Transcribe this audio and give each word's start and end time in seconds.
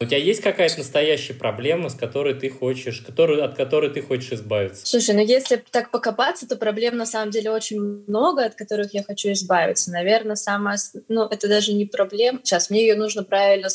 У 0.00 0.04
тебя 0.04 0.18
есть 0.18 0.42
какая-то 0.42 0.78
настоящая 0.78 1.34
проблема, 1.34 1.88
с 1.88 1.94
которой 1.96 2.34
ты 2.34 2.50
хочешь, 2.50 3.00
который, 3.00 3.42
от 3.42 3.56
которой 3.56 3.90
ты 3.90 4.00
хочешь 4.00 4.30
избавиться? 4.30 4.86
Слушай, 4.86 5.16
ну 5.16 5.22
если 5.22 5.56
так 5.72 5.90
покопаться, 5.90 6.46
то 6.46 6.54
проблем 6.54 6.96
на 6.96 7.04
самом 7.04 7.32
деле 7.32 7.50
очень 7.50 7.80
много, 8.06 8.44
от 8.44 8.54
которых 8.54 8.94
я 8.94 9.02
хочу 9.02 9.32
избавиться. 9.32 9.90
Наверное, 9.90 10.36
самая... 10.36 10.78
Ну, 11.08 11.24
это 11.24 11.48
даже 11.48 11.72
не 11.72 11.84
проблема. 11.84 12.38
Сейчас, 12.44 12.70
мне 12.70 12.82
ее 12.82 12.94
нужно 12.94 13.24
правильно 13.24 13.70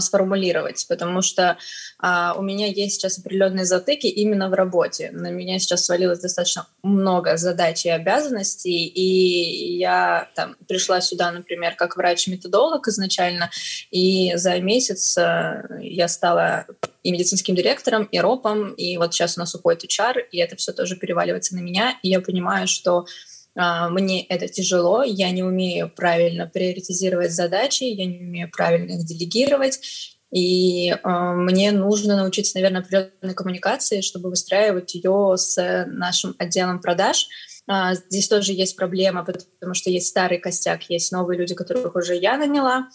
сформулировать, 0.00 0.84
потому 0.90 1.22
что 1.22 1.56
а, 1.98 2.34
у 2.36 2.42
меня 2.42 2.66
есть 2.66 2.96
сейчас 2.96 3.18
определенные 3.18 3.64
затыки 3.64 4.08
именно 4.08 4.50
в 4.50 4.52
работе. 4.52 5.10
На 5.10 5.30
меня 5.30 5.58
сейчас 5.58 5.86
свалилось 5.86 6.20
достаточно 6.20 6.66
много 6.82 7.38
задач 7.38 7.86
и 7.86 7.88
обязанностей, 7.88 8.86
и 8.86 9.78
я 9.78 10.28
там 10.34 10.56
пришла 10.68 11.00
сюда, 11.00 11.32
например, 11.32 11.76
как 11.76 11.96
врач-методолог 11.96 12.88
изначально, 12.88 13.50
и 13.90 14.32
за 14.36 14.60
месяц 14.60 15.16
я 15.80 16.08
стала 16.08 16.66
и 17.02 17.12
медицинским 17.12 17.54
директором, 17.54 18.04
и 18.04 18.18
ропом, 18.18 18.72
и 18.72 18.96
вот 18.96 19.14
сейчас 19.14 19.36
у 19.36 19.40
нас 19.40 19.54
уходит 19.54 19.84
HR, 19.84 20.20
и 20.30 20.38
это 20.38 20.56
все 20.56 20.72
тоже 20.72 20.96
переваливается 20.96 21.54
на 21.54 21.60
меня, 21.60 21.98
и 22.02 22.08
я 22.08 22.20
понимаю, 22.20 22.66
что 22.66 23.06
а, 23.56 23.88
мне 23.88 24.22
это 24.24 24.48
тяжело, 24.48 25.02
я 25.02 25.30
не 25.30 25.42
умею 25.42 25.90
правильно 25.94 26.46
приоритизировать 26.46 27.32
задачи, 27.32 27.84
я 27.84 28.06
не 28.06 28.20
умею 28.20 28.50
правильно 28.50 28.92
их 28.92 29.04
делегировать, 29.04 29.80
и 30.32 30.90
э, 30.90 31.08
мне 31.08 31.72
нужно 31.72 32.16
научиться, 32.16 32.56
наверное, 32.56 32.82
определенной 32.82 33.34
коммуникации, 33.34 34.00
чтобы 34.00 34.30
выстраивать 34.30 34.94
ее 34.94 35.34
с 35.36 35.84
нашим 35.88 36.36
отделом 36.38 36.80
продаж. 36.80 37.26
А, 37.66 37.94
здесь 37.94 38.28
тоже 38.28 38.52
есть 38.52 38.76
проблема, 38.76 39.24
потому 39.24 39.74
что 39.74 39.90
есть 39.90 40.08
старый 40.08 40.38
костяк, 40.38 40.88
есть 40.88 41.12
новые 41.12 41.38
люди, 41.38 41.54
которых 41.54 41.94
уже 41.96 42.16
я 42.16 42.36
наняла, 42.36 42.88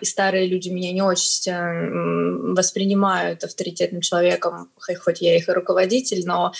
и 0.00 0.04
старые 0.04 0.46
люди 0.46 0.68
меня 0.68 0.92
не 0.92 1.02
очень 1.02 1.50
э, 1.50 2.52
воспринимают 2.54 3.44
авторитетным 3.44 4.00
человеком, 4.00 4.70
хоть 4.76 5.20
я 5.20 5.36
их 5.36 5.48
и 5.48 5.52
руководитель, 5.52 6.24
но 6.26 6.52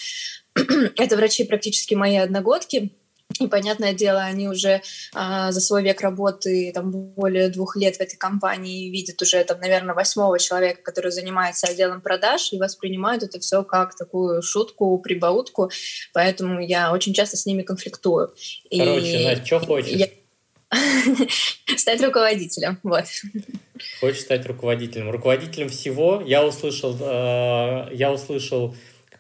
это 0.55 1.17
врачи 1.17 1.45
практически 1.45 1.95
мои 1.95 2.17
одногодки, 2.17 2.93
и, 3.41 3.47
понятное 3.49 3.95
дело, 3.95 4.21
они 4.23 4.49
уже 4.49 4.83
а, 5.13 5.51
за 5.51 5.61
свой 5.61 5.83
век 5.83 6.01
работы, 6.03 6.71
там, 6.73 6.91
более 6.91 7.49
двух 7.49 7.75
лет 7.75 7.97
в 7.97 8.01
этой 8.01 8.17
компании, 8.17 8.91
видят 8.91 9.21
уже, 9.23 9.43
там, 9.45 9.59
наверное, 9.61 9.95
восьмого 9.95 10.39
человека, 10.39 10.83
который 10.83 11.11
занимается 11.11 11.67
отделом 11.67 12.01
продаж, 12.01 12.53
и 12.53 12.59
воспринимают 12.59 13.23
это 13.23 13.41
все 13.41 13.65
как 13.65 13.97
такую 13.97 14.41
шутку, 14.43 14.99
прибаутку. 14.99 15.71
Поэтому 16.13 16.61
я 16.61 16.93
очень 16.93 17.13
часто 17.13 17.37
с 17.37 17.47
ними 17.47 17.63
конфликтую. 17.63 18.35
Короче, 18.71 19.23
и 19.23 19.25
Настя, 19.25 19.47
что 19.47 19.61
хочешь? 19.61 19.97
Я... 19.97 20.09
стать 21.77 22.03
руководителем, 22.03 22.79
вот. 22.83 23.05
Хочешь 24.01 24.23
стать 24.23 24.47
руководителем. 24.47 25.11
Руководителем 25.11 25.69
всего 25.69 26.23
я 26.27 26.45
услышал, 26.45 26.97
э, 27.01 27.89
я 27.93 28.13
услышал 28.13 28.75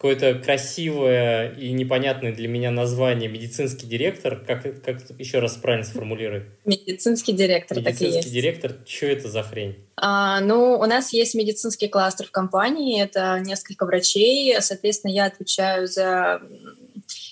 какое-то 0.04 0.34
красивое 0.34 1.52
и 1.52 1.72
непонятное 1.72 2.34
для 2.34 2.46
меня 2.46 2.70
название 2.70 3.26
медицинский 3.30 3.86
директор. 3.86 4.36
Как, 4.36 4.82
как 4.82 4.98
еще 5.18 5.38
раз 5.38 5.56
правильно 5.56 5.86
сформулируй? 5.86 6.42
Медицинский 6.66 7.32
директор, 7.32 7.78
медицинский 7.78 8.04
так 8.04 8.12
и 8.12 8.16
есть. 8.18 8.32
директор, 8.32 8.76
что 8.86 9.06
это 9.06 9.28
за 9.28 9.42
хрень? 9.42 9.76
А, 9.96 10.40
ну, 10.40 10.78
у 10.78 10.84
нас 10.84 11.14
есть 11.14 11.34
медицинский 11.34 11.88
кластер 11.88 12.26
в 12.26 12.30
компании, 12.32 13.02
это 13.02 13.40
несколько 13.40 13.86
врачей, 13.86 14.54
соответственно, 14.60 15.12
я 15.12 15.24
отвечаю 15.24 15.86
за 15.86 16.42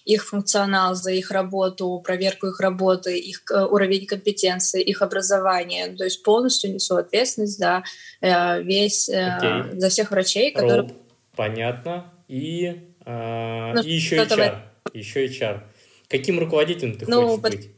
их 0.05 0.25
функционал, 0.25 0.95
за 0.95 1.13
их 1.13 1.31
работу, 1.31 2.01
проверку 2.05 2.49
их 2.49 2.61
работы, 2.61 3.19
их 3.19 3.43
э, 3.51 3.65
уровень 3.65 4.07
компетенции, 4.07 4.83
их 4.83 5.03
образование. 5.03 5.95
То 5.97 6.05
есть 6.05 6.23
полностью 6.23 6.73
несу 6.73 6.97
ответственность 6.97 7.59
за 7.59 7.85
э, 8.21 8.63
весь, 8.63 9.09
okay. 9.09 9.73
Э, 9.75 9.79
за 9.79 9.89
всех 9.89 10.11
врачей, 10.11 10.53
которые... 10.53 10.81
Роб, 10.83 10.93
понятно. 11.37 12.13
И, 12.29 12.81
э, 13.05 13.73
ну, 13.75 13.83
и 13.83 13.91
еще 13.91 14.17
HR. 14.17 14.57
В... 14.85 14.95
Еще 14.95 15.27
HR. 15.27 15.63
Каким 16.09 16.39
руководителем 16.39 16.99
ты 16.99 17.07
ну, 17.07 17.23
хочешь 17.23 17.43
под... 17.43 17.53
быть? 17.53 17.71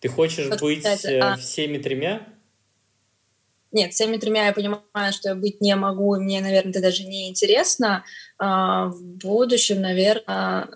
Ты 0.00 0.08
хочешь 0.08 0.48
под... 0.48 0.60
быть 0.60 0.84
а... 0.84 1.36
всеми 1.36 1.78
тремя? 1.78 2.26
Нет, 3.72 3.92
всеми 3.92 4.16
тремя 4.16 4.46
я 4.46 4.52
понимаю, 4.52 5.12
что 5.12 5.28
я 5.28 5.34
быть 5.36 5.60
не 5.60 5.76
могу, 5.76 6.16
и 6.16 6.20
мне, 6.20 6.40
наверное, 6.40 6.72
это 6.72 6.82
даже 6.82 7.04
не 7.04 7.28
интересно. 7.28 8.04
А 8.38 8.86
в 8.86 9.02
будущем, 9.02 9.80
наверное, 9.80 10.68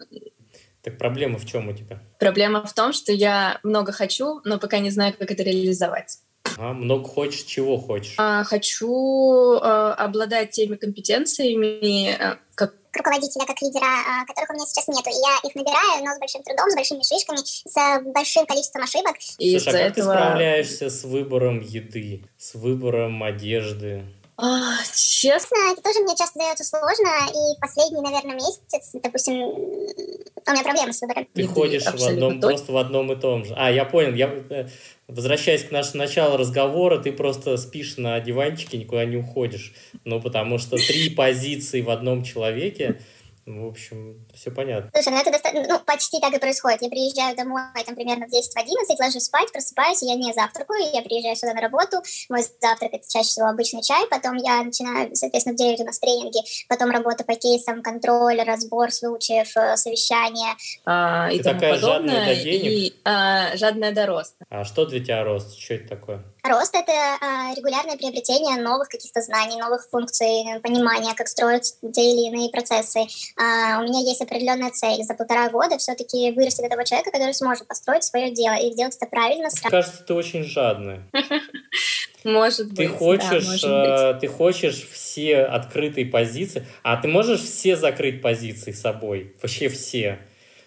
так 0.84 0.98
проблема 0.98 1.38
в 1.38 1.46
чем 1.46 1.68
у 1.68 1.72
тебя? 1.72 1.98
Проблема 2.20 2.64
в 2.66 2.72
том, 2.74 2.92
что 2.92 3.10
я 3.10 3.58
много 3.62 3.90
хочу, 3.90 4.42
но 4.44 4.58
пока 4.58 4.78
не 4.80 4.90
знаю, 4.90 5.14
как 5.18 5.30
это 5.30 5.42
реализовать. 5.42 6.18
А, 6.58 6.74
много 6.74 7.08
хочешь, 7.08 7.44
чего 7.44 7.78
хочешь? 7.78 8.14
А, 8.18 8.44
хочу 8.44 9.58
а, 9.62 9.94
обладать 9.94 10.50
теми 10.50 10.76
компетенциями, 10.76 12.12
а, 12.12 12.38
как 12.54 12.74
руководителя, 12.94 13.46
как 13.46 13.60
лидера, 13.62 13.86
а, 13.86 14.26
которых 14.26 14.50
у 14.50 14.52
меня 14.52 14.66
сейчас 14.66 14.86
нету. 14.88 15.08
И 15.08 15.14
я 15.14 15.48
их 15.48 15.54
набираю, 15.54 16.04
но 16.04 16.14
с 16.14 16.18
большим 16.18 16.42
трудом, 16.42 16.70
с 16.70 16.74
большими 16.74 17.02
шишками, 17.02 17.38
с 17.38 18.12
большим 18.12 18.44
количеством 18.44 18.82
ошибок. 18.82 19.16
И 19.38 19.58
Слушай, 19.58 19.68
а 19.68 19.88
как 19.88 19.98
этого... 19.98 20.14
ты 20.14 20.20
справляешься 20.20 20.90
с 20.90 21.04
выбором 21.04 21.60
еды, 21.60 22.24
с 22.36 22.54
выбором 22.54 23.22
одежды? 23.22 24.04
А, 24.36 24.78
честно, 24.94 25.56
это 25.70 25.80
тоже 25.80 26.00
мне 26.00 26.16
часто 26.16 26.40
дается 26.40 26.64
сложно, 26.64 27.08
и 27.28 27.60
последний, 27.60 28.00
наверное, 28.00 28.34
месяц, 28.34 28.90
допустим, 28.94 29.34
у 29.34 30.50
меня 30.50 30.62
проблемы 30.64 30.92
с 30.92 31.00
выбором. 31.02 31.28
Ты 31.32 31.46
ходишь 31.46 31.84
в 31.84 32.02
одном, 32.02 32.40
просто 32.40 32.72
в 32.72 32.76
одном 32.76 33.12
и 33.12 33.16
том 33.16 33.44
же. 33.44 33.54
А, 33.56 33.70
я 33.70 33.84
понял, 33.84 34.12
я, 34.14 34.26
э, 34.50 34.66
возвращаясь 35.06 35.62
к 35.62 35.70
нашему 35.70 36.02
началу 36.02 36.36
разговора, 36.36 36.98
ты 36.98 37.12
просто 37.12 37.56
спишь 37.56 37.96
на 37.96 38.18
диванчике, 38.18 38.76
никуда 38.76 39.04
не 39.04 39.16
уходишь. 39.16 39.72
Ну, 40.04 40.20
потому 40.20 40.58
что 40.58 40.76
три 40.78 41.10
позиции 41.10 41.80
в 41.80 41.90
одном 41.90 42.24
человеке, 42.24 43.00
в 43.46 43.66
общем, 43.66 44.26
все 44.34 44.50
понятно. 44.50 44.90
Слушай, 44.94 45.12
ну 45.12 45.20
это 45.20 45.30
достаточно, 45.30 45.66
ну, 45.68 45.80
почти 45.80 46.20
так 46.20 46.32
и 46.32 46.38
происходит. 46.38 46.80
Я 46.82 46.88
приезжаю 46.88 47.36
домой, 47.36 47.62
там, 47.84 47.94
примерно 47.94 48.26
в 48.26 48.30
10 48.30 48.52
в 48.52 48.56
11, 48.56 48.98
ложусь 48.98 49.24
спать, 49.24 49.52
просыпаюсь, 49.52 50.02
я 50.02 50.14
не 50.14 50.32
завтракаю, 50.32 50.82
я 50.92 51.02
приезжаю 51.02 51.36
сюда 51.36 51.54
на 51.54 51.60
работу, 51.60 51.98
мой 52.30 52.42
завтрак 52.42 52.94
это 52.94 53.04
чаще 53.08 53.28
всего 53.28 53.48
обычный 53.48 53.82
чай, 53.82 54.06
потом 54.10 54.36
я 54.36 54.62
начинаю, 54.62 55.14
соответственно, 55.14 55.54
в 55.54 55.58
9 55.58 55.80
у 55.80 55.84
нас 55.84 55.98
тренинги, 55.98 56.38
потом 56.68 56.90
работа 56.90 57.24
по 57.24 57.34
кейсам, 57.34 57.82
контроль, 57.82 58.40
разбор 58.42 58.90
случаев, 58.90 59.54
э, 59.56 59.76
совещания. 59.76 60.56
А, 60.86 61.28
и 61.30 61.38
Ты 61.38 61.44
тому 61.44 61.60
такая 61.60 61.74
подобное, 61.74 62.14
жадная 62.14 62.34
до 62.34 62.42
денег? 62.42 62.70
И 62.70 62.94
а, 63.04 63.56
жадная 63.56 63.92
до 63.92 64.06
роста. 64.06 64.44
А 64.48 64.64
что 64.64 64.86
для 64.86 65.00
тебя 65.00 65.22
рост? 65.22 65.58
Что 65.58 65.74
это 65.74 65.88
такое? 65.88 66.24
Рост— 66.46 66.74
это 66.76 66.92
а, 67.22 67.54
регулярное 67.54 67.96
приобретение 67.96 68.60
новых 68.60 68.90
каких-то 68.90 69.22
знаний, 69.22 69.58
новых 69.58 69.88
функций, 69.90 70.60
понимания, 70.62 71.14
как 71.14 71.26
строить 71.26 71.72
те 71.80 72.02
или 72.02 72.28
иные 72.28 72.50
процессы. 72.50 73.06
А, 73.38 73.80
у 73.80 73.84
меня 73.84 74.00
есть 74.00 74.20
определенная 74.20 74.70
цель 74.70 75.02
за 75.04 75.14
полтора 75.14 75.48
года 75.48 75.78
все-таки 75.78 76.32
вырастить 76.32 76.66
этого 76.66 76.84
человека, 76.84 77.10
который 77.10 77.32
сможет 77.32 77.66
построить 77.66 78.04
свое 78.04 78.30
дело 78.30 78.56
и 78.56 78.70
сделать 78.72 78.94
это 78.94 79.06
правильно. 79.06 79.48
Мне 79.48 79.70
кажется, 79.70 80.04
ты 80.04 80.12
очень 80.12 80.44
жадная. 80.44 81.08
Может 82.24 82.68
быть. 82.74 82.76
Ты 82.76 82.88
хочешь, 82.88 83.62
да, 83.62 84.12
быть. 84.12 84.20
ты 84.20 84.28
хочешь 84.28 84.86
все 84.86 85.44
открытые 85.44 86.04
позиции, 86.04 86.66
а 86.82 86.98
ты 86.98 87.08
можешь 87.08 87.40
все 87.40 87.74
закрыть 87.74 88.20
позиции 88.20 88.72
собой, 88.72 89.34
вообще 89.40 89.70
все. 89.70 90.18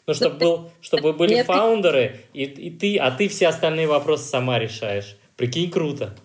Ну, 0.07 0.13
чтобы, 0.15 0.37
был, 0.37 0.71
чтобы 0.81 1.13
были 1.13 1.35
Нет, 1.35 1.45
фаундеры, 1.45 2.21
и, 2.33 2.45
и 2.45 2.71
ты, 2.71 2.97
а 2.97 3.11
ты 3.11 3.27
все 3.27 3.47
остальные 3.47 3.87
вопросы 3.87 4.23
сама 4.23 4.57
решаешь. 4.57 5.17
Прикинь, 5.37 5.71
круто. 5.71 6.15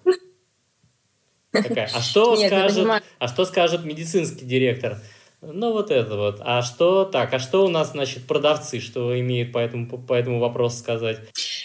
Такая, 1.52 1.90
а 1.94 2.00
что 2.02 2.34
Нет, 2.34 2.48
скажет, 2.48 3.02
а 3.18 3.28
что 3.28 3.44
скажет 3.44 3.84
медицинский 3.84 4.46
директор? 4.46 4.98
Ну, 5.42 5.72
вот 5.72 5.90
это 5.90 6.16
вот. 6.16 6.38
А 6.40 6.62
что 6.62 7.04
так? 7.04 7.34
А 7.34 7.38
что 7.38 7.64
у 7.66 7.68
нас, 7.68 7.90
значит, 7.90 8.26
продавцы, 8.26 8.80
что 8.80 9.18
имеют 9.18 9.52
по 9.52 9.58
этому, 9.58 9.86
по 9.86 10.14
этому 10.14 10.38
вопросу 10.38 10.78
сказать? 10.78 11.18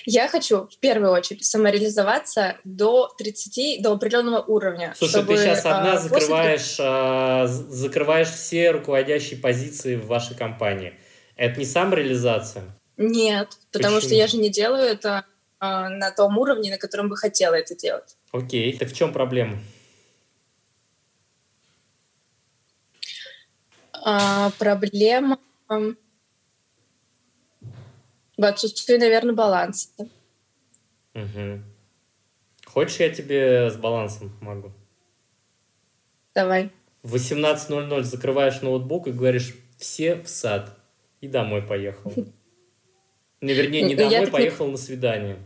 Я 0.03 0.27
хочу, 0.27 0.67
в 0.67 0.77
первую 0.79 1.11
очередь, 1.11 1.45
самореализоваться 1.45 2.57
до 2.63 3.13
30, 3.17 3.81
до 3.81 3.93
определенного 3.93 4.41
уровня. 4.41 4.93
Слушай, 4.97 5.11
чтобы, 5.11 5.35
ты 5.35 5.43
сейчас 5.43 5.65
одна 5.65 5.93
а, 5.93 5.97
закрываешь, 5.99 6.61
после... 6.61 6.85
а, 6.87 7.47
закрываешь 7.47 8.29
все 8.29 8.71
руководящие 8.71 9.39
позиции 9.39 9.95
в 9.95 10.07
вашей 10.07 10.35
компании. 10.35 10.93
Это 11.35 11.59
не 11.59 11.65
самореализация? 11.65 12.63
Нет, 12.97 13.49
потому 13.71 13.97
Почему? 13.97 14.09
что 14.09 14.15
я 14.15 14.27
же 14.27 14.37
не 14.37 14.49
делаю 14.49 14.83
это 14.83 15.25
на 15.59 16.11
том 16.11 16.37
уровне, 16.37 16.71
на 16.71 16.77
котором 16.77 17.09
бы 17.09 17.17
хотела 17.17 17.55
это 17.55 17.75
делать. 17.75 18.15
Окей, 18.31 18.77
так 18.77 18.89
в 18.89 18.95
чем 18.95 19.11
проблема? 19.11 19.59
А, 23.93 24.51
проблема 24.59 25.39
в 28.37 28.45
отсутствии, 28.45 28.97
наверное, 28.97 29.33
баланса. 29.33 29.89
Угу. 31.13 31.63
Хочешь, 32.65 32.99
я 32.99 33.09
тебе 33.09 33.71
с 33.71 33.75
балансом 33.75 34.29
помогу? 34.39 34.71
Давай. 36.35 36.71
В 37.01 37.15
18.00 37.15 38.03
закрываешь 38.03 38.61
ноутбук 38.61 39.07
и 39.07 39.11
говоришь 39.11 39.55
«все 39.77 40.15
в 40.15 40.27
сад» 40.29 40.77
и 41.19 41.27
домой 41.27 41.63
поехал. 41.63 42.13
Ну, 43.41 43.49
вернее, 43.49 43.83
не 43.83 43.95
ну, 43.95 44.09
домой, 44.09 44.27
поехал 44.27 44.67
на 44.67 44.77
свидание. 44.77 45.37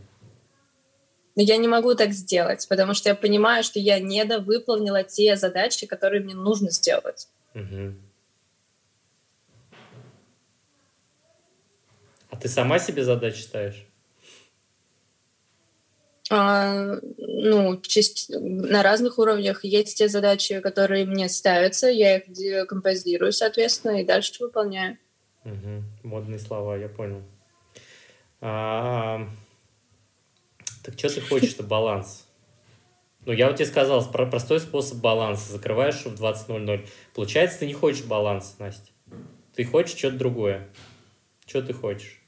Но 1.34 1.42
я 1.42 1.56
не 1.56 1.68
могу 1.68 1.94
так 1.94 2.12
сделать, 2.12 2.66
потому 2.68 2.94
что 2.94 3.08
я 3.08 3.14
понимаю, 3.14 3.64
что 3.64 3.78
я 3.78 3.98
недовыполнила 3.98 5.02
те 5.02 5.36
задачи, 5.36 5.86
которые 5.86 6.22
мне 6.22 6.34
нужно 6.34 6.70
сделать. 6.70 7.28
Угу. 7.54 7.94
А 12.30 12.36
ты 12.36 12.48
сама 12.48 12.78
себе 12.78 13.04
задачи 13.04 13.40
ставишь? 13.40 13.86
А, 16.30 16.98
ну, 17.18 17.82
на 18.28 18.82
разных 18.82 19.18
уровнях 19.18 19.64
есть 19.64 19.98
те 19.98 20.08
задачи, 20.08 20.60
которые 20.60 21.04
мне 21.04 21.28
ставятся, 21.28 21.88
я 21.88 22.18
их 22.18 22.32
декомпозирую, 22.32 23.32
соответственно, 23.32 24.00
и 24.00 24.04
дальше 24.04 24.32
выполняю. 24.40 24.96
Угу. 25.44 25.82
Модные 26.04 26.38
слова, 26.38 26.76
я 26.76 26.88
понял. 26.88 27.22
А, 28.42 29.28
так 30.82 30.98
что 30.98 31.08
ты 31.08 31.20
хочешь-то 31.20 31.62
баланс? 31.62 32.26
Ну, 33.24 33.32
я 33.32 33.46
вот 33.46 33.56
тебе 33.56 33.66
сказал, 33.66 34.04
про 34.10 34.26
простой 34.26 34.58
способ 34.58 34.98
баланса. 34.98 35.52
Закрываешь 35.52 36.04
в 36.04 36.20
20.00. 36.20 36.88
Получается, 37.14 37.60
ты 37.60 37.66
не 37.66 37.72
хочешь 37.72 38.02
баланса, 38.02 38.54
Настя. 38.58 38.90
Ты 39.54 39.64
хочешь 39.64 39.96
что-то 39.96 40.16
другое. 40.16 40.68
Что 41.46 41.62
ты 41.62 41.72
хочешь? 41.72 42.20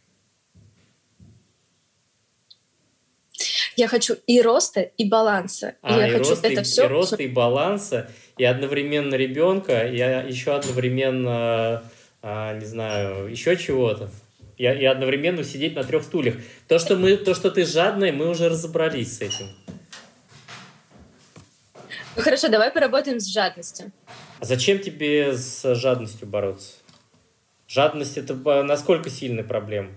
Я 3.77 3.89
хочу 3.89 4.15
и 4.29 4.41
роста, 4.41 4.83
и 4.83 5.09
баланса. 5.09 5.75
А, 5.83 5.99
я 5.99 6.07
и 6.07 6.11
хочу 6.13 6.31
роста, 6.31 6.47
это 6.47 6.61
и, 6.61 6.65
все. 6.65 6.85
И 6.85 6.87
роста, 6.87 7.17
и 7.17 7.27
баланса, 7.27 8.09
и 8.37 8.45
одновременно 8.45 9.17
ребенка, 9.17 9.89
и 9.89 9.97
еще 9.97 10.55
одновременно, 10.55 11.83
а, 12.23 12.57
не 12.57 12.67
знаю, 12.67 13.27
еще 13.27 13.57
чего-то. 13.57 14.11
И, 14.57 14.65
и 14.65 14.85
одновременно 14.85 15.43
сидеть 15.43 15.75
на 15.75 15.85
трех 15.85 16.05
стульях. 16.05 16.37
То, 16.69 16.79
что, 16.79 16.97
мы, 16.97 17.17
то, 17.17 17.35
что 17.35 17.51
ты 17.51 17.65
жадный, 17.65 18.13
мы 18.13 18.29
уже 18.29 18.49
разобрались 18.49 19.19
с 19.19 19.21
этим. 19.21 19.47
Ну 22.17 22.23
хорошо, 22.23 22.49
давай 22.49 22.71
поработаем 22.71 23.19
с 23.19 23.27
жадностью. 23.27 23.91
А 24.39 24.45
зачем 24.45 24.79
тебе 24.79 25.33
с 25.33 25.75
жадностью 25.75 26.29
бороться? 26.29 26.75
Жадность 27.67 28.17
это 28.17 28.35
насколько 28.63 29.11
сильная 29.11 29.43
проблема? 29.43 29.91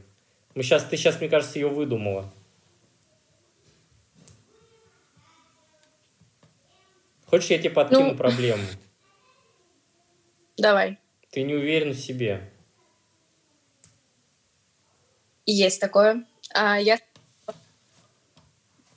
Мы 0.56 0.64
сейчас, 0.64 0.84
ты 0.84 0.98
сейчас, 0.98 1.20
мне 1.20 1.30
кажется, 1.30 1.60
ее 1.60 1.68
выдумала. 1.68 2.34
Хочешь, 7.28 7.50
я 7.50 7.60
тебе 7.60 7.70
подкину 7.70 8.12
ну, 8.12 8.16
проблему? 8.16 8.64
Давай. 10.58 10.98
Ты 11.30 11.44
не 11.44 11.54
уверен 11.54 11.92
в 11.92 12.00
себе. 12.00 12.50
Есть 15.48 15.82
такое. 15.82 16.26
А 16.54 16.78
я... 16.78 17.00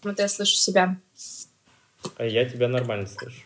Вот 0.02 0.18
я 0.18 0.28
слышу 0.28 0.56
себя. 0.56 0.96
А 2.16 2.24
я 2.24 2.44
тебя 2.44 2.68
нормально 2.68 3.06
слышу. 3.06 3.42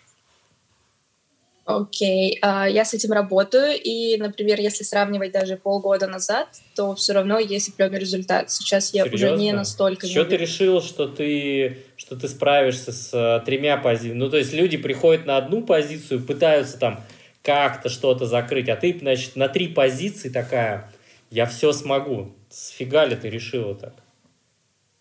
Окей, 1.66 2.38
okay. 2.42 2.46
uh, 2.46 2.70
я 2.70 2.84
с 2.84 2.92
этим 2.92 3.12
работаю, 3.12 3.72
и, 3.82 4.18
например, 4.18 4.60
если 4.60 4.84
сравнивать 4.84 5.32
даже 5.32 5.56
полгода 5.56 6.06
назад, 6.06 6.48
то 6.76 6.94
все 6.94 7.14
равно 7.14 7.38
есть 7.38 7.70
определенный 7.70 8.00
результат. 8.00 8.50
Сейчас 8.50 8.92
я 8.92 9.04
Серьезно? 9.04 9.28
уже 9.28 9.36
не 9.38 9.52
настолько... 9.52 10.06
Что 10.06 10.26
ты 10.26 10.36
решил, 10.36 10.82
что 10.82 11.08
ты, 11.08 11.78
что 11.96 12.16
ты 12.16 12.28
справишься 12.28 12.92
с 12.92 13.14
uh, 13.14 13.42
тремя 13.46 13.78
позициями? 13.78 14.18
Ну, 14.18 14.28
то 14.28 14.36
есть 14.36 14.52
люди 14.52 14.76
приходят 14.76 15.24
на 15.24 15.38
одну 15.38 15.62
позицию, 15.62 16.22
пытаются 16.22 16.78
там 16.78 17.02
как-то 17.42 17.88
что-то 17.88 18.26
закрыть, 18.26 18.68
а 18.68 18.76
ты, 18.76 18.98
значит, 18.98 19.34
на 19.34 19.48
три 19.48 19.68
позиции 19.68 20.28
такая, 20.28 20.92
я 21.30 21.46
все 21.46 21.72
смогу. 21.72 22.34
Сфига 22.54 23.04
ли 23.04 23.16
ты 23.16 23.28
решила 23.28 23.74
так? 23.74 23.94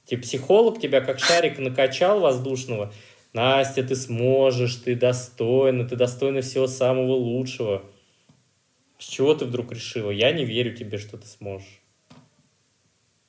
Тебе 0.06 0.22
психолог 0.24 0.82
тебя 0.82 1.02
как 1.02 1.20
шарик 1.20 1.60
накачал 1.60 2.20
воздушного, 2.20 2.92
Настя, 3.32 3.84
ты 3.84 3.96
сможешь, 3.96 4.78
ты 4.78 4.96
достойна, 4.96 5.88
ты 5.88 5.96
достойна 5.96 6.42
всего 6.42 6.66
самого 6.66 7.14
лучшего. 7.14 7.84
С 8.98 9.06
чего 9.06 9.36
ты 9.36 9.46
вдруг 9.46 9.72
решила? 9.72 10.10
Я 10.10 10.32
не 10.32 10.46
верю 10.46 10.76
тебе, 10.76 10.98
что 10.98 11.18
ты 11.18 11.28
сможешь. 11.28 11.80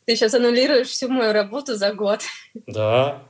Ты 0.07 0.17
сейчас 0.17 0.33
аннулируешь 0.33 0.89
всю 0.89 1.11
мою 1.11 1.35
работу 1.35 1.75
за 1.75 1.93
год. 1.93 2.23
Да. 2.67 3.23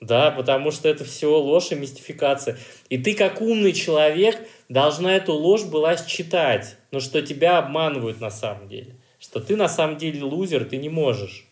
Да, 0.00 0.30
потому 0.30 0.70
что 0.70 0.88
это 0.88 1.04
все 1.04 1.38
ложь 1.38 1.72
и 1.72 1.74
мистификация. 1.74 2.56
И 2.88 2.96
ты, 2.96 3.14
как 3.14 3.42
умный 3.42 3.74
человек, 3.74 4.38
должна 4.70 5.14
эту 5.14 5.34
ложь 5.34 5.64
была 5.64 5.98
считать. 5.98 6.76
Но 6.90 7.00
что 7.00 7.20
тебя 7.20 7.58
обманывают 7.58 8.18
на 8.18 8.30
самом 8.30 8.66
деле. 8.66 8.96
Что 9.20 9.38
ты 9.38 9.54
на 9.54 9.68
самом 9.68 9.98
деле 9.98 10.24
лузер, 10.24 10.64
ты 10.64 10.78
не 10.78 10.88
можешь. 10.88 11.46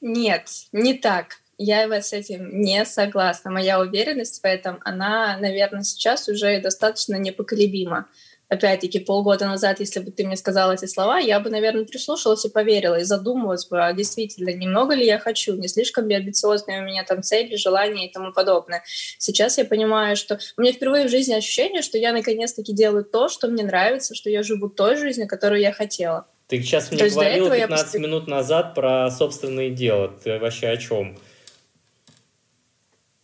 Нет, 0.00 0.48
не 0.72 0.94
так. 0.94 1.40
Я 1.58 2.00
с 2.00 2.12
этим 2.14 2.62
не 2.62 2.86
согласна. 2.86 3.50
Моя 3.50 3.80
уверенность 3.80 4.40
в 4.40 4.44
этом, 4.46 4.78
она, 4.82 5.36
наверное, 5.38 5.82
сейчас 5.82 6.28
уже 6.28 6.60
достаточно 6.60 7.16
непоколебима. 7.16 8.08
Опять-таки, 8.50 8.98
полгода 8.98 9.46
назад, 9.46 9.78
если 9.78 10.00
бы 10.00 10.10
ты 10.10 10.26
мне 10.26 10.36
сказала 10.36 10.72
эти 10.72 10.86
слова, 10.86 11.20
я 11.20 11.38
бы, 11.38 11.50
наверное, 11.50 11.84
прислушалась 11.84 12.44
и 12.44 12.48
поверила, 12.48 12.98
и 12.98 13.04
задумалась 13.04 13.68
бы, 13.68 13.80
а 13.80 13.92
действительно, 13.92 14.50
немного 14.50 14.92
ли 14.96 15.06
я 15.06 15.20
хочу, 15.20 15.54
не 15.54 15.68
слишком 15.68 16.08
ли 16.08 16.16
амбициозные 16.16 16.80
у 16.80 16.84
меня 16.84 17.04
там 17.04 17.22
цели, 17.22 17.54
желания 17.54 18.08
и 18.08 18.12
тому 18.12 18.32
подобное. 18.32 18.82
Сейчас 19.18 19.56
я 19.56 19.64
понимаю, 19.64 20.16
что 20.16 20.40
у 20.56 20.62
меня 20.62 20.72
впервые 20.72 21.06
в 21.06 21.10
жизни 21.10 21.32
ощущение, 21.32 21.80
что 21.80 21.96
я 21.96 22.12
наконец-таки 22.12 22.72
делаю 22.72 23.04
то, 23.04 23.28
что 23.28 23.46
мне 23.46 23.62
нравится, 23.62 24.16
что 24.16 24.28
я 24.30 24.42
живу 24.42 24.68
той 24.68 24.96
жизнью, 24.96 25.28
которую 25.28 25.60
я 25.60 25.70
хотела. 25.70 26.26
Ты 26.48 26.60
сейчас 26.60 26.90
мне 26.90 27.08
говорил 27.08 27.48
15 27.48 27.94
я... 27.94 28.00
минут 28.00 28.26
назад 28.26 28.74
про 28.74 29.12
собственные 29.12 29.70
дела. 29.70 30.08
Ты 30.08 30.40
вообще 30.40 30.70
о 30.70 30.76
чем? 30.76 31.16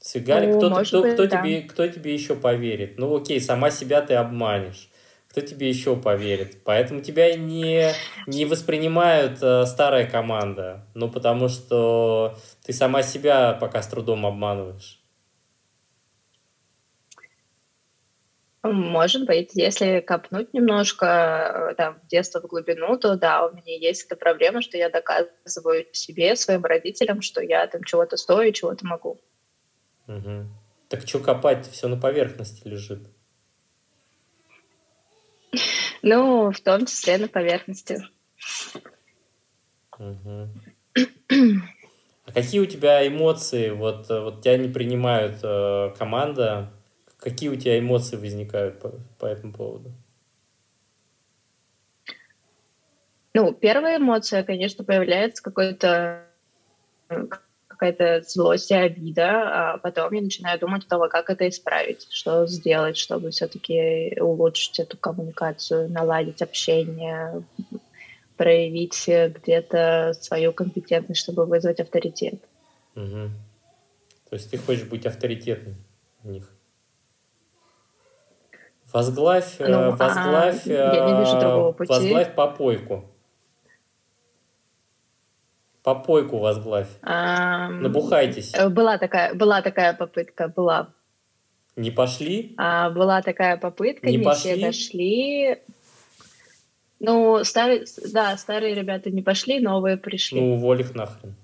Сигарик, 0.00 0.50
ну, 0.50 0.58
кто, 0.58 0.84
кто, 0.84 1.02
быть, 1.02 1.14
кто, 1.14 1.26
да. 1.26 1.42
тебе, 1.42 1.62
кто 1.62 1.88
тебе 1.88 2.14
еще 2.14 2.36
поверит? 2.36 2.96
Ну 2.96 3.16
окей, 3.16 3.40
сама 3.40 3.72
себя 3.72 4.02
ты 4.02 4.14
обманешь. 4.14 4.88
Кто 5.36 5.44
тебе 5.44 5.68
еще 5.68 5.96
поверит? 5.96 6.64
Поэтому 6.64 7.02
тебя 7.02 7.36
не, 7.36 7.92
не 8.26 8.46
воспринимают 8.46 9.42
э, 9.42 9.66
старая 9.66 10.08
команда. 10.08 10.86
Ну, 10.94 11.10
потому 11.10 11.50
что 11.50 12.38
ты 12.64 12.72
сама 12.72 13.02
себя 13.02 13.52
пока 13.52 13.82
с 13.82 13.88
трудом 13.88 14.24
обманываешь. 14.24 14.98
Может 18.62 19.26
быть, 19.26 19.50
если 19.52 20.00
копнуть 20.00 20.54
немножко 20.54 21.68
э, 21.70 21.74
там, 21.74 22.00
в 22.02 22.06
детство 22.06 22.40
в 22.40 22.46
глубину, 22.46 22.96
то 22.96 23.16
да, 23.16 23.46
у 23.46 23.54
меня 23.54 23.76
есть 23.76 24.06
эта 24.06 24.16
проблема, 24.16 24.62
что 24.62 24.78
я 24.78 24.88
доказываю 24.88 25.84
себе, 25.92 26.34
своим 26.36 26.64
родителям, 26.64 27.20
что 27.20 27.42
я 27.42 27.66
там 27.66 27.84
чего-то 27.84 28.16
стою, 28.16 28.54
чего-то 28.54 28.86
могу. 28.86 29.20
Угу. 30.08 30.46
Так 30.88 31.06
что 31.06 31.18
копать 31.18 31.68
все 31.70 31.88
на 31.88 31.98
поверхности 31.98 32.66
лежит? 32.66 33.00
Ну, 36.02 36.50
в 36.50 36.60
том 36.60 36.86
числе 36.86 37.18
на 37.18 37.28
поверхности. 37.28 38.06
Угу. 39.98 40.48
А 42.26 42.32
какие 42.32 42.60
у 42.60 42.66
тебя 42.66 43.06
эмоции? 43.06 43.70
Вот, 43.70 44.10
э, 44.10 44.20
вот 44.20 44.42
тебя 44.42 44.56
не 44.58 44.68
принимают 44.68 45.38
э, 45.42 45.94
команда, 45.98 46.72
Какие 47.18 47.48
у 47.48 47.56
тебя 47.56 47.78
эмоции 47.78 48.16
возникают 48.16 48.78
по, 48.78 48.92
по 49.18 49.26
этому 49.26 49.52
поводу? 49.52 49.92
Ну, 53.34 53.52
первая 53.52 53.98
эмоция, 53.98 54.44
конечно, 54.44 54.84
появляется 54.84 55.42
какой-то 55.42 56.24
какая-то 57.76 58.22
злость 58.26 58.70
и 58.70 58.74
обида, 58.74 59.74
а 59.74 59.78
потом 59.78 60.12
я 60.12 60.22
начинаю 60.22 60.58
думать 60.58 60.84
о 60.84 60.88
том, 60.88 61.08
как 61.08 61.30
это 61.30 61.48
исправить, 61.48 62.06
что 62.10 62.46
сделать, 62.46 62.96
чтобы 62.96 63.30
все-таки 63.30 64.18
улучшить 64.20 64.80
эту 64.80 64.96
коммуникацию, 64.96 65.90
наладить 65.90 66.42
общение, 66.42 67.42
проявить 68.36 69.04
где-то 69.06 70.14
свою 70.20 70.52
компетентность, 70.52 71.20
чтобы 71.20 71.46
вызвать 71.46 71.80
авторитет. 71.80 72.40
Угу. 72.94 73.30
То 74.30 74.34
есть 74.34 74.50
ты 74.50 74.58
хочешь 74.58 74.84
быть 74.84 75.06
авторитетным 75.06 75.76
у 76.24 76.30
них? 76.30 76.50
Возглавь, 78.92 79.56
э, 79.58 79.68
ну, 79.68 79.90
возглавь, 79.96 80.66
а, 80.66 80.70
я 80.70 81.06
не 81.06 81.20
вижу 81.20 81.40
другого 81.40 81.72
пути. 81.72 81.92
возглавь 81.92 82.34
попойку. 82.34 83.04
Попойку 85.86 86.38
возглавь. 86.38 86.88
А, 87.00 87.68
Набухайтесь. 87.68 88.52
Э, 88.54 88.68
была 88.68 88.98
такая, 88.98 89.34
была 89.34 89.62
такая 89.62 89.94
попытка, 89.94 90.48
была. 90.48 90.92
Не 91.76 91.92
пошли? 91.92 92.54
А, 92.56 92.90
была 92.90 93.22
такая 93.22 93.56
попытка, 93.56 94.08
не, 94.08 94.16
не 94.16 94.24
пошли? 94.24 94.50
все 94.54 94.60
дошли. 94.66 95.62
Ну, 96.98 97.44
старые, 97.44 97.84
да, 98.12 98.36
старые 98.36 98.74
ребята 98.74 99.12
не 99.12 99.22
пошли, 99.22 99.60
новые 99.60 99.96
пришли. 99.96 100.40
Ну, 100.40 100.54
уволь 100.54 100.80
их 100.80 100.92
нахрен. 100.96 101.36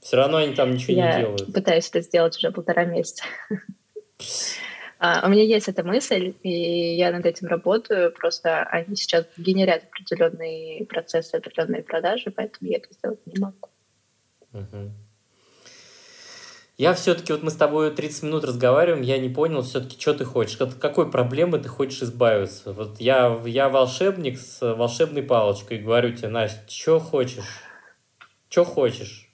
Все 0.00 0.18
равно 0.18 0.36
они 0.36 0.54
там 0.54 0.74
ничего 0.74 0.98
Я 0.98 1.14
не 1.14 1.22
делают. 1.22 1.50
пытаюсь 1.50 1.88
это 1.88 2.02
сделать 2.02 2.36
уже 2.36 2.50
полтора 2.50 2.84
месяца. 2.84 3.24
А, 3.48 3.54
у 4.98 5.28
меня 5.28 5.42
есть 5.42 5.68
эта 5.68 5.84
мысль, 5.84 6.34
и 6.42 6.94
я 6.96 7.12
над 7.12 7.26
этим 7.26 7.48
работаю, 7.48 8.12
просто 8.12 8.62
они 8.62 8.96
сейчас 8.96 9.26
генерят 9.36 9.84
определенные 9.84 10.86
процессы, 10.86 11.34
определенные 11.34 11.82
продажи, 11.82 12.30
поэтому 12.30 12.70
я 12.70 12.78
это 12.78 12.92
сделать 12.94 13.20
не 13.26 13.38
могу. 13.38 13.68
Угу. 14.52 14.92
Я 16.78 16.92
все-таки, 16.92 17.32
вот 17.32 17.42
мы 17.42 17.50
с 17.50 17.56
тобой 17.56 17.90
30 17.90 18.24
минут 18.24 18.44
разговариваем, 18.44 19.02
я 19.02 19.18
не 19.18 19.30
понял 19.30 19.62
все-таки, 19.62 19.98
что 19.98 20.12
ты 20.12 20.26
хочешь, 20.26 20.60
от 20.60 20.74
какой 20.74 21.10
проблемы 21.10 21.58
ты 21.58 21.70
хочешь 21.70 22.02
избавиться. 22.02 22.74
Вот 22.74 23.00
я, 23.00 23.40
я 23.46 23.70
волшебник 23.70 24.38
с 24.38 24.60
волшебной 24.60 25.22
палочкой, 25.22 25.78
говорю 25.78 26.14
тебе, 26.14 26.28
Настя, 26.28 26.60
что 26.68 27.00
хочешь? 27.00 27.62
Что 28.50 28.64
хочешь? 28.64 29.25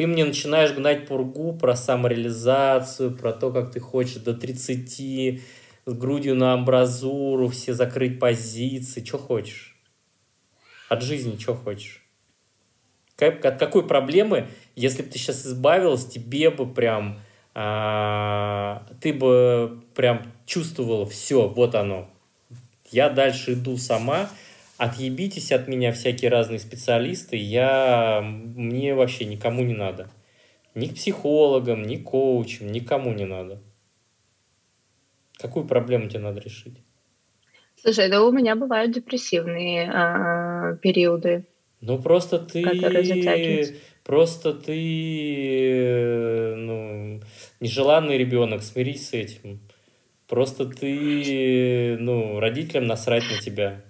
Ты 0.00 0.06
мне 0.06 0.24
начинаешь 0.24 0.72
гнать 0.72 1.06
пургу 1.06 1.52
про 1.52 1.76
самореализацию, 1.76 3.14
про 3.14 3.34
то, 3.34 3.52
как 3.52 3.70
ты 3.70 3.80
хочешь 3.80 4.14
до 4.14 4.32
30, 4.32 5.42
с 5.84 5.92
грудью 5.92 6.34
на 6.36 6.54
амбразуру, 6.54 7.48
все 7.48 7.74
закрыть 7.74 8.18
позиции. 8.18 9.04
Что 9.04 9.18
хочешь? 9.18 9.76
От 10.88 11.02
жизни 11.02 11.36
что 11.38 11.54
хочешь? 11.54 12.02
Как, 13.14 13.44
от 13.44 13.58
какой 13.58 13.86
проблемы, 13.86 14.48
если 14.74 15.02
бы 15.02 15.10
ты 15.10 15.18
сейчас 15.18 15.44
избавилась, 15.44 16.06
тебе 16.06 16.48
бы 16.48 16.66
прям... 16.66 17.20
А, 17.54 18.86
ты 19.02 19.12
бы 19.12 19.82
прям 19.94 20.22
чувствовала 20.46 21.04
все, 21.04 21.46
вот 21.46 21.74
оно. 21.74 22.08
Я 22.90 23.10
дальше 23.10 23.52
иду 23.52 23.76
сама, 23.76 24.30
отъебитесь 24.80 25.52
от 25.52 25.68
меня 25.68 25.92
всякие 25.92 26.30
разные 26.30 26.58
специалисты, 26.58 27.36
я, 27.36 28.22
мне 28.22 28.94
вообще 28.94 29.26
никому 29.26 29.62
не 29.62 29.74
надо. 29.74 30.08
Ни 30.74 30.86
к 30.86 30.94
психологам, 30.94 31.82
ни 31.82 31.96
к 31.96 32.04
коучам, 32.04 32.72
никому 32.72 33.12
не 33.12 33.26
надо. 33.26 33.60
Какую 35.36 35.66
проблему 35.66 36.08
тебе 36.08 36.20
надо 36.20 36.40
решить? 36.40 36.78
Слушай, 37.76 38.08
да 38.08 38.24
у 38.24 38.32
меня 38.32 38.56
бывают 38.56 38.92
депрессивные 38.92 39.86
э, 39.86 40.78
периоды. 40.78 41.44
Ну 41.82 42.00
просто 42.00 42.38
ты, 42.38 42.62
просто 44.02 44.54
ты, 44.54 46.54
ну, 46.56 47.20
нежеланный 47.60 48.16
ребенок, 48.16 48.62
смирись 48.62 49.10
с 49.10 49.12
этим. 49.12 49.60
Просто 50.26 50.64
ты, 50.64 51.98
ну, 51.98 52.40
родителям 52.40 52.86
насрать 52.86 53.24
на 53.30 53.38
тебя. 53.38 53.84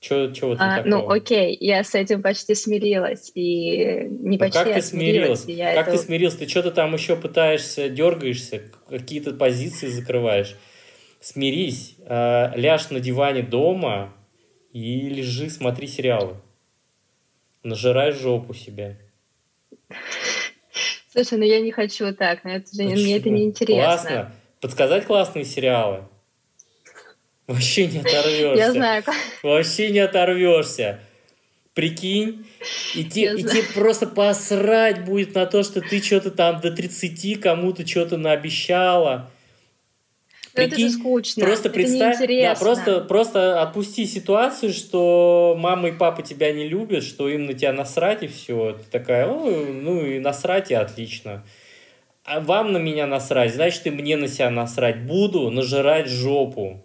Чего, 0.00 0.32
чего 0.32 0.52
а, 0.58 0.78
такого? 0.78 0.88
Ну, 0.88 1.10
окей, 1.10 1.56
я 1.60 1.84
с 1.84 1.94
этим 1.94 2.22
почти 2.22 2.54
смирилась. 2.54 3.30
И 3.34 4.06
не 4.08 4.30
ну, 4.32 4.38
почти, 4.38 4.58
как 4.58 4.74
ты 4.74 4.80
смирилась? 4.80 5.42
смирилась 5.42 5.74
как 5.74 5.88
это... 5.88 5.96
ты 5.98 6.02
смирилась? 6.02 6.36
Ты 6.36 6.48
что-то 6.48 6.70
там 6.70 6.94
еще 6.94 7.16
пытаешься, 7.16 7.90
дергаешься, 7.90 8.62
какие-то 8.88 9.34
позиции 9.34 9.88
закрываешь. 9.88 10.56
Смирись, 11.20 11.96
э, 12.06 12.52
ляжь 12.56 12.88
на 12.88 12.98
диване 12.98 13.42
дома 13.42 14.14
и 14.72 15.10
лежи, 15.10 15.50
смотри 15.50 15.86
сериалы. 15.86 16.36
Нажирай 17.62 18.12
жопу 18.12 18.54
себе. 18.54 18.98
Слушай, 21.12 21.38
ну 21.38 21.44
я 21.44 21.60
не 21.60 21.72
хочу 21.72 22.14
так, 22.14 22.42
но 22.44 22.52
это 22.52 22.74
же, 22.74 22.84
мне 22.84 23.18
это 23.18 23.28
не 23.28 23.44
интересно. 23.44 23.84
Классно. 23.84 24.32
Подсказать 24.62 25.04
классные 25.04 25.44
сериалы? 25.44 26.04
Вообще 27.50 27.86
не 27.88 27.98
оторвешься. 27.98 28.56
Я 28.56 28.72
знаю. 28.72 29.02
Вообще 29.42 29.90
не 29.90 29.98
оторвешься. 29.98 31.00
Прикинь, 31.74 32.46
и, 32.94 33.04
те, 33.04 33.34
и 33.34 33.42
тебе 33.42 33.62
просто 33.74 34.06
посрать 34.06 35.04
будет 35.04 35.34
на 35.34 35.46
то, 35.46 35.62
что 35.62 35.80
ты 35.80 36.02
что-то 36.02 36.30
там 36.30 36.60
до 36.60 36.70
30 36.70 37.40
кому-то 37.40 37.86
что-то 37.86 38.16
наобещала. 38.16 39.30
Прикинь, 40.52 40.72
это 40.72 40.80
же 40.80 40.90
скучно. 40.90 41.44
Просто 41.44 41.68
это 41.68 41.74
представь, 41.74 42.18
да, 42.18 42.54
просто, 42.56 43.00
просто 43.00 43.62
отпусти 43.62 44.04
ситуацию, 44.04 44.72
что 44.72 45.56
мама 45.58 45.88
и 45.88 45.92
папа 45.92 46.22
тебя 46.22 46.52
не 46.52 46.68
любят, 46.68 47.04
что 47.04 47.28
им 47.28 47.46
на 47.46 47.54
тебя 47.54 47.72
насрать 47.72 48.22
и 48.24 48.26
все. 48.26 48.78
Ты 48.78 48.90
такая, 48.90 49.26
ну 49.26 50.04
и 50.04 50.18
насрать 50.18 50.70
и 50.70 50.74
отлично. 50.74 51.44
А 52.24 52.40
вам 52.40 52.72
на 52.72 52.78
меня 52.78 53.06
насрать, 53.06 53.54
значит, 53.54 53.86
и 53.86 53.90
мне 53.90 54.16
на 54.16 54.28
себя 54.28 54.50
насрать. 54.50 55.04
Буду 55.04 55.50
нажирать 55.50 56.08
жопу. 56.08 56.84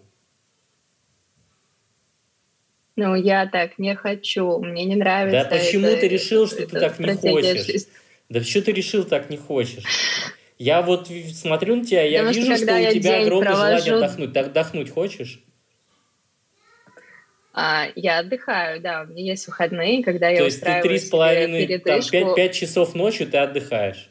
Ну, 2.96 3.14
я 3.14 3.46
так 3.46 3.78
не 3.78 3.94
хочу, 3.94 4.58
мне 4.58 4.86
не 4.86 4.96
нравится. 4.96 5.44
Да 5.44 5.56
почему 5.56 5.86
это, 5.86 6.00
ты 6.00 6.08
решил, 6.08 6.46
что 6.46 6.66
ты 6.66 6.80
так 6.80 6.98
не 6.98 7.14
хочешь? 7.14 7.84
Да 8.30 8.40
почему 8.40 8.62
ты 8.64 8.72
решил 8.72 9.04
так 9.04 9.28
не 9.28 9.36
хочешь? 9.36 9.84
Я 10.58 10.80
вот 10.80 11.08
смотрю 11.34 11.76
на 11.76 11.84
тебя, 11.84 12.02
я 12.02 12.20
Потому 12.20 12.34
вижу, 12.34 12.56
что, 12.56 12.64
что 12.64 12.88
у 12.88 12.92
тебя 12.92 13.20
огромное 13.20 13.52
провожу... 13.52 13.84
желание 13.84 14.06
отдохнуть. 14.06 14.32
Ты 14.32 14.40
отдохнуть 14.40 14.90
хочешь? 14.90 15.42
А, 17.52 17.88
я 17.94 18.18
отдыхаю, 18.18 18.80
да, 18.80 19.02
у 19.02 19.06
меня 19.06 19.22
есть 19.22 19.46
выходные, 19.46 20.02
когда 20.02 20.28
я 20.28 20.38
То 20.38 20.44
есть 20.44 20.62
ты 20.62 20.80
три 20.82 20.98
с 20.98 21.08
половиной, 21.08 21.66
пять, 21.78 22.10
пять 22.10 22.54
часов 22.54 22.94
ночи 22.94 23.26
ты 23.26 23.36
отдыхаешь? 23.36 24.10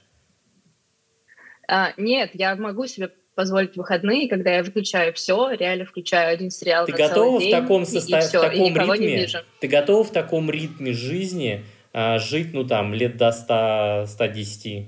А, 1.67 1.93
нет, 1.97 2.31
я 2.33 2.55
могу 2.55 2.85
себе 2.85 3.11
позволить 3.35 3.75
выходные, 3.75 4.27
когда 4.29 4.55
я 4.55 4.63
выключаю 4.63 5.13
все, 5.13 5.51
реально 5.51 5.85
включаю 5.85 6.33
один 6.33 6.49
сериал 6.49 6.85
ты 6.85 6.93
на 6.93 6.97
готова 6.97 7.39
целый 7.39 7.47
в 7.47 7.61
таком 7.61 7.85
состоянии, 7.85 8.71
в 8.71 8.73
таком 8.73 8.93
ритме? 8.93 9.27
Ты 9.59 9.67
готова 9.67 10.03
в 10.03 10.11
таком 10.11 10.49
ритме 10.49 10.93
жизни 10.93 11.63
а, 11.93 12.17
жить, 12.17 12.53
ну 12.53 12.63
там, 12.65 12.93
лет 12.93 13.17
до 13.17 13.31
100, 13.31 14.05
110? 14.07 14.87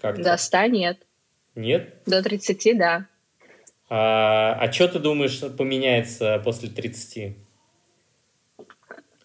Как 0.00 0.20
до 0.20 0.36
100 0.36 0.66
нет. 0.66 0.98
Нет? 1.54 1.94
До 2.04 2.22
30, 2.22 2.76
да. 2.76 3.06
А, 3.88 4.56
а 4.60 4.72
что 4.72 4.88
ты 4.88 4.98
думаешь 4.98 5.40
поменяется 5.56 6.40
после 6.44 6.68
30? 6.68 7.36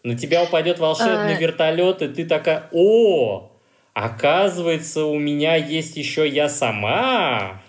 На 0.04 0.18
тебя 0.18 0.44
упадет 0.44 0.80
волшебный 0.80 1.36
а... 1.36 1.40
вертолет, 1.40 2.02
и 2.02 2.08
ты 2.08 2.26
такая, 2.26 2.70
о, 2.72 3.52
оказывается, 3.94 5.06
у 5.06 5.18
меня 5.18 5.56
есть 5.56 5.98
еще 5.98 6.28
я 6.28 6.50
сама. 6.50 7.63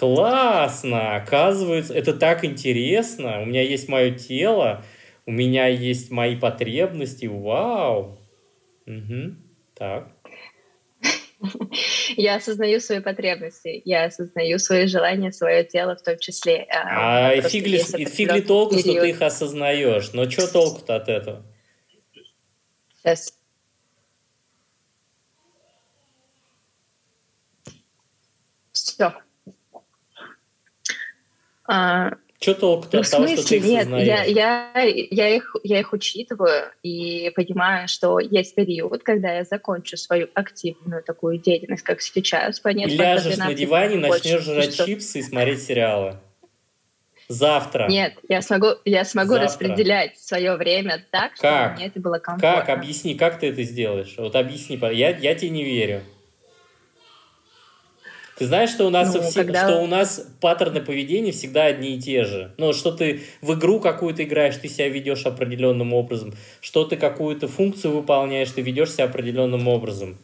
Классно! 0.00 1.16
Оказывается, 1.16 1.92
это 1.92 2.14
так 2.14 2.42
интересно. 2.42 3.42
У 3.42 3.44
меня 3.44 3.60
есть 3.60 3.86
мое 3.86 4.12
тело, 4.12 4.82
у 5.26 5.30
меня 5.30 5.66
есть 5.66 6.10
мои 6.10 6.36
потребности. 6.36 7.26
Вау! 7.26 8.18
Угу. 8.86 9.34
Так. 9.74 10.10
Я 12.16 12.36
осознаю 12.36 12.80
свои 12.80 13.00
потребности, 13.00 13.82
я 13.84 14.04
осознаю 14.04 14.58
свои 14.58 14.86
желания, 14.86 15.32
свое 15.32 15.64
тело 15.64 15.96
в 15.96 16.02
том 16.02 16.18
числе. 16.18 16.66
А, 16.70 17.40
фиг, 17.42 17.66
ли, 17.66 17.78
фиг 17.78 18.32
ли 18.32 18.42
толку, 18.42 18.76
период. 18.76 18.90
что 18.90 19.00
ты 19.00 19.10
их 19.10 19.22
осознаешь? 19.22 20.12
Но 20.12 20.28
что 20.28 20.50
толку-то 20.50 20.96
от 20.96 21.08
этого? 21.08 21.46
Сейчас. 23.02 23.38
Все. 28.72 29.14
А, 31.72 32.14
что 32.40 32.54
толку-то 32.54 32.96
ну, 32.96 33.02
от 33.02 33.10
того, 33.10 33.28
что 33.28 33.46
ты 33.46 33.56
их 33.58 33.64
нет, 33.64 33.88
я, 33.88 34.24
я, 34.24 34.72
я, 34.74 35.28
их, 35.28 35.54
я 35.62 35.78
их 35.78 35.92
учитываю 35.92 36.72
и 36.82 37.30
понимаю, 37.36 37.86
что 37.86 38.18
есть 38.18 38.54
период, 38.54 39.02
когда 39.02 39.34
я 39.34 39.44
закончу 39.44 39.96
свою 39.96 40.26
активную 40.34 41.02
такую 41.04 41.38
деятельность, 41.38 41.82
как 41.82 42.00
сейчас. 42.00 42.58
По 42.58 42.70
и 42.70 42.96
ляжешь 42.96 43.36
на 43.36 43.54
диване, 43.54 43.98
начнешь 43.98 44.42
жрать 44.42 44.74
что... 44.74 44.86
чипсы 44.86 45.18
и 45.18 45.22
смотреть 45.22 45.62
сериалы. 45.62 46.16
Завтра. 47.28 47.86
Нет, 47.88 48.14
я 48.28 48.42
смогу, 48.42 48.70
я 48.84 49.04
смогу 49.04 49.34
Завтра. 49.34 49.46
распределять 49.46 50.18
свое 50.18 50.56
время 50.56 51.04
так, 51.12 51.34
как? 51.34 51.36
чтобы 51.36 51.76
мне 51.76 51.86
это 51.86 52.00
было 52.00 52.18
комфортно. 52.18 52.64
Как? 52.64 52.76
Объясни, 52.76 53.14
как 53.14 53.38
ты 53.38 53.50
это 53.50 53.62
сделаешь? 53.62 54.14
Вот 54.18 54.34
объясни, 54.34 54.76
я, 54.92 55.16
я 55.16 55.34
тебе 55.36 55.50
не 55.50 55.62
верю. 55.62 56.00
Ты 58.40 58.46
знаешь, 58.46 58.70
что 58.70 58.86
у 58.86 58.88
нас, 58.90 59.12
ну, 59.12 59.20
все, 59.20 59.44
когда... 59.44 59.68
что 59.68 59.82
у 59.82 59.86
нас 59.86 60.26
паттерны 60.40 60.80
поведения 60.80 61.30
всегда 61.30 61.66
одни 61.66 61.94
и 61.94 62.00
те 62.00 62.24
же. 62.24 62.54
Ну, 62.56 62.72
что 62.72 62.90
ты 62.90 63.20
в 63.42 63.52
игру 63.52 63.80
какую-то 63.80 64.24
играешь, 64.24 64.56
ты 64.56 64.66
себя 64.66 64.88
ведешь 64.88 65.26
определенным 65.26 65.92
образом. 65.92 66.32
Что 66.62 66.86
ты 66.86 66.96
какую-то 66.96 67.48
функцию 67.48 67.94
выполняешь, 67.94 68.50
ты 68.50 68.62
ведешь 68.62 68.92
себя 68.92 69.04
определенным 69.04 69.68
образом. 69.68 70.16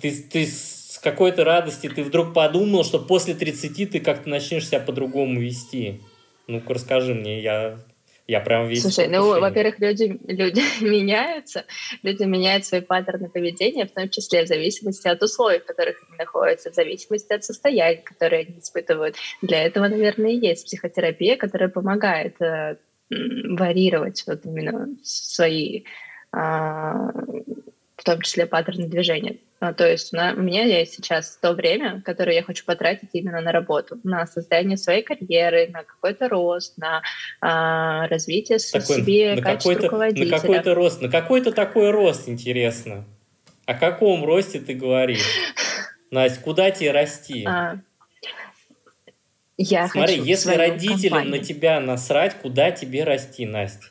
Ты, 0.00 0.10
ты 0.10 0.44
с 0.44 0.98
какой-то 1.00 1.44
радости 1.44 1.88
ты 1.88 2.02
вдруг 2.02 2.34
подумал, 2.34 2.82
что 2.82 2.98
после 2.98 3.32
30 3.32 3.92
ты 3.92 4.00
как-то 4.00 4.28
начнешь 4.28 4.66
себя 4.66 4.80
по-другому 4.80 5.38
вести. 5.38 6.00
Ну-ка 6.48 6.74
расскажи 6.74 7.14
мне, 7.14 7.40
я 7.42 7.78
я 8.26 8.40
прям 8.40 8.66
весь... 8.66 8.82
Слушай, 8.82 9.08
ну, 9.08 9.40
во-первых, 9.40 9.78
люди, 9.78 10.18
люди 10.26 10.62
меняются, 10.84 11.64
люди 12.02 12.24
меняют 12.24 12.64
свои 12.64 12.80
паттерны 12.80 13.28
поведения, 13.28 13.86
в 13.86 13.92
том 13.92 14.08
числе 14.08 14.44
в 14.44 14.48
зависимости 14.48 15.06
от 15.06 15.22
условий, 15.22 15.60
в 15.60 15.64
которых 15.64 16.02
они 16.08 16.18
находятся, 16.18 16.70
в 16.70 16.74
зависимости 16.74 17.32
от 17.32 17.44
состояния, 17.44 18.02
которое 18.02 18.42
они 18.42 18.58
испытывают. 18.58 19.16
Для 19.42 19.62
этого, 19.62 19.86
наверное, 19.88 20.30
и 20.30 20.46
есть 20.46 20.66
психотерапия, 20.66 21.36
которая 21.36 21.68
помогает 21.68 22.40
э, 22.42 22.76
варьировать 23.10 24.24
вот 24.26 24.44
именно 24.44 24.88
свои 25.04 25.84
э, 26.36 26.92
в 27.96 28.04
том 28.04 28.20
числе 28.20 28.46
паттерны 28.46 28.86
движения. 28.86 29.38
А, 29.58 29.72
то 29.72 29.88
есть 29.88 30.12
у 30.12 30.16
меня 30.16 30.64
есть 30.64 30.94
сейчас 30.94 31.38
то 31.40 31.54
время, 31.54 32.02
которое 32.04 32.36
я 32.36 32.42
хочу 32.42 32.64
потратить 32.64 33.08
именно 33.14 33.40
на 33.40 33.52
работу, 33.52 33.98
на 34.04 34.26
создание 34.26 34.76
своей 34.76 35.02
карьеры, 35.02 35.68
на 35.68 35.82
какой-то 35.82 36.28
рост, 36.28 36.76
на 36.76 37.02
а, 37.40 38.06
развитие 38.08 38.58
такой, 38.58 38.96
себе 38.96 39.34
на 39.34 39.42
качества 39.42 39.74
руководителя. 39.74 40.30
На 40.30 40.40
какой-то 40.40 40.74
рост, 40.74 41.00
на 41.00 41.08
какой-то 41.08 41.52
такой 41.52 41.90
рост, 41.90 42.28
интересно. 42.28 43.04
О 43.64 43.74
каком 43.74 44.24
росте 44.24 44.60
ты 44.60 44.74
говоришь? 44.74 45.26
Настя, 46.10 46.40
куда 46.40 46.70
тебе 46.70 46.92
расти? 46.92 47.46
А, 47.46 47.78
я 49.56 49.88
Смотри, 49.88 50.16
хочу 50.18 50.28
если 50.28 50.54
родителям 50.54 51.18
компанию. 51.20 51.40
на 51.40 51.44
тебя 51.44 51.80
насрать, 51.80 52.34
куда 52.34 52.70
тебе 52.70 53.04
расти, 53.04 53.46
Настя? 53.46 53.86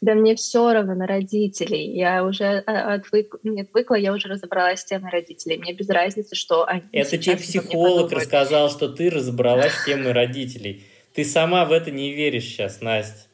Да 0.00 0.14
мне 0.14 0.34
все 0.34 0.72
равно 0.72 0.94
на 0.94 1.06
родителей. 1.06 1.96
Я 1.96 2.24
уже 2.24 2.62
а, 2.66 2.94
отвык, 2.94 3.36
не 3.42 3.62
отвыкла, 3.62 3.94
я 3.94 4.12
уже 4.12 4.28
разобралась 4.28 4.80
с 4.80 4.84
темой 4.84 5.10
родителей. 5.10 5.58
Мне 5.58 5.72
без 5.72 5.88
разницы, 5.88 6.34
что 6.34 6.66
они 6.66 6.82
Это 6.92 7.18
тебе 7.18 7.36
психолог 7.36 8.12
рассказал, 8.12 8.70
что 8.70 8.88
ты 8.88 9.10
разобралась 9.10 9.72
с 9.72 9.84
темой 9.84 10.12
родителей. 10.12 10.84
Ты 11.14 11.24
сама 11.24 11.64
в 11.64 11.72
это 11.72 11.90
не 11.90 12.12
веришь 12.12 12.44
сейчас, 12.44 12.80
Настя. 12.80 13.26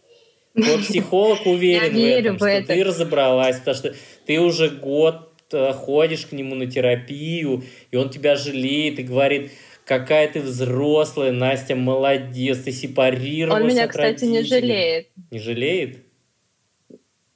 Вот 0.54 0.80
психолог 0.86 1.46
уверен 1.46 1.94
в 1.94 2.04
этом, 2.04 2.36
что 2.36 2.62
ты 2.66 2.84
разобралась, 2.84 3.58
потому 3.58 3.76
что 3.76 3.94
ты 4.26 4.38
уже 4.40 4.68
год 4.68 5.30
э, 5.52 5.72
ходишь 5.72 6.26
к 6.26 6.32
нему 6.32 6.54
на 6.54 6.70
терапию, 6.70 7.64
и 7.90 7.96
он 7.96 8.10
тебя 8.10 8.36
жалеет 8.36 8.98
и 8.98 9.02
говорит, 9.02 9.50
какая 9.84 10.28
ты 10.28 10.40
взрослая, 10.40 11.32
Настя, 11.32 11.74
молодец, 11.74 12.58
ты 12.58 12.72
сепарировалась 12.72 13.62
Он 13.62 13.68
меня, 13.68 13.88
кстати, 13.88 14.24
родителей. 14.24 14.30
не 14.30 14.42
жалеет. 14.42 15.08
Не 15.30 15.38
жалеет? 15.38 15.98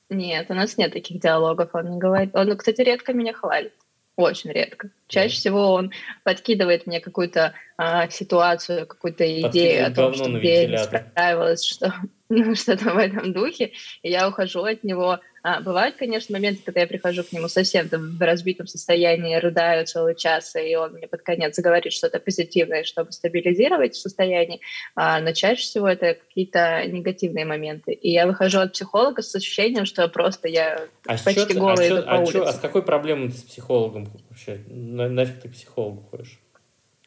Нет, 0.09 0.47
у 0.51 0.55
нас 0.55 0.77
нет 0.77 0.93
таких 0.93 1.21
диалогов. 1.21 1.71
Он 1.75 1.91
не 1.91 1.99
говорит. 1.99 2.31
Он, 2.35 2.57
кстати, 2.57 2.81
редко 2.81 3.13
меня 3.13 3.33
хвалит. 3.33 3.73
Очень 4.17 4.53
редко. 4.53 4.89
Чаще 5.09 5.35
всего 5.35 5.75
он 5.75 5.93
подкидывает 6.25 6.87
мне 6.87 7.01
какую-то 7.01 7.53
а, 7.77 8.09
ситуацию, 8.09 8.87
какую-то 8.87 9.25
идею 9.43 9.87
о 9.87 9.91
том, 9.91 10.15
что 10.15 10.31
мне 10.31 10.67
не 10.69 10.79
справилось, 10.79 11.65
что 11.65 11.93
ну, 12.31 12.55
что-то 12.55 12.95
в 12.95 12.97
этом 12.97 13.35
духе, 13.35 13.73
и 14.03 14.11
я 14.11 14.29
ухожу 14.29 14.65
от 14.65 14.85
него. 14.85 15.21
А, 15.49 15.61
бывают, 15.61 15.95
конечно, 15.95 16.33
моменты, 16.33 16.61
когда 16.65 16.81
я 16.81 16.89
прихожу 16.89 17.23
к 17.23 17.31
нему 17.31 17.47
совсем 17.47 17.87
в 17.89 18.21
разбитом 18.21 18.67
состоянии, 18.67 19.37
рыдаю 19.37 19.87
целый 19.87 20.17
час, 20.17 20.57
и 20.57 20.75
он 20.75 20.95
мне 20.95 21.07
под 21.07 21.23
конец 21.23 21.57
говорит 21.61 21.93
что-то 21.93 22.19
позитивное, 22.19 22.83
чтобы 22.83 23.13
стабилизировать 23.13 23.95
состояние, 23.95 24.59
а, 24.97 25.21
но 25.21 25.31
чаще 25.31 25.63
всего 25.63 25.87
это 25.87 26.15
какие-то 26.15 26.85
негативные 26.89 27.45
моменты. 27.45 27.93
И 27.93 28.11
я 28.11 28.27
выхожу 28.27 28.59
от 28.59 28.73
психолога 28.73 29.23
с 29.23 29.33
ощущением, 29.37 29.85
что 29.85 30.09
просто 30.09 30.49
я 30.49 30.81
а 31.07 31.17
почти 31.17 31.47
ты, 31.47 31.55
голая 31.55 31.77
а 31.77 31.95
иду 31.95 32.03
по 32.03 32.13
а, 32.13 32.19
улице. 32.19 32.39
а 32.39 32.53
с 32.53 32.59
какой 32.59 32.83
проблемой 32.83 33.29
ты 33.29 33.37
с 33.37 33.43
психологом 33.45 34.09
вообще? 34.29 34.65
На, 34.67 35.09
нафиг 35.09 35.43
ты 35.43 35.49
к 35.49 35.53
психологу 35.53 36.03
ходишь? 36.11 36.41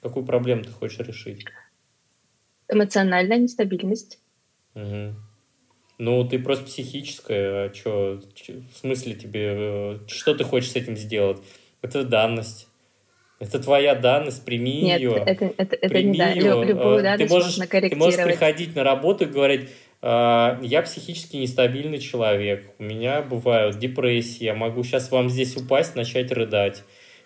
Какую 0.02 0.26
проблему 0.26 0.64
ты 0.64 0.70
хочешь 0.70 1.06
решить? 1.06 1.44
Эмоциональная 2.70 3.38
нестабильность. 3.38 4.18
Угу. 4.76 5.16
Ну, 6.00 6.24
ты 6.24 6.40
просто 6.40 6.64
психическая, 6.64 7.68
а 7.68 7.74
что, 7.74 8.22
в 8.74 8.78
смысле 8.78 9.16
тебе, 9.16 9.54
э, 9.54 10.00
что 10.08 10.34
ты 10.34 10.46
хочешь 10.46 10.72
с 10.72 10.76
этим 10.78 10.96
сделать? 10.96 11.40
Это 11.82 12.04
данность. 12.04 12.68
Это 13.40 13.60
твоя 13.60 13.96
данность, 13.96 14.46
прими 14.46 14.82
Нет, 14.82 15.02
ее. 15.02 15.24
это, 15.26 15.52
это, 15.58 15.76
это 15.76 15.90
прими 15.90 16.12
не 16.12 16.18
да. 16.18 16.30
Ее. 16.30 16.66
Любую 16.66 17.04
данность 17.04 17.28
ты 17.28 17.30
можешь, 17.30 17.48
можно 17.48 17.68
корректировать. 17.68 18.16
Ты 18.16 18.22
можешь 18.22 18.34
приходить 18.34 18.76
на 18.76 18.84
работу 18.84 19.26
и 19.26 19.28
говорить, 19.28 19.70
«А, 20.02 20.58
я 20.62 20.82
психически 20.82 21.36
нестабильный 21.36 22.00
человек, 22.00 22.72
у 22.80 22.84
меня 22.84 23.22
бывают 23.22 23.78
депрессии, 23.78 24.46
я 24.46 24.56
могу 24.56 24.84
сейчас 24.84 25.12
вам 25.12 25.30
здесь 25.30 25.58
упасть, 25.58 25.96
начать 25.96 26.32
рыдать. 26.32 26.84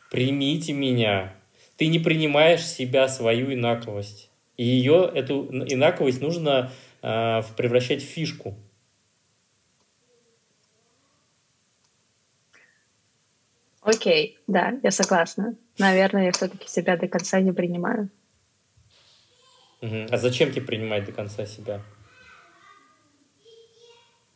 Примите 0.09 0.73
меня. 0.73 1.35
Ты 1.77 1.87
не 1.87 1.99
принимаешь 1.99 2.65
себя, 2.65 3.07
свою 3.07 3.53
инаковость. 3.53 4.31
И 4.57 4.65
ее, 4.65 5.11
эту 5.13 5.47
инаковость 5.51 6.21
нужно 6.21 6.71
э, 7.03 7.41
превращать 7.55 8.01
в 8.01 8.05
фишку. 8.05 8.55
Окей, 13.81 14.39
да, 14.47 14.79
я 14.81 14.91
согласна. 14.91 15.55
Наверное, 15.77 16.25
я 16.25 16.31
все-таки 16.31 16.69
себя 16.69 16.95
до 16.95 17.07
конца 17.07 17.41
не 17.41 17.51
принимаю. 17.51 18.09
Угу. 19.81 20.07
А 20.09 20.17
зачем 20.17 20.51
тебе 20.51 20.61
принимать 20.61 21.03
до 21.03 21.11
конца 21.11 21.45
себя? 21.45 21.81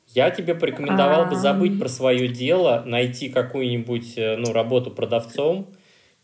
Я 0.07 0.31
тебе 0.31 0.53
порекомендовал 0.53 1.27
бы 1.27 1.35
забыть 1.35 1.79
про 1.79 1.87
свое 1.87 2.27
дело, 2.27 2.83
найти 2.85 3.29
какую-нибудь 3.29 4.17
э, 4.17 4.35
ну, 4.35 4.51
работу 4.51 4.91
продавцом 4.91 5.73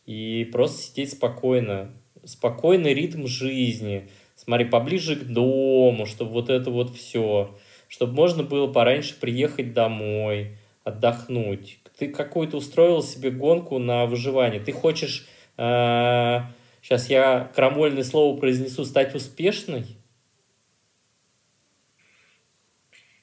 и 0.05 0.49
просто 0.51 0.81
сидеть 0.81 1.13
спокойно. 1.13 1.91
Спокойный 2.25 2.93
ритм 2.93 3.25
жизни– 3.25 4.09
смотри, 4.43 4.65
поближе 4.65 5.15
к 5.15 5.23
дому, 5.23 6.05
чтобы 6.05 6.31
вот 6.31 6.49
это 6.49 6.69
вот 6.69 6.95
все, 6.95 7.57
чтобы 7.87 8.13
можно 8.13 8.43
было 8.43 8.71
пораньше 8.71 9.19
приехать 9.19 9.73
домой, 9.73 10.57
отдохнуть. 10.83 11.79
Ты 11.97 12.09
какую-то 12.09 12.57
устроил 12.57 13.01
себе 13.01 13.31
гонку 13.31 13.79
на 13.79 14.05
выживание. 14.05 14.59
Ты 14.59 14.71
хочешь, 14.71 15.27
э, 15.57 16.39
сейчас 16.81 17.09
я 17.09 17.51
крамольное 17.55 18.03
слово 18.03 18.37
произнесу, 18.37 18.83
стать 18.83 19.15
успешной? 19.15 19.85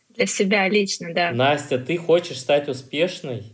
Для 0.08 0.26
себя 0.26 0.68
лично, 0.68 1.12
да. 1.14 1.32
Настя, 1.32 1.78
ты 1.78 1.96
хочешь 1.96 2.38
стать 2.38 2.68
успешной? 2.68 3.44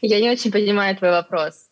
Я 0.00 0.20
не 0.20 0.30
очень 0.30 0.50
понимаю 0.50 0.96
твой 0.96 1.10
вопрос. 1.10 1.71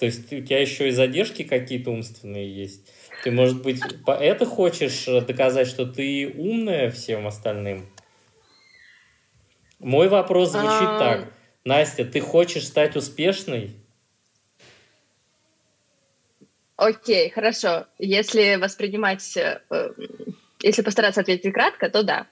То 0.00 0.06
есть 0.06 0.32
у 0.32 0.40
тебя 0.40 0.58
еще 0.58 0.88
и 0.88 0.92
задержки 0.92 1.42
какие-то 1.42 1.90
умственные 1.90 2.50
есть. 2.50 2.90
Ты, 3.22 3.30
может 3.30 3.62
быть, 3.62 3.82
это 4.06 4.46
хочешь 4.46 5.04
доказать, 5.04 5.68
что 5.68 5.84
ты 5.84 6.32
умная 6.38 6.90
всем 6.90 7.26
остальным? 7.26 7.86
Мой 9.78 10.08
вопрос 10.08 10.52
звучит 10.52 10.70
а... 10.70 10.98
так. 10.98 11.32
Настя, 11.66 12.06
ты 12.06 12.20
хочешь 12.20 12.66
стать 12.66 12.96
успешной? 12.96 13.76
Окей, 16.76 17.28
хорошо. 17.28 17.86
Если 17.98 18.56
воспринимать, 18.56 19.36
э, 19.36 19.60
если 20.62 20.80
постараться 20.80 21.20
ответить 21.20 21.52
кратко, 21.52 21.90
то 21.90 22.02
да. 22.02 22.26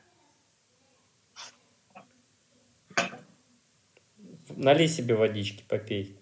Налей 4.48 4.88
себе 4.88 5.14
водички, 5.14 5.62
попей. 5.68 6.17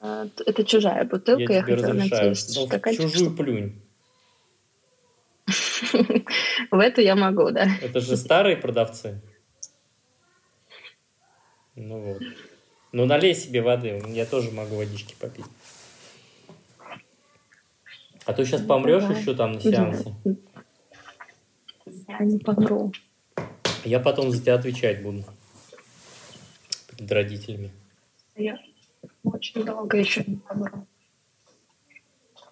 А, 0.00 0.26
это 0.46 0.64
чужая 0.64 1.04
бутылка, 1.04 1.52
я, 1.52 1.58
я 1.58 1.62
хотела 1.62 2.34
стаканчик. 2.34 3.02
Ну, 3.02 3.10
чужую 3.10 3.36
плюнь. 3.36 3.82
В 6.70 6.78
эту 6.78 7.02
я 7.02 7.14
могу, 7.16 7.50
да. 7.50 7.66
Это 7.82 8.00
же 8.00 8.16
старые 8.16 8.56
продавцы. 8.56 9.20
Ну 11.74 12.00
вот. 12.00 12.22
Ну 12.92 13.04
налей 13.04 13.34
себе 13.34 13.60
воды, 13.60 14.02
я 14.08 14.24
тоже 14.24 14.50
могу 14.50 14.76
водички 14.76 15.14
попить. 15.20 15.44
А 18.24 18.32
то 18.32 18.44
сейчас 18.44 18.62
помрешь 18.62 19.02
Давай. 19.02 19.20
еще 19.20 19.34
там 19.34 19.52
на 19.52 19.60
сеансе. 19.60 20.14
Я 22.08 22.18
не 22.20 22.38
помру. 22.38 22.92
Я 23.84 24.00
потом 24.00 24.30
за 24.30 24.40
тебя 24.40 24.54
отвечать 24.54 25.02
буду. 25.02 25.24
Перед 26.96 27.12
родителями. 27.12 27.70
Я 28.36 28.58
очень 29.24 29.64
долго 29.64 29.96
еще 29.96 30.24
не 30.26 30.36
помру. 30.36 30.86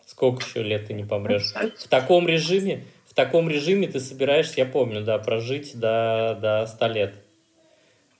Сколько 0.06 0.42
еще 0.44 0.62
лет 0.62 0.86
ты 0.86 0.94
не 0.94 1.04
помрешь? 1.04 1.52
В 1.78 1.88
таком 1.88 2.26
режиме, 2.26 2.84
в 3.06 3.14
таком 3.14 3.48
режиме 3.48 3.86
ты 3.88 4.00
собираешься, 4.00 4.54
я 4.56 4.66
помню, 4.66 5.02
да, 5.02 5.18
прожить 5.18 5.78
до, 5.78 6.38
до 6.40 6.66
100 6.66 6.86
лет. 6.88 7.14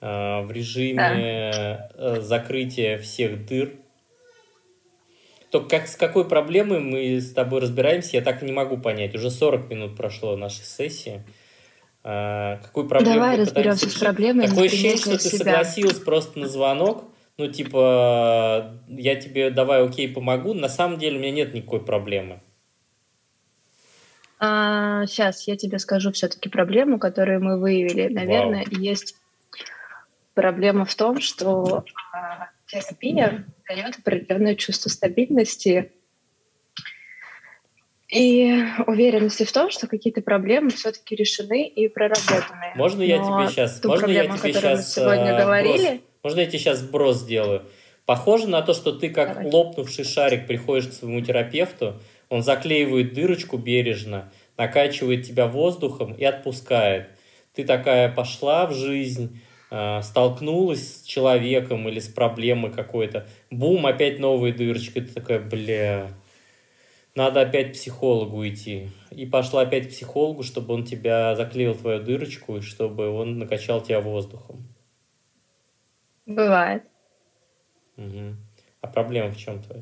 А, 0.01 0.41
в 0.43 0.51
режиме 0.51 1.41
да. 1.53 1.89
Э, 1.95 2.21
закрытия 2.21 2.97
всех 2.97 3.45
дыр. 3.45 3.73
Только 5.51 5.79
как, 5.79 5.87
с 5.87 5.95
какой 5.95 6.27
проблемой 6.27 6.79
мы 6.79 7.19
с 7.19 7.33
тобой 7.33 7.59
разбираемся, 7.59 8.17
я 8.17 8.21
так 8.21 8.43
и 8.43 8.45
не 8.45 8.51
могу 8.51 8.77
понять. 8.77 9.15
Уже 9.15 9.31
40 9.31 9.69
минут 9.69 9.97
прошло 9.97 10.37
нашей 10.37 10.63
сессии. 10.63 11.23
А, 12.03 12.57
какую 12.57 12.87
проблему 12.87 13.15
Давай 13.15 13.37
разберемся 13.37 13.89
с 13.89 13.95
проблемой. 13.95 14.47
Такое 14.47 14.67
ощущение, 14.67 14.97
что 14.97 15.17
ты 15.17 15.29
себя. 15.29 15.37
согласилась 15.37 15.99
просто 15.99 16.39
на 16.39 16.47
звонок, 16.47 17.03
ну, 17.39 17.47
типа, 17.47 18.75
я 18.89 19.15
тебе 19.15 19.49
давай, 19.49 19.81
окей, 19.83 20.09
помогу, 20.09 20.53
на 20.53 20.67
самом 20.67 20.99
деле 20.99 21.17
у 21.17 21.21
меня 21.21 21.31
нет 21.31 21.53
никакой 21.53 21.79
проблемы. 21.83 22.41
А, 24.39 25.05
сейчас 25.05 25.47
я 25.47 25.55
тебе 25.55 25.79
скажу 25.79 26.11
все-таки 26.11 26.49
проблему, 26.49 26.99
которую 26.99 27.41
мы 27.41 27.57
выявили. 27.57 28.13
Наверное, 28.13 28.65
Вау. 28.69 28.81
есть 28.81 29.15
проблема 30.33 30.83
в 30.83 30.93
том, 30.95 31.21
что 31.21 31.85
а, 32.13 32.49
терапия 32.67 33.45
дает 33.67 33.99
определенное 33.99 34.55
чувство 34.55 34.89
стабильности 34.89 35.91
И 38.09 38.65
уверенности 38.87 39.43
в 39.45 39.51
том, 39.51 39.69
что 39.69 39.87
какие-то 39.87 40.21
проблемы 40.21 40.71
все-таки 40.71 41.15
решены 41.15 41.67
и 41.67 41.87
проработаны. 41.87 42.73
Можно 42.75 43.03
я 43.03 43.17
тебе 43.19 43.49
сейчас... 43.49 43.83
Можно 43.83 44.07
я 44.07 44.25
тебе 44.25 44.53
сейчас 44.53 44.93
сегодня 44.93 45.33
э, 45.33 45.43
говорили... 45.43 46.01
Можно 46.23 46.41
я 46.41 46.45
тебе 46.45 46.59
сейчас 46.59 46.79
сброс 46.79 47.19
сделаю? 47.19 47.63
Похоже 48.05 48.47
на 48.47 48.61
то, 48.61 48.73
что 48.73 48.91
ты 48.91 49.09
как 49.09 49.35
Давай. 49.35 49.51
лопнувший 49.51 50.03
шарик 50.03 50.47
приходишь 50.47 50.87
к 50.87 50.93
своему 50.93 51.21
терапевту, 51.21 52.01
он 52.29 52.41
заклеивает 52.41 53.13
дырочку 53.13 53.57
бережно, 53.57 54.31
накачивает 54.57 55.25
тебя 55.25 55.47
воздухом 55.47 56.13
и 56.13 56.23
отпускает. 56.23 57.09
Ты 57.53 57.63
такая 57.63 58.11
пошла 58.11 58.65
в 58.65 58.73
жизнь, 58.73 59.39
э, 59.71 60.01
столкнулась 60.01 60.97
с 60.97 61.03
человеком 61.03 61.87
или 61.87 61.99
с 61.99 62.07
проблемой 62.07 62.71
какой-то, 62.71 63.27
бум, 63.51 63.85
опять 63.85 64.19
новая 64.19 64.53
дырочка, 64.53 64.99
и 64.99 65.03
ты 65.03 65.13
такая, 65.13 65.39
бля, 65.39 66.09
надо 67.15 67.41
опять 67.41 67.69
к 67.69 67.73
психологу 67.73 68.47
идти. 68.47 68.89
И 69.11 69.25
пошла 69.25 69.61
опять 69.61 69.87
к 69.87 69.89
психологу, 69.89 70.43
чтобы 70.43 70.73
он 70.73 70.83
тебя 70.83 71.35
заклеил 71.35 71.75
твою 71.75 72.01
дырочку, 72.01 72.57
и 72.57 72.61
чтобы 72.61 73.09
он 73.09 73.37
накачал 73.39 73.81
тебя 73.81 74.01
воздухом. 74.01 74.67
Бывает. 76.29 76.83
Мгм. 77.95 78.37
А 78.81 78.87
проблема 78.87 79.31
в 79.31 79.37
чем 79.37 79.63
твоя? 79.63 79.81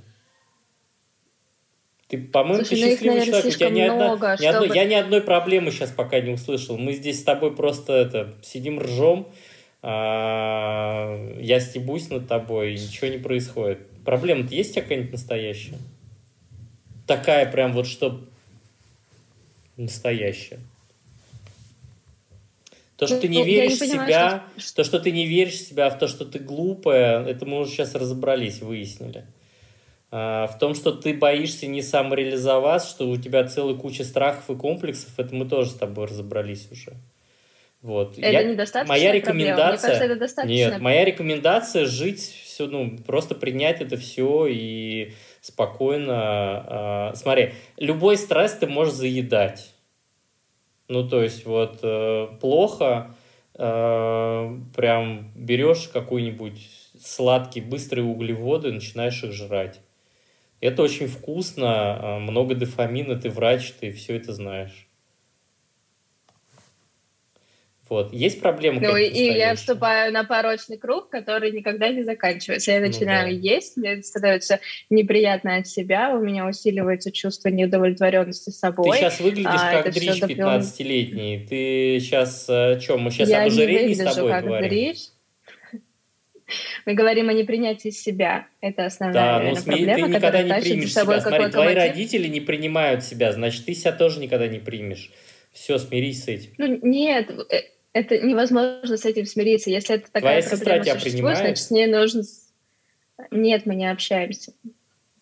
Ты, 2.08 2.20
по-моему, 2.20 2.64
Слушай, 2.64 2.70
ты 2.70 2.82
ну 2.82 2.88
их, 2.88 2.92
счастливый 2.94 3.20
наверное, 3.20 3.42
человек. 3.42 3.56
У 3.56 3.58
тебя 3.58 3.70
ни 3.70 3.74
слишком 3.74 3.92
одна, 3.92 4.06
много, 4.06 4.38
ни 4.40 4.46
одной- 4.46 4.76
я 4.78 4.86
ни 4.86 4.94
одной 4.94 5.22
проблемы 5.22 5.72
сейчас 5.72 5.92
пока 5.92 6.22
не 6.22 6.32
услышал. 6.32 6.78
Мы 6.78 6.94
здесь 6.94 7.20
с 7.20 7.24
тобой 7.24 7.54
просто 7.54 7.92
это, 7.92 8.36
сидим 8.42 8.80
ржем, 8.80 9.28
а, 9.82 11.36
я 11.38 11.60
стебусь 11.60 12.10
над 12.10 12.30
тобой, 12.30 12.76
и 12.76 12.80
ничего 12.80 13.08
не 13.08 13.18
происходит. 13.18 13.80
Проблема-то 14.06 14.56
есть 14.56 14.72
у 14.72 14.74
тебя 14.76 14.84
какая-нибудь 14.84 15.12
настоящая? 15.12 15.78
Такая 17.06 17.52
прям 17.52 17.74
вот, 17.74 17.88
что 17.88 18.22
настоящая. 19.76 20.60
То, 22.98 23.06
что 23.06 23.16
Ну, 23.16 23.22
ты 23.22 23.28
не 23.28 23.38
не 23.38 23.44
веришь 23.46 23.74
в 23.74 23.86
себя, 23.86 24.44
что- 24.58 24.76
то, 24.78 24.84
что 24.84 25.00
ты 25.00 25.12
не 25.12 25.28
веришь 25.28 25.54
в 25.54 25.68
себя, 25.68 25.90
в 25.90 26.00
то, 26.00 26.08
что 26.08 26.26
ты 26.26 26.40
глупая, 26.40 27.24
это 27.24 27.46
мы 27.46 27.60
уже 27.60 27.72
сейчас 27.72 27.94
разобрались, 27.94 28.62
выяснили. 28.62 29.26
А, 30.10 30.48
в 30.48 30.58
том, 30.58 30.74
что 30.74 30.92
ты 30.92 31.14
боишься 31.14 31.68
не 31.68 31.82
самореализоваться, 31.82 32.90
что 32.90 33.08
у 33.10 33.18
тебя 33.18 33.44
целая 33.44 33.76
куча 33.76 34.04
страхов 34.04 34.50
и 34.50 34.56
комплексов, 34.56 35.12
это 35.18 35.36
мы 35.36 35.48
тоже 35.48 35.70
с 35.70 35.76
тобой 35.76 36.08
разобрались 36.08 36.70
уже. 36.72 36.94
Вот. 37.84 38.18
Это 38.18 38.32
Я- 38.32 38.44
недостаточная 38.44 38.98
моя 38.98 39.12
проблема. 39.22 39.36
Мне 39.36 39.44
рекомендация... 39.46 39.88
кажется, 39.90 40.06
это 40.06 40.16
достаточно. 40.20 40.54
Нет, 40.54 40.80
моя 40.80 41.06
рекомендация 41.06 41.86
жить 41.86 42.20
все, 42.22 42.66
ну, 42.66 42.98
просто 43.06 43.36
принять 43.36 43.82
это 43.82 43.98
все 43.98 44.48
и 44.50 45.14
спокойно... 45.42 46.14
а, 46.16 47.14
смотри, 47.16 47.54
любой 47.78 48.18
стресс 48.18 48.54
ты 48.54 48.66
можешь 48.66 48.96
заедать. 48.96 49.74
Ну, 50.90 51.08
то 51.08 51.22
есть, 51.22 51.46
вот, 51.46 51.80
э, 51.84 52.28
плохо, 52.40 53.14
э, 53.56 54.60
прям 54.76 55.32
берешь 55.36 55.90
какой-нибудь 55.90 56.70
сладкий, 57.00 57.60
быстрые 57.62 58.06
углеводы 58.06 58.72
начинаешь 58.72 59.22
их 59.24 59.34
жрать. 59.34 59.82
Это 60.62 60.84
очень 60.84 61.08
вкусно, 61.08 62.00
э, 62.02 62.20
много 62.20 62.56
дофамина, 62.56 63.16
ты 63.20 63.30
врач, 63.30 63.74
ты 63.80 63.92
все 63.92 64.16
это 64.18 64.34
знаешь. 64.34 64.87
Вот. 67.90 68.14
Есть 68.14 68.42
проблема 68.42 68.82
Ну, 68.82 68.96
и, 68.98 69.08
я 69.38 69.56
вступаю 69.56 70.12
на 70.12 70.24
порочный 70.24 70.78
круг, 70.78 71.10
который 71.10 71.52
никогда 71.52 71.90
не 71.90 72.04
заканчивается. 72.04 72.72
Я 72.72 72.80
Ну 72.80 72.88
начинаю 72.88 73.28
да. 73.28 73.32
есть, 73.50 73.78
мне 73.78 74.02
становится 74.04 74.60
неприятно 74.90 75.58
от 75.58 75.68
себя, 75.68 76.16
у 76.16 76.20
меня 76.20 76.46
усиливается 76.48 77.12
чувство 77.12 77.50
неудовлетворенности 77.50 78.50
собой. 78.50 78.92
Ты 78.92 78.98
сейчас 78.98 79.20
выглядишь 79.20 79.52
А, 79.54 79.82
как 79.84 79.94
дрищ 79.94 80.20
допьём. 80.20 80.50
15-летний. 80.60 81.46
Ты 81.50 82.00
сейчас... 82.00 82.44
Что, 82.44 82.98
мы 82.98 83.12
сейчас 83.12 83.30
я 83.30 83.42
об 83.44 83.48
ожирении 83.48 83.94
с 83.94 84.14
тобой 84.14 84.32
как 84.32 84.44
говорим? 84.46 84.70
дрищ. 84.70 84.98
Мы 86.86 86.94
говорим 86.94 87.28
о 87.30 87.34
непринятии 87.34 87.90
себя. 87.90 88.48
Это 88.62 88.86
основная, 88.86 89.14
Да, 89.14 89.40
ну 89.44 89.52
сме- 89.52 89.56
ты 89.56 89.64
проблема, 89.66 90.08
никогда 90.08 90.20
которая 90.32 90.44
не 90.44 90.62
примешь 90.62 90.94
себя. 90.94 91.20
Смотри, 91.22 91.52
твои 91.52 91.74
родители 91.76 92.28
не 92.30 92.40
принимают 92.40 93.04
себя, 93.04 93.34
значит, 93.34 93.66
ты 93.66 93.74
себя 93.74 93.92
тоже 93.92 94.20
никогда 94.22 94.48
не 94.48 94.60
примешь. 94.60 95.12
Все, 95.52 95.78
смирись 95.78 96.24
с 96.24 96.28
этим. 96.30 96.52
Ну, 96.58 96.80
нет, 96.84 97.30
э, 97.50 97.62
это 98.00 98.20
невозможно 98.20 98.98
с 98.98 99.06
этим 99.06 99.26
смириться. 99.26 99.70
Если 99.70 99.96
это 99.96 100.10
Твоя 100.12 100.42
такая 100.42 100.42
сестра 100.42 100.58
проблема 100.58 100.84
тебя 100.84 100.94
существует, 100.94 101.14
принимает? 101.14 101.40
значит, 101.40 101.58
с 101.58 101.72
ней 101.72 101.88
нужно... 101.88 102.24
Нет, 103.32 103.66
мы 103.66 103.76
не 103.76 103.92
общаемся. 103.92 104.54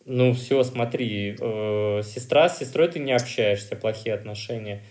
Ну, 0.06 0.34
все, 0.34 0.64
смотри, 0.64 1.36
э, 1.40 2.02
сестра 2.04 2.50
с 2.50 2.60
сестрой 2.60 2.90
ты 2.90 3.00
не 3.00 3.14
общаешься, 3.14 3.76
плохие 3.76 4.14
отношения. 4.14 4.84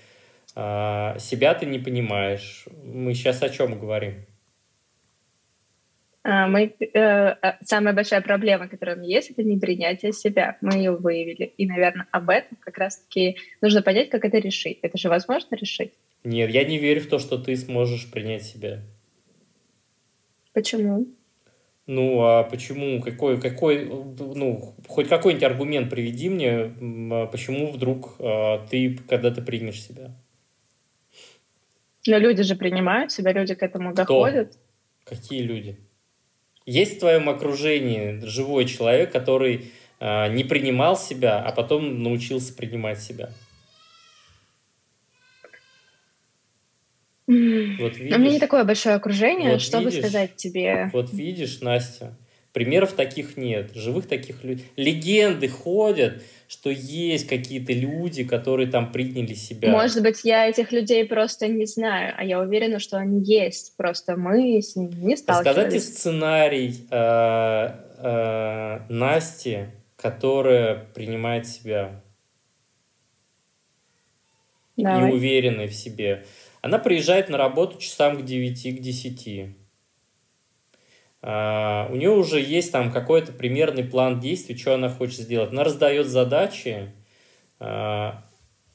А, 0.56 1.16
себя 1.18 1.54
ты 1.54 1.66
не 1.66 1.78
понимаешь. 1.78 2.66
Мы 2.82 3.14
сейчас 3.14 3.42
о 3.42 3.48
чем 3.48 3.78
говорим? 3.78 4.24
А, 6.22 6.48
Мы, 6.48 6.74
э, 6.80 6.98
а, 6.98 7.58
самая 7.62 7.92
большая 7.92 8.22
проблема, 8.22 8.66
которая 8.66 8.96
у 8.96 8.98
меня 9.00 9.16
есть, 9.16 9.30
это 9.30 9.42
непринятие 9.42 10.12
себя. 10.12 10.56
Мы 10.60 10.76
ее 10.76 10.92
выявили. 10.92 11.44
И, 11.44 11.66
наверное, 11.66 12.06
об 12.10 12.30
этом 12.30 12.56
как 12.60 12.78
раз-таки 12.78 13.36
нужно 13.60 13.82
понять, 13.82 14.08
как 14.08 14.24
это 14.24 14.38
решить. 14.38 14.78
Это 14.82 14.96
же 14.96 15.08
возможно 15.08 15.54
решить? 15.54 15.92
Нет, 16.24 16.50
я 16.50 16.64
не 16.64 16.78
верю 16.78 17.02
в 17.02 17.06
то, 17.06 17.18
что 17.18 17.38
ты 17.38 17.54
сможешь 17.56 18.10
принять 18.10 18.42
себя. 18.42 18.80
Почему? 20.54 21.06
Ну, 21.86 22.22
а 22.22 22.44
почему? 22.44 23.02
Какой, 23.02 23.38
какой, 23.38 23.84
ну, 23.84 24.74
хоть 24.88 25.08
какой-нибудь 25.08 25.44
аргумент 25.44 25.90
приведи 25.90 26.30
мне, 26.30 26.72
а 27.12 27.26
почему 27.26 27.70
вдруг 27.70 28.14
а, 28.18 28.66
ты 28.66 28.96
когда-то 29.06 29.42
примешь 29.42 29.82
себя? 29.82 30.16
Но 32.06 32.18
люди 32.18 32.42
же 32.42 32.56
принимают 32.56 33.12
себя, 33.12 33.32
люди 33.32 33.54
к 33.54 33.62
этому 33.62 33.92
доходят. 33.92 34.58
Какие 35.04 35.42
люди? 35.42 35.78
Есть 36.64 36.96
в 36.96 37.00
твоем 37.00 37.28
окружении 37.28 38.20
живой 38.24 38.64
человек, 38.64 39.12
который 39.12 39.72
а, 40.00 40.28
не 40.28 40.44
принимал 40.44 40.96
себя, 40.96 41.42
а 41.42 41.52
потом 41.52 42.02
научился 42.02 42.54
принимать 42.54 43.00
себя? 43.00 43.30
Вот 47.78 47.92
У 47.98 48.02
меня 48.02 48.16
не 48.18 48.24
видишь? 48.24 48.40
такое 48.40 48.64
большое 48.64 48.94
окружение, 48.96 49.52
Вот 49.52 49.62
чтобы 49.62 49.86
видишь? 49.90 50.00
сказать 50.00 50.36
тебе. 50.36 50.90
Вот 50.92 51.12
видишь, 51.12 51.60
Настя, 51.60 52.16
примеров 52.52 52.92
таких 52.92 53.36
нет. 53.36 53.74
Живых 53.74 54.06
таких 54.06 54.44
людей. 54.44 54.66
Легенды 54.76 55.48
ходят, 55.48 56.22
что 56.48 56.70
есть 56.70 57.26
какие-то 57.26 57.72
люди, 57.72 58.24
которые 58.24 58.68
там 58.70 58.92
приняли 58.92 59.34
себя. 59.34 59.70
Может 59.70 60.02
быть, 60.02 60.20
я 60.24 60.48
этих 60.48 60.70
людей 60.72 61.04
просто 61.04 61.48
не 61.48 61.66
знаю, 61.66 62.14
а 62.16 62.24
я 62.24 62.38
уверена, 62.40 62.78
что 62.78 62.96
они 62.98 63.22
есть. 63.22 63.76
Просто 63.76 64.16
мы 64.16 64.60
с 64.60 64.76
ними 64.76 64.90
не 64.94 65.16
тебе 65.16 65.16
сталкивались. 65.16 65.84
сценарий 65.84 66.86
э, 66.90 67.68
э, 67.98 68.78
Насти, 68.88 69.66
которая 69.96 70.76
принимает 70.94 71.46
себя 71.46 72.02
Давай. 74.76 75.10
и 75.10 75.12
уверенной 75.14 75.66
в 75.68 75.74
себе. 75.74 76.24
Она 76.64 76.78
приезжает 76.78 77.28
на 77.28 77.36
работу 77.36 77.78
часам 77.78 78.16
к 78.16 78.24
9, 78.24 78.78
к 78.78 78.80
10. 78.80 79.48
А, 81.20 81.88
у 81.90 81.96
нее 81.96 82.08
уже 82.08 82.40
есть 82.40 82.72
там 82.72 82.90
какой-то 82.90 83.32
примерный 83.32 83.84
план 83.84 84.18
действий, 84.18 84.56
что 84.56 84.72
она 84.72 84.88
хочет 84.88 85.18
сделать. 85.18 85.52
Она 85.52 85.62
раздает 85.62 86.06
задачи, 86.06 86.90
а, 87.60 88.24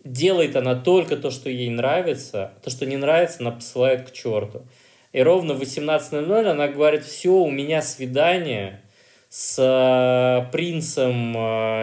делает 0.04 0.56
она 0.56 0.75
только 0.75 1.17
то, 1.17 1.32
что 1.32 1.49
ей 1.49 1.71
нравится, 1.71 2.54
то, 2.63 2.69
что 2.69 2.86
не 2.86 2.95
нравится, 2.95 3.39
она 3.39 3.54
посылает 3.54 4.08
к 4.08 4.13
черту. 4.13 4.67
И 5.12 5.23
ровно 5.23 5.56
в 5.56 5.62
18.00 5.63 6.45
она 6.45 6.67
говорит, 6.67 7.04
все, 7.04 7.32
у 7.32 7.49
меня 7.49 7.82
свидание 7.82 8.84
с 9.30 9.58
э, 9.58 10.52
принцем, 10.52 11.32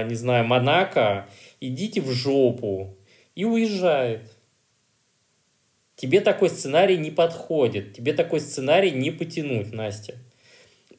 не 0.06 0.14
знаю, 0.14 0.44
Монако, 0.46 1.26
идите 1.60 2.00
в 2.00 2.12
жопу. 2.12 2.96
И 3.34 3.44
уезжает. 3.44 4.35
Тебе 5.96 6.20
такой 6.20 6.50
сценарий 6.50 6.98
не 6.98 7.10
подходит, 7.10 7.94
тебе 7.94 8.12
такой 8.12 8.40
сценарий 8.40 8.90
не 8.90 9.10
потянуть, 9.10 9.72
Настя. 9.72 10.14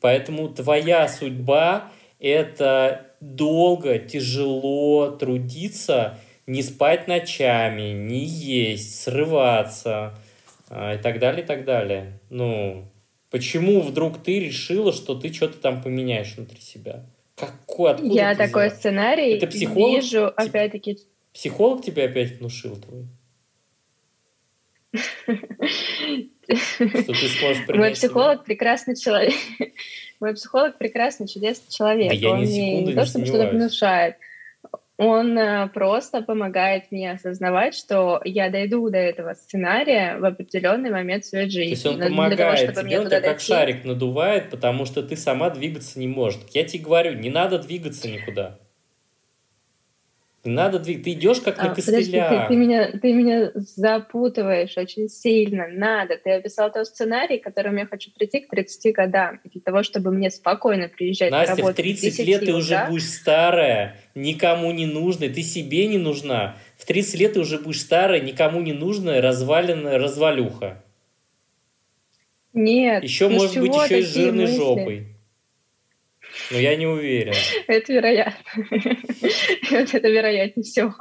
Поэтому 0.02 0.50
твоя 0.50 1.08
судьба– 1.08 1.92
это 2.20 3.06
долго, 3.20 4.00
тяжело 4.00 5.12
трудиться, 5.12 6.18
не 6.48 6.64
спать 6.64 7.08
ночами, 7.08 7.92
не 7.92 8.26
есть, 8.26 9.04
срываться 9.04 10.18
а, 10.70 10.96
и 10.96 10.98
так 10.98 11.20
далее, 11.20 11.44
и 11.44 11.46
так 11.46 11.64
далее. 11.66 12.20
Ну, 12.30 12.86
почему 13.30 13.82
вдруг 13.82 14.24
ты 14.24 14.40
решила, 14.40 14.92
что 14.94 15.14
ты 15.14 15.32
что-то 15.32 15.60
там 15.60 15.82
поменяешь 15.84 16.36
внутри 16.38 16.62
себя? 16.62 17.06
Какой, 17.36 17.92
откуда 17.92 18.16
Я 18.16 18.36
такой 18.36 18.68
взяла? 18.68 18.80
сценарий 18.80 19.38
Это 19.38 19.46
психолог? 19.48 20.02
вижу, 20.02 20.26
опять-таки, 20.26 20.98
Психолог 21.34 21.84
тебя 21.84 22.06
опять 22.06 22.40
внушил 22.40 22.76
твой? 22.78 23.06
Что 24.96 25.06
ты 26.48 27.28
сможешь 27.28 27.66
принять 27.68 27.78
Мой 27.78 27.92
психолог 27.92 28.44
прекрасный 28.46 28.96
человек. 28.96 29.36
Мой 30.20 30.34
психолог 30.34 30.78
прекрасный, 30.78 31.28
чудесный 31.28 31.72
человек. 31.72 32.20
Да 32.22 32.32
Он 32.32 32.40
мне 32.40 32.82
не 32.84 32.94
то, 32.94 33.06
чтобы 33.06 33.26
что-то 33.26 33.50
внушает. 33.50 34.16
Он 35.00 35.38
э, 35.38 35.68
просто 35.68 36.24
помогает 36.24 36.92
мне 36.92 37.12
осознавать, 37.12 37.76
что 37.76 38.20
я 38.26 38.50
дойду 38.50 38.90
до 38.90 38.98
этого 38.98 39.36
сценария 39.36 40.18
в 40.18 40.26
определенный 40.26 40.90
момент 40.90 41.24
своей 41.24 41.52
жизни. 41.52 41.66
То 41.66 41.70
есть 41.70 41.86
он 41.86 42.00
помогает 42.00 42.74
того, 42.74 42.88
тебе, 42.88 43.00
он 43.02 43.06
тебя 43.06 43.22
как 43.22 43.40
шарик 43.40 43.86
надувает, 43.86 44.50
потому 44.50 44.86
что 44.86 45.04
ты 45.04 45.16
сама 45.16 45.52
двигаться 45.52 46.00
не 46.00 46.08
можешь. 46.08 46.40
Я 46.52 46.64
тебе 46.64 46.84
говорю, 46.84 47.14
не 47.14 47.30
надо 47.30 47.60
двигаться 47.60 48.10
никуда. 48.10 48.58
Не 50.44 50.54
надо 50.54 50.80
двигаться. 50.80 51.06
Ты 51.06 51.12
идешь 51.14 51.42
как 51.42 51.60
а, 51.60 51.64
на 51.68 51.76
костылях. 51.76 52.30
Подожди, 52.30 52.44
ты, 52.44 52.48
ты, 52.48 52.56
меня, 52.56 52.92
ты 52.92 53.14
меня 53.14 53.52
запутываешь 53.56 54.78
очень 54.78 55.10
сильно. 55.10 55.68
Надо. 55.68 56.18
Ты 56.18 56.32
описал 56.32 56.72
тот 56.72 56.88
сценарий, 56.88 57.40
к 57.40 57.44
которому 57.44 57.80
я 57.80 57.86
хочу 57.86 58.12
прийти 58.12 58.42
к 58.42 58.50
30 58.50 58.96
годам. 58.96 59.40
Для 59.44 59.62
того, 59.62 59.84
чтобы 59.84 60.12
мне 60.12 60.30
спокойно 60.30 60.88
приезжать 60.88 61.32
Настя, 61.32 61.52
на 61.52 61.58
работу. 61.58 61.74
в 61.74 61.76
30 61.78 62.20
лет 62.20 62.46
ты 62.46 62.54
уже 62.54 62.70
да? 62.70 62.88
будешь 62.88 63.10
старая, 63.10 63.98
никому 64.16 64.72
не 64.72 64.86
нужная, 64.86 65.30
ты 65.30 65.42
себе 65.42 65.88
не 65.88 65.98
нужна. 65.98 66.56
В 66.78 66.86
30 66.86 67.20
лет 67.20 67.34
ты 67.34 67.40
уже 67.40 67.58
будешь 67.60 67.82
старая, 67.82 68.22
никому 68.22 68.62
не 68.62 68.74
нужная, 68.74 69.22
разваленная 69.22 69.98
развалюха. 69.98 70.84
Нет. 72.54 73.04
Еще, 73.04 73.28
может 73.28 73.60
быть, 73.60 73.74
еще 73.74 74.00
и 74.00 74.04
жирной 74.04 74.46
мысли? 74.46 74.56
жопой. 74.56 75.17
Но 76.52 76.58
я 76.58 76.76
не 76.76 76.88
уверен. 76.88 77.34
Это 77.68 77.94
вероятно. 77.94 78.68
Это 79.72 80.08
вероятнее 80.08 80.64
всего. 80.64 80.96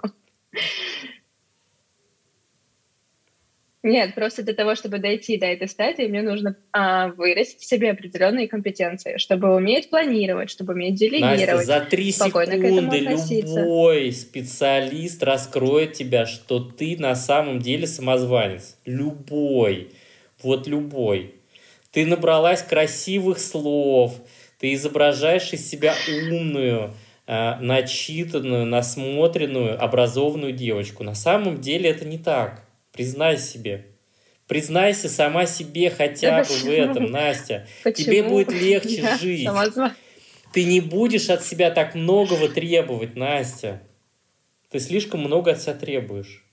Нет, 3.87 4.17
просто 4.17 4.43
для 4.43 4.55
того, 4.55 4.75
чтобы 4.75 4.99
дойти 4.99 5.39
до 5.39 5.47
этой 5.47 5.69
стадии, 5.69 6.09
мне 6.09 6.21
нужно 6.21 6.57
а, 6.73 7.07
вырастить 7.07 7.61
в 7.61 7.65
себе 7.65 7.93
определенные 7.93 8.49
компетенции, 8.49 9.17
чтобы 9.17 9.55
уметь 9.55 9.91
планировать, 9.91 10.51
чтобы 10.51 10.73
уметь 10.73 10.97
делегировать. 10.97 11.47
Настя, 11.47 11.63
за 11.63 11.81
три 11.83 12.11
секунды 12.11 12.57
любой 12.97 14.11
специалист 14.11 15.23
раскроет 15.23 15.93
тебя, 15.93 16.27
что 16.27 16.59
ты 16.59 16.97
на 16.99 17.15
самом 17.15 17.61
деле 17.61 17.87
самозванец. 17.87 18.77
Любой. 18.87 19.93
Вот 20.43 20.67
любой. 20.67 21.37
Ты 21.93 22.07
набралась 22.07 22.63
красивых 22.63 23.39
слов, 23.39 24.17
ты 24.59 24.75
изображаешь 24.75 25.53
из 25.53 25.69
себя 25.69 25.95
умную, 26.09 26.95
э, 27.27 27.57
начитанную, 27.61 28.67
насмотренную, 28.67 29.83
образованную 29.83 30.53
девочку. 30.53 31.05
На 31.05 31.15
самом 31.15 31.61
деле 31.61 31.91
это 31.91 32.05
не 32.05 32.19
так. 32.19 32.65
Признай 32.93 33.37
себе. 33.37 33.87
Признайся 34.47 35.09
сама 35.09 35.47
себе 35.47 35.91
хотя 35.91 36.45
бы 36.45 36.45
в 36.45 36.67
этом, 36.67 37.07
Настя. 37.07 37.67
Почему? 37.83 38.05
Тебе 38.05 38.23
будет 38.23 38.53
легче 38.53 39.01
Я 39.03 39.19
жить. 39.19 39.45
Сама... 39.45 39.95
Ты 40.53 40.65
не 40.65 40.81
будешь 40.81 41.29
от 41.29 41.43
себя 41.43 41.71
так 41.71 41.95
многого 41.95 42.49
требовать, 42.49 43.17
Настя. 43.17 43.83
Ты 44.71 44.79
слишком 44.79 45.21
много 45.21 45.51
от 45.51 45.61
себя 45.61 45.75
требуешь. 45.75 46.45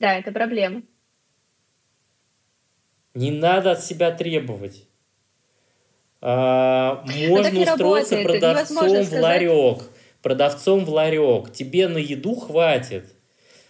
Да, 0.00 0.14
это 0.14 0.32
проблема. 0.32 0.82
Не 3.14 3.30
надо 3.30 3.72
от 3.72 3.84
себя 3.84 4.10
требовать. 4.10 4.88
А, 6.24 7.04
можно 7.04 7.60
устроиться 7.60 8.16
работает. 8.16 8.40
продавцом 8.40 9.02
в 9.02 9.12
ларек. 9.12 9.82
Продавцом 10.22 10.84
в 10.84 10.90
ларек. 10.90 11.52
Тебе 11.52 11.88
на 11.88 11.98
еду 11.98 12.36
хватит. 12.36 13.06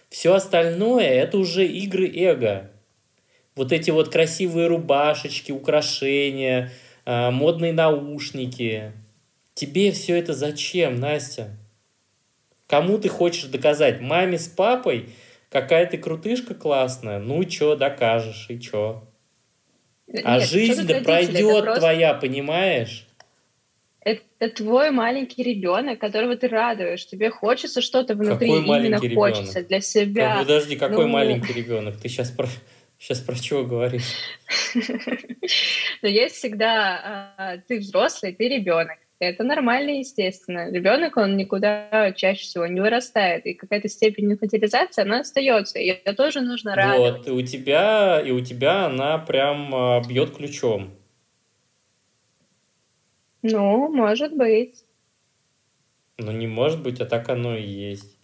Все 0.09 0.35
остальное 0.35 1.07
это 1.07 1.39
уже 1.39 1.65
игры 1.65 2.07
эго. 2.07 2.69
Вот 3.55 3.71
эти 3.71 3.89
вот 3.89 4.09
красивые 4.09 4.67
рубашечки, 4.67 5.51
украшения, 5.51 6.71
а, 7.05 7.31
модные 7.31 7.73
наушники. 7.73 8.93
Тебе 9.55 9.91
все 9.91 10.17
это 10.17 10.33
зачем, 10.33 10.99
Настя? 10.99 11.57
Кому 12.67 12.99
ты 12.99 13.09
хочешь 13.09 13.45
доказать? 13.45 13.99
Маме 13.99 14.37
с 14.37 14.47
папой? 14.47 15.09
Какая 15.49 15.87
ты 15.87 15.97
крутышка 15.97 16.53
классная? 16.53 17.19
Ну, 17.19 17.47
что 17.49 17.75
докажешь, 17.75 18.45
и 18.49 18.59
что? 18.59 19.07
А 20.23 20.37
Нет, 20.37 20.49
жизнь-то 20.49 21.01
пройдет 21.01 21.63
просто... 21.63 21.79
твоя, 21.79 22.13
понимаешь? 22.13 23.07
Это 24.01 24.49
твой 24.49 24.91
маленький 24.91 25.43
ребенок, 25.43 25.97
которого 25.99 26.35
ты 26.35 26.49
радуешь. 26.49 27.05
Тебе 27.07 27.29
хочется 27.29 27.81
что-то 27.81 28.15
внутри, 28.15 28.47
какой 28.47 28.79
именно 28.79 28.99
ребенок? 28.99 29.35
хочется 29.35 29.63
для 29.63 29.79
себя. 29.79 30.35
Как, 30.35 30.39
подожди, 30.41 30.75
какой 30.75 31.05
ну... 31.05 31.11
маленький 31.11 31.53
ребенок? 31.53 31.97
Ты 31.97 32.09
сейчас 32.09 32.29
про 32.29 32.47
сейчас 32.99 33.19
про 33.19 33.35
чего 33.35 33.63
говоришь? 33.63 34.13
Но 36.01 36.09
есть 36.09 36.35
всегда 36.35 37.35
а, 37.37 37.57
ты 37.67 37.79
взрослый, 37.79 38.33
ты 38.33 38.49
ребенок. 38.49 38.97
Это 39.23 39.43
нормально, 39.43 39.99
естественно. 39.99 40.71
Ребенок, 40.71 41.17
он 41.17 41.37
никуда 41.37 42.11
чаще 42.13 42.43
всего 42.43 42.67
не 42.67 42.79
вырастает, 42.79 43.45
и 43.45 43.53
какая-то 43.53 43.87
степень 43.87 44.31
инфантилизации, 44.31 45.01
она 45.01 45.21
остается, 45.21 45.79
и 45.79 45.87
это 45.87 46.13
тоже 46.13 46.41
нужно 46.41 46.75
радовать. 46.75 47.17
Вот, 47.19 47.27
и 47.27 47.31
у 47.31 47.41
тебя, 47.41 48.21
и 48.21 48.31
у 48.31 48.39
тебя 48.39 48.85
она 48.85 49.17
прям 49.17 49.73
а, 49.73 50.01
бьет 50.01 50.35
ключом. 50.35 50.91
Ну, 53.41 53.89
может 53.89 54.35
быть. 54.35 54.85
Ну, 56.17 56.31
не 56.31 56.47
может 56.47 56.81
быть, 56.81 56.99
а 57.01 57.05
так 57.05 57.29
оно 57.29 57.55
и 57.57 57.65
есть. 57.65 58.17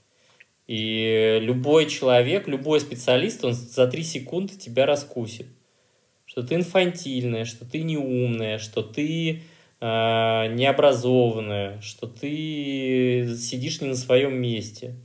И 0.68 1.40
любой 1.42 1.88
человек, 1.88 2.48
любой 2.48 2.80
специалист, 2.80 3.44
он 3.44 3.54
за 3.54 3.88
три 3.88 4.04
секунды 4.04 4.56
тебя 4.56 4.86
раскусит. 4.86 5.48
Что 6.26 6.44
ты 6.44 6.56
инфантильная, 6.56 7.44
что 7.44 7.66
ты 7.66 7.82
неумная, 7.82 8.60
что 8.60 8.84
ты 8.84 9.42
необразованная, 9.82 11.80
что 11.82 12.08
ты 12.08 13.36
сидишь 13.38 13.82
не 13.82 13.88
на 13.88 13.96
своем 13.96 14.36
месте. 14.40 14.96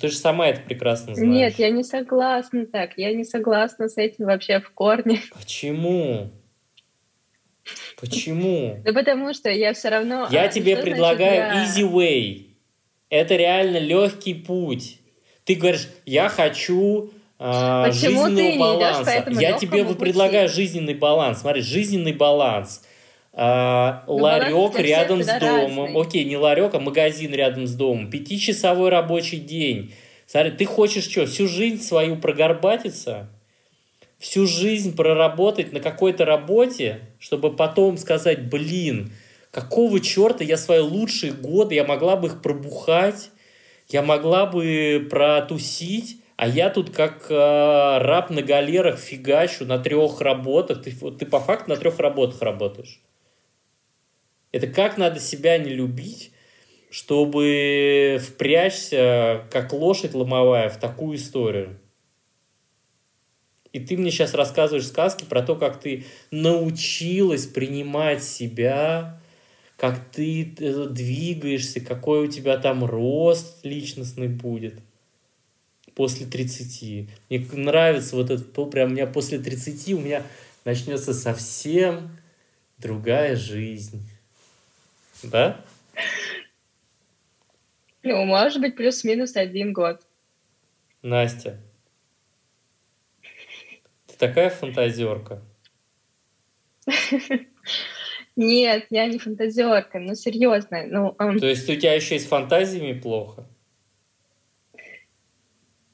Ты 0.00 0.08
же 0.08 0.16
сама 0.16 0.48
это 0.48 0.60
прекрасно 0.62 1.14
знаешь. 1.14 1.30
Нет, 1.30 1.58
я 1.58 1.70
не 1.70 1.84
согласна 1.84 2.66
так. 2.66 2.92
Я 2.96 3.12
не 3.12 3.24
согласна 3.24 3.88
с 3.88 3.98
этим 3.98 4.24
вообще 4.24 4.60
в 4.60 4.70
корне. 4.70 5.20
Почему? 5.34 6.30
Почему? 8.00 8.80
Да 8.84 8.92
потому 8.92 9.34
что 9.34 9.50
я 9.50 9.72
все 9.74 9.90
равно... 9.90 10.26
Я 10.30 10.44
а, 10.44 10.48
тебе 10.48 10.76
предлагаю 10.76 11.64
easy 11.64 11.88
way. 11.88 12.46
Это 13.10 13.36
реально 13.36 13.78
легкий 13.78 14.34
путь. 14.34 14.98
Ты 15.44 15.54
говоришь, 15.54 15.88
я 16.06 16.28
хочу 16.28 17.12
э, 17.38 17.92
жизненного 17.92 18.58
баланса. 18.58 19.26
Я 19.28 19.58
тебе 19.58 19.84
пути? 19.84 19.98
предлагаю 19.98 20.48
жизненный 20.48 20.94
баланс. 20.94 21.40
Смотри, 21.40 21.60
жизненный 21.60 22.12
баланс. 22.12 22.82
Э, 23.32 24.00
ларек 24.06 24.78
рядом 24.78 25.22
с 25.22 25.26
домом. 25.26 25.86
Разный. 25.86 26.00
Окей, 26.00 26.24
не 26.24 26.36
ларек, 26.36 26.74
а 26.74 26.80
магазин 26.80 27.32
рядом 27.32 27.66
с 27.66 27.74
домом. 27.74 28.10
Пятичасовой 28.10 28.90
рабочий 28.90 29.38
день. 29.38 29.94
Смотри, 30.26 30.52
ты 30.52 30.64
хочешь 30.64 31.04
что, 31.04 31.26
всю 31.26 31.48
жизнь 31.48 31.82
свою 31.82 32.16
прогорбатиться? 32.16 33.28
всю 34.22 34.46
жизнь 34.46 34.94
проработать 34.94 35.72
на 35.72 35.80
какой-то 35.80 36.24
работе, 36.24 37.00
чтобы 37.18 37.54
потом 37.54 37.98
сказать, 37.98 38.48
блин, 38.48 39.12
какого 39.50 39.98
черта 39.98 40.44
я 40.44 40.56
свои 40.56 40.78
лучшие 40.78 41.32
годы, 41.32 41.74
я 41.74 41.84
могла 41.84 42.14
бы 42.14 42.28
их 42.28 42.40
пробухать, 42.40 43.30
я 43.88 44.00
могла 44.00 44.46
бы 44.46 45.08
протусить, 45.10 46.18
а 46.36 46.46
я 46.46 46.70
тут 46.70 46.90
как 46.90 47.26
э, 47.30 47.34
раб 47.34 48.30
на 48.30 48.42
галерах 48.42 48.98
фигачу 48.98 49.66
на 49.66 49.78
трех 49.78 50.20
работах. 50.20 50.82
Ты, 50.82 50.92
ты 50.92 51.26
по 51.26 51.40
факту 51.40 51.70
на 51.70 51.76
трех 51.76 51.98
работах 51.98 52.40
работаешь. 52.42 53.00
Это 54.52 54.66
как 54.66 54.98
надо 54.98 55.18
себя 55.18 55.58
не 55.58 55.70
любить, 55.70 56.30
чтобы 56.90 58.20
впрячься, 58.22 59.46
как 59.50 59.72
лошадь 59.72 60.14
ломовая, 60.14 60.68
в 60.68 60.78
такую 60.78 61.16
историю. 61.16 61.78
И 63.72 63.80
ты 63.80 63.96
мне 63.96 64.10
сейчас 64.10 64.34
рассказываешь 64.34 64.86
сказки 64.86 65.24
про 65.24 65.42
то, 65.42 65.56
как 65.56 65.80
ты 65.80 66.04
научилась 66.30 67.46
принимать 67.46 68.22
себя, 68.22 69.18
как 69.78 69.98
ты 70.12 70.54
э, 70.58 70.86
двигаешься, 70.90 71.80
какой 71.80 72.26
у 72.26 72.30
тебя 72.30 72.58
там 72.58 72.84
рост 72.84 73.64
личностный 73.64 74.28
будет 74.28 74.74
после 75.94 76.26
30. 76.26 77.08
Мне 77.30 77.46
нравится 77.52 78.16
вот 78.16 78.30
это, 78.30 78.44
прям 78.66 78.90
у 78.90 78.92
меня 78.92 79.06
после 79.06 79.38
30 79.38 79.94
у 79.94 80.00
меня 80.00 80.22
начнется 80.64 81.14
совсем 81.14 82.10
другая 82.78 83.36
жизнь. 83.36 84.06
Да? 85.22 85.64
Ну, 88.02 88.24
может 88.24 88.60
быть, 88.60 88.76
плюс-минус 88.76 89.36
один 89.36 89.72
год. 89.72 90.02
Настя, 91.02 91.60
такая 94.22 94.50
фантазерка. 94.50 95.42
Нет, 98.36 98.86
я 98.90 99.06
не 99.06 99.18
фантазерка, 99.18 99.98
ну 99.98 100.14
серьезно. 100.14 100.86
Ну, 100.86 101.16
um... 101.18 101.38
То 101.38 101.48
есть 101.48 101.68
у 101.68 101.74
тебя 101.74 101.94
еще 101.94 102.14
и 102.16 102.18
с 102.20 102.26
фантазиями 102.26 102.98
плохо? 102.98 103.44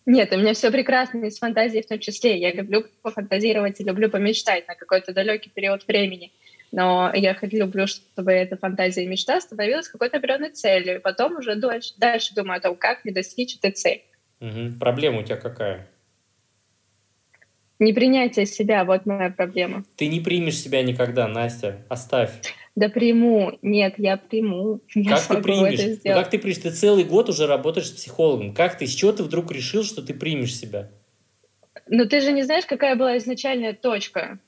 Нет, 0.04 0.32
у 0.32 0.36
меня 0.36 0.52
все 0.52 0.70
прекрасно 0.70 1.24
и 1.24 1.30
с 1.30 1.38
фантазией 1.38 1.82
в 1.82 1.86
том 1.86 1.98
числе. 1.98 2.38
Я 2.38 2.52
люблю 2.52 2.84
пофантазировать 3.02 3.80
и 3.80 3.84
люблю 3.84 4.10
помечтать 4.10 4.68
на 4.68 4.74
какой-то 4.74 5.12
далекий 5.12 5.50
период 5.50 5.86
времени. 5.86 6.32
Но 6.72 7.10
я 7.14 7.36
люблю, 7.42 7.86
чтобы 7.86 8.32
эта 8.32 8.56
фантазия 8.56 9.04
и 9.04 9.08
мечта 9.08 9.40
становилась 9.40 9.88
какой-то 9.88 10.18
определенной 10.18 10.50
целью, 10.50 10.96
и 10.96 11.00
потом 11.00 11.36
уже 11.36 11.54
дальше, 11.56 11.94
дальше 11.96 12.34
думаю 12.34 12.58
о 12.58 12.60
том, 12.60 12.76
как 12.76 13.04
мне 13.04 13.14
достичь 13.14 13.56
этой 13.56 13.72
цели. 13.72 14.02
Угу. 14.40 14.78
Проблема 14.78 15.20
у 15.20 15.22
тебя 15.22 15.36
какая? 15.36 15.88
Непринятие 17.78 18.44
себя, 18.46 18.84
вот 18.84 19.06
моя 19.06 19.30
проблема. 19.30 19.84
Ты 19.96 20.08
не 20.08 20.20
примешь 20.20 20.58
себя 20.58 20.82
никогда, 20.82 21.28
Настя. 21.28 21.84
Оставь. 21.88 22.32
Да 22.74 22.88
приму. 22.88 23.56
Нет, 23.62 23.94
я 23.98 24.16
приму. 24.16 24.80
Я 24.94 25.16
как 25.16 25.26
ты 25.26 25.42
примешь? 25.42 26.00
Ну, 26.04 26.12
как 26.12 26.30
ты 26.30 26.38
примешь? 26.38 26.58
Ты 26.58 26.70
целый 26.70 27.04
год 27.04 27.28
уже 27.28 27.46
работаешь 27.46 27.88
с 27.88 27.92
психологом. 27.92 28.52
Как 28.52 28.78
ты? 28.78 28.86
С 28.86 28.94
чего 28.94 29.12
ты 29.12 29.22
вдруг 29.22 29.52
решил, 29.52 29.84
что 29.84 30.02
ты 30.02 30.12
примешь 30.12 30.56
себя? 30.56 30.90
Но 31.86 32.04
ты 32.04 32.20
же 32.20 32.32
не 32.32 32.42
знаешь, 32.42 32.66
какая 32.66 32.96
была 32.96 33.16
изначальная 33.18 33.74
точка. 33.74 34.38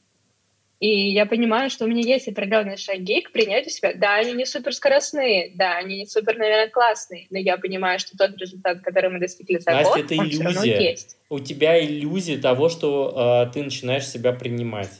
И 0.80 1.10
я 1.10 1.26
понимаю, 1.26 1.68
что 1.68 1.84
у 1.84 1.88
меня 1.88 2.00
есть 2.00 2.26
определенные 2.26 2.78
шаги 2.78 3.20
к 3.20 3.32
принятию 3.32 3.70
себя. 3.70 3.92
Да, 3.94 4.14
они 4.14 4.32
не 4.32 4.46
супер 4.46 4.74
скоростные, 4.74 5.52
да, 5.54 5.76
они 5.76 5.98
не 5.98 6.06
супер, 6.06 6.38
наверное, 6.38 6.70
классные, 6.70 7.26
но 7.28 7.38
я 7.38 7.58
понимаю, 7.58 7.98
что 7.98 8.16
тот 8.16 8.38
результат, 8.38 8.80
который 8.80 9.10
мы 9.10 9.20
достигли 9.20 9.58
за 9.58 9.72
Настя, 9.72 9.90
год, 9.90 10.04
это 10.06 10.14
иллюзия. 10.16 10.80
есть. 10.80 11.18
У 11.28 11.38
тебя 11.38 11.78
иллюзия 11.84 12.38
того, 12.38 12.70
что 12.70 13.44
э, 13.46 13.52
ты 13.52 13.62
начинаешь 13.62 14.08
себя 14.08 14.32
принимать. 14.32 14.90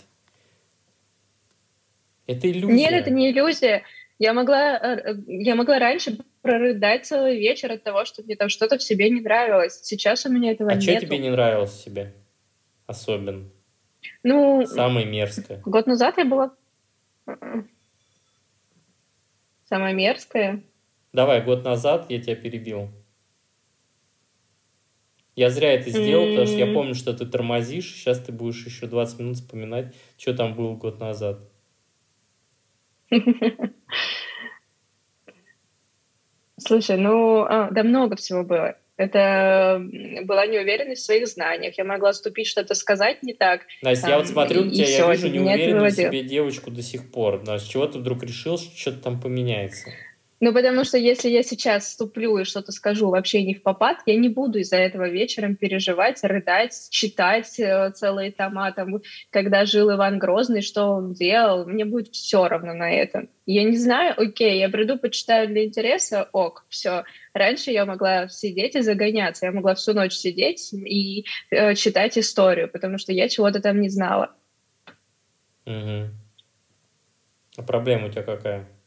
Это 2.26 2.50
иллюзия. 2.50 2.74
Нет, 2.74 2.92
это 2.92 3.10
не 3.10 3.30
иллюзия. 3.30 3.82
Я 4.18 4.34
могла, 4.34 4.76
э, 4.76 5.14
я 5.28 5.54
могла 5.54 5.78
раньше 5.78 6.18
прорыдать 6.42 7.06
целый 7.06 7.38
вечер 7.38 7.72
от 7.72 7.82
того, 7.82 8.04
что 8.04 8.22
мне 8.22 8.36
там 8.36 8.50
что-то 8.50 8.76
в 8.76 8.82
себе 8.82 9.08
не 9.08 9.22
нравилось. 9.22 9.80
Сейчас 9.82 10.26
у 10.26 10.30
меня 10.30 10.52
этого 10.52 10.72
а 10.72 10.74
нет. 10.74 10.86
А 10.86 10.92
что 10.98 11.06
тебе 11.06 11.16
не 11.16 11.30
нравилось 11.30 11.70
в 11.70 11.82
себе? 11.82 12.12
Особенно. 12.86 13.48
Ну, 14.22 14.66
Самое 14.66 15.06
мерзкое. 15.06 15.62
Год 15.64 15.86
назад 15.86 16.18
я 16.18 16.24
была... 16.24 16.54
Самое 19.64 19.94
мерзкое? 19.94 20.62
Давай, 21.12 21.42
год 21.42 21.64
назад 21.64 22.06
я 22.10 22.20
тебя 22.20 22.36
перебил. 22.36 22.88
Я 25.36 25.48
зря 25.48 25.72
это 25.72 25.90
сделал, 25.90 26.24
mm-hmm. 26.24 26.30
потому 26.30 26.46
что 26.46 26.56
я 26.56 26.74
помню, 26.74 26.94
что 26.94 27.14
ты 27.14 27.24
тормозишь. 27.24 27.94
Сейчас 27.94 28.18
ты 28.18 28.32
будешь 28.32 28.66
еще 28.66 28.86
20 28.86 29.20
минут 29.20 29.36
вспоминать, 29.36 29.94
что 30.18 30.34
там 30.34 30.54
было 30.54 30.74
год 30.74 31.00
назад. 31.00 31.38
Слушай, 36.58 36.98
ну, 36.98 37.44
а, 37.48 37.70
да 37.70 37.82
много 37.82 38.16
всего 38.16 38.44
было. 38.44 38.76
Это 39.00 39.82
была 40.24 40.44
неуверенность 40.44 41.00
в 41.00 41.04
своих 41.06 41.26
знаниях. 41.26 41.78
Я 41.78 41.84
могла 41.84 42.12
ступить, 42.12 42.46
что-то 42.46 42.74
сказать 42.74 43.22
не 43.22 43.32
так. 43.32 43.62
Настя, 43.80 44.02
там, 44.02 44.10
я 44.10 44.18
вот 44.18 44.28
смотрю 44.28 44.64
на 44.64 44.70
тебя, 44.70 44.86
я 44.86 45.10
вижу 45.10 45.28
неуверенную 45.28 45.90
в 45.90 45.94
себе 45.94 46.22
девочку 46.22 46.70
до 46.70 46.82
сих 46.82 47.10
пор. 47.10 47.42
Но 47.42 47.56
с 47.56 47.66
чего 47.66 47.86
ты 47.86 47.98
вдруг 47.98 48.22
решил, 48.22 48.58
что 48.58 48.76
что-то 48.76 48.98
там 48.98 49.18
поменяется? 49.18 49.88
Ну, 50.42 50.54
потому 50.54 50.84
что 50.84 50.96
если 50.96 51.28
я 51.28 51.42
сейчас 51.42 51.84
вступлю 51.84 52.38
и 52.38 52.44
что-то 52.44 52.72
скажу 52.72 53.10
вообще 53.10 53.42
не 53.42 53.54
в 53.54 53.62
попад, 53.62 53.98
я 54.06 54.16
не 54.16 54.30
буду 54.30 54.58
из-за 54.60 54.76
этого 54.76 55.06
вечером 55.06 55.54
переживать, 55.54 56.18
рыдать, 56.22 56.88
читать 56.88 57.60
э, 57.60 57.90
целые 57.90 58.32
тома, 58.32 58.72
там, 58.72 59.02
когда 59.28 59.66
жил 59.66 59.92
Иван 59.92 60.18
Грозный, 60.18 60.62
что 60.62 60.92
он 60.92 61.12
делал, 61.12 61.66
мне 61.66 61.84
будет 61.84 62.14
все 62.14 62.48
равно 62.48 62.72
на 62.72 62.90
это. 62.90 63.26
Я 63.44 63.64
не 63.64 63.76
знаю, 63.76 64.14
окей, 64.16 64.58
я 64.58 64.70
приду, 64.70 64.98
почитаю 64.98 65.46
для 65.48 65.66
интереса, 65.66 66.30
ок, 66.32 66.64
все. 66.70 67.04
Раньше 67.34 67.70
я 67.70 67.84
могла 67.84 68.28
сидеть 68.28 68.76
и 68.76 68.80
загоняться, 68.80 69.44
я 69.44 69.52
могла 69.52 69.74
всю 69.74 69.92
ночь 69.92 70.14
сидеть 70.14 70.72
и 70.72 71.26
э, 71.50 71.74
читать 71.74 72.16
историю, 72.16 72.70
потому 72.70 72.96
что 72.96 73.12
я 73.12 73.28
чего-то 73.28 73.60
там 73.60 73.78
не 73.78 73.90
знала. 73.90 74.34
Угу. 75.66 76.08
А 77.58 77.62
проблема 77.62 78.06
у 78.06 78.10
тебя 78.10 78.22
какая? 78.22 78.79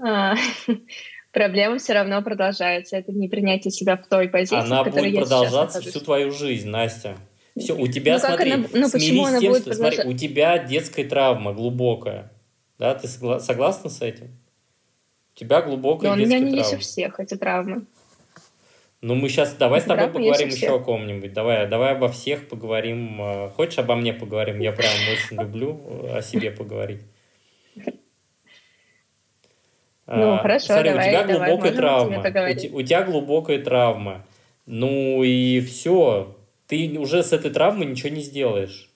проблема 1.32 1.78
все 1.78 1.92
равно 1.94 2.22
продолжается. 2.22 2.96
Это 2.96 3.12
не 3.12 3.28
принятие 3.28 3.70
себя 3.70 3.96
в 3.96 4.06
той 4.06 4.28
позиции, 4.28 4.56
Она 4.56 4.82
в 4.82 4.90
будет 4.90 5.14
продолжаться 5.16 5.80
всю 5.80 6.00
твою 6.00 6.30
жизнь, 6.30 6.68
Настя. 6.68 7.16
Все, 7.56 7.76
у 7.76 7.86
тебя, 7.88 8.14
ну, 8.14 8.18
смотри, 8.20 8.52
она, 8.52 8.66
ну, 8.72 8.90
почему 8.90 9.24
она 9.24 9.38
с 9.38 9.40
тем, 9.40 9.50
будет 9.50 9.62
что, 9.62 9.74
смотри, 9.74 10.04
у 10.04 10.12
тебя 10.16 10.58
детская 10.58 11.04
травма 11.04 11.52
глубокая. 11.52 12.30
Да, 12.78 12.94
ты 12.94 13.08
согла- 13.08 13.40
согласна 13.40 13.90
с 13.90 14.00
этим? 14.00 14.28
У 15.34 15.38
тебя 15.38 15.62
глубокая 15.62 16.10
Но 16.10 16.16
детская 16.16 16.38
травма. 16.38 16.46
у 16.46 16.50
меня 16.50 16.56
не 16.56 16.58
есть 16.58 16.74
у 16.74 16.78
всех 16.78 17.18
эти 17.20 17.34
травмы. 17.34 17.84
Ну, 19.00 19.14
мы 19.14 19.28
сейчас, 19.28 19.54
давай 19.54 19.78
эти 19.78 19.86
с 19.86 19.88
тобой 19.88 20.08
поговорим 20.08 20.48
еще 20.48 20.74
о 20.74 20.78
ком-нибудь. 20.78 21.32
Давай, 21.32 21.68
давай 21.68 21.92
обо 21.92 22.08
всех 22.08 22.48
поговорим. 22.48 23.20
Э, 23.20 23.50
хочешь, 23.50 23.78
обо 23.78 23.94
мне 23.94 24.12
поговорим? 24.12 24.60
Я 24.60 24.72
прям 24.72 24.92
очень 25.12 25.40
люблю 25.40 25.80
о 26.12 26.22
себе 26.22 26.50
поговорить. 26.50 27.02
Ну, 30.08 30.34
а, 30.34 30.38
хорошо, 30.38 30.66
Смотри, 30.66 30.90
давай, 30.90 31.06
у 31.06 31.10
тебя 31.10 31.24
давай, 31.24 31.50
глубокая 31.50 31.72
травма. 31.72 32.16
У, 32.72 32.76
у 32.76 32.82
тебя 32.82 33.02
глубокая 33.02 33.62
травма. 33.62 34.24
Ну 34.64 35.22
и 35.22 35.60
все. 35.60 36.34
Ты 36.66 36.98
уже 36.98 37.22
с 37.22 37.32
этой 37.32 37.50
травмой 37.50 37.86
ничего 37.86 38.08
не 38.08 38.22
сделаешь. 38.22 38.88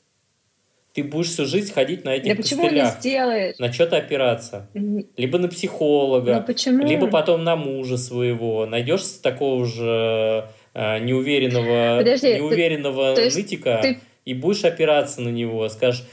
Ты 0.94 1.05
будешь 1.05 1.29
всю 1.29 1.46
жизнь 1.46 1.72
ходить 1.72 2.05
на 2.05 2.11
этих 2.11 2.37
да 2.37 2.42
почему 2.42 2.68
не 2.70 2.85
сделаешь? 2.85 3.59
На 3.59 3.72
что-то 3.72 3.96
опираться. 3.96 4.68
Либо 5.16 5.38
на 5.38 5.48
психолога. 5.48 6.35
Ну, 6.35 6.42
почему? 6.42 6.85
Либо 6.85 7.07
потом 7.09 7.44
на 7.44 7.57
мужа 7.57 7.96
своего. 7.96 8.66
Найдешь 8.66 9.03
такого 9.22 9.64
же 9.66 10.48
э, 10.75 10.98
неуверенного, 10.98 11.98
Подожди, 11.98 12.35
неуверенного 12.35 13.14
ты, 13.14 13.25
нытика 13.35 13.79
ты... 13.83 14.01
и 14.25 14.35
будешь 14.35 14.64
опираться 14.64 15.22
на 15.22 15.31
него. 15.31 15.66
Скажешь, 15.68 16.05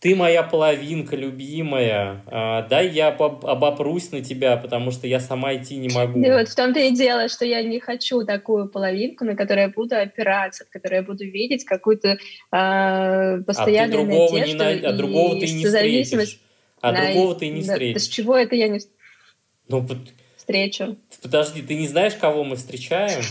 ты 0.00 0.16
моя 0.16 0.42
половинка 0.42 1.14
любимая, 1.14 2.22
а, 2.26 2.62
дай 2.62 2.88
я 2.88 3.08
обопрусь 3.08 4.10
на 4.12 4.22
тебя, 4.22 4.56
потому 4.56 4.92
что 4.92 5.06
я 5.06 5.20
сама 5.20 5.54
идти 5.54 5.76
не 5.76 5.90
могу. 5.90 6.22
Да 6.22 6.38
вот 6.38 6.48
в 6.48 6.54
том-то 6.54 6.80
и 6.80 6.90
дело, 6.90 7.28
что 7.28 7.44
я 7.44 7.62
не 7.62 7.80
хочу 7.80 8.24
такую 8.24 8.70
половинку, 8.70 9.26
на 9.26 9.36
которую 9.36 9.66
я 9.66 9.68
буду 9.68 9.96
опираться, 9.96 10.64
в 10.64 10.70
которой 10.70 10.96
я 10.96 11.02
буду 11.02 11.24
видеть 11.24 11.64
какую-то 11.64 12.16
э, 12.50 13.42
постоянную 13.42 13.82
а 13.82 13.86
ты 13.86 13.90
другого 13.90 14.38
надежду. 14.38 14.64
Не, 14.64 14.86
а 14.86 14.92
другого 14.92 15.38
ты 15.38 15.52
не 15.52 15.64
встретишь. 15.66 16.40
А 16.80 16.92
на... 16.92 17.04
другого 17.04 17.34
ты 17.34 17.48
не 17.50 17.60
встретишь. 17.60 17.94
Да, 17.94 18.00
с 18.00 18.08
чего 18.08 18.36
это 18.38 18.54
я 18.54 18.68
не 18.68 18.80
ну, 19.68 19.86
встречу? 20.36 20.96
Подожди, 21.20 21.60
ты 21.60 21.74
не 21.76 21.86
знаешь, 21.86 22.14
кого 22.14 22.42
мы 22.42 22.56
встречаем? 22.56 23.22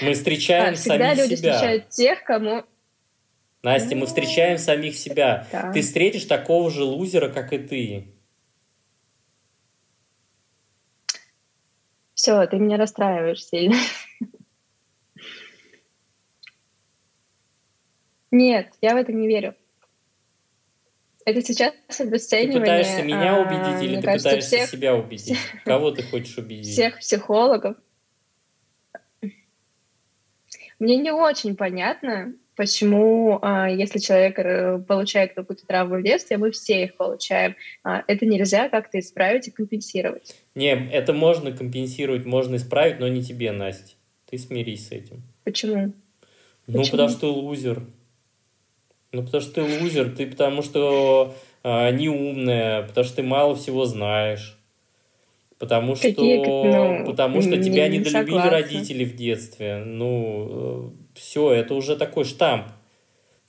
Мы 0.00 0.14
встречаем 0.14 0.74
а, 0.74 0.76
всегда 0.76 1.14
люди 1.14 1.34
себя. 1.34 1.54
встречают 1.54 1.88
тех, 1.88 2.22
кому 2.22 2.64
Настя, 3.62 3.94
мы 3.94 4.06
встречаем 4.06 4.58
самих 4.58 4.96
себя. 4.96 5.46
Да. 5.52 5.72
Ты 5.72 5.82
встретишь 5.82 6.24
такого 6.24 6.70
же 6.70 6.82
лузера, 6.82 7.28
как 7.28 7.52
и 7.52 7.58
ты. 7.58 8.14
Все, 12.14 12.46
ты 12.46 12.58
меня 12.58 12.76
расстраиваешь 12.76 13.44
сильно. 13.44 13.76
Нет, 18.30 18.72
я 18.80 18.94
в 18.94 18.96
это 18.96 19.12
не 19.12 19.26
верю. 19.26 19.54
Это 21.24 21.42
сейчас 21.42 21.74
обесценивание. 21.98 22.54
Ты 22.54 22.60
пытаешься 22.60 23.02
меня 23.02 23.36
а, 23.36 23.40
убедить 23.40 23.82
или 23.82 23.96
ты 23.96 24.02
кажется, 24.02 24.28
пытаешься 24.28 24.56
всех... 24.56 24.70
себя 24.70 24.94
убедить? 24.96 25.38
Кого 25.64 25.90
ты 25.90 26.02
хочешь 26.02 26.38
убедить? 26.38 26.72
Всех 26.72 26.98
психологов. 26.98 27.76
Мне 30.78 30.96
не 30.96 31.12
очень 31.12 31.56
понятно, 31.56 32.34
почему, 32.60 33.38
а, 33.40 33.70
если 33.70 33.98
человек 33.98 34.38
э, 34.38 34.78
получает 34.86 35.32
какую-то 35.32 35.66
травму 35.66 35.96
в 35.96 36.02
детстве, 36.02 36.36
мы 36.36 36.50
все 36.50 36.84
их 36.84 36.94
получаем. 36.94 37.56
А, 37.82 38.04
это 38.06 38.26
нельзя 38.26 38.68
как-то 38.68 38.98
исправить 38.98 39.48
и 39.48 39.50
компенсировать. 39.50 40.36
Не, 40.54 40.72
это 40.90 41.14
можно 41.14 41.52
компенсировать, 41.52 42.26
можно 42.26 42.56
исправить, 42.56 43.00
но 43.00 43.08
не 43.08 43.22
тебе, 43.22 43.52
Настя. 43.52 43.94
Ты 44.28 44.36
смирись 44.36 44.88
с 44.88 44.92
этим. 44.92 45.22
Почему? 45.42 45.94
Ну, 46.66 46.80
Почему? 46.80 46.90
потому 46.90 47.08
что 47.08 47.20
ты 47.20 47.26
лузер. 47.28 47.82
Ну, 49.12 49.22
потому 49.22 49.40
что 49.40 49.54
ты 49.54 49.62
лузер, 49.62 50.14
ты 50.14 50.26
потому 50.26 50.60
что 50.60 51.34
а, 51.64 51.90
не 51.90 52.10
умная, 52.10 52.82
потому 52.82 53.06
что 53.06 53.16
ты 53.16 53.22
мало 53.22 53.56
всего 53.56 53.86
знаешь. 53.86 54.58
Потому 55.58 55.94
что, 55.94 56.08
ну, 56.08 57.06
потому 57.06 57.40
что 57.40 57.62
тебя 57.62 57.88
не 57.88 57.98
недолюбили 57.98 58.10
согласна. 58.10 58.50
родители 58.50 59.04
в 59.04 59.16
детстве. 59.16 59.82
Ну, 59.84 60.92
э, 60.94 61.09
все, 61.14 61.52
это 61.52 61.74
уже 61.74 61.96
такой 61.96 62.24
штамп. 62.24 62.66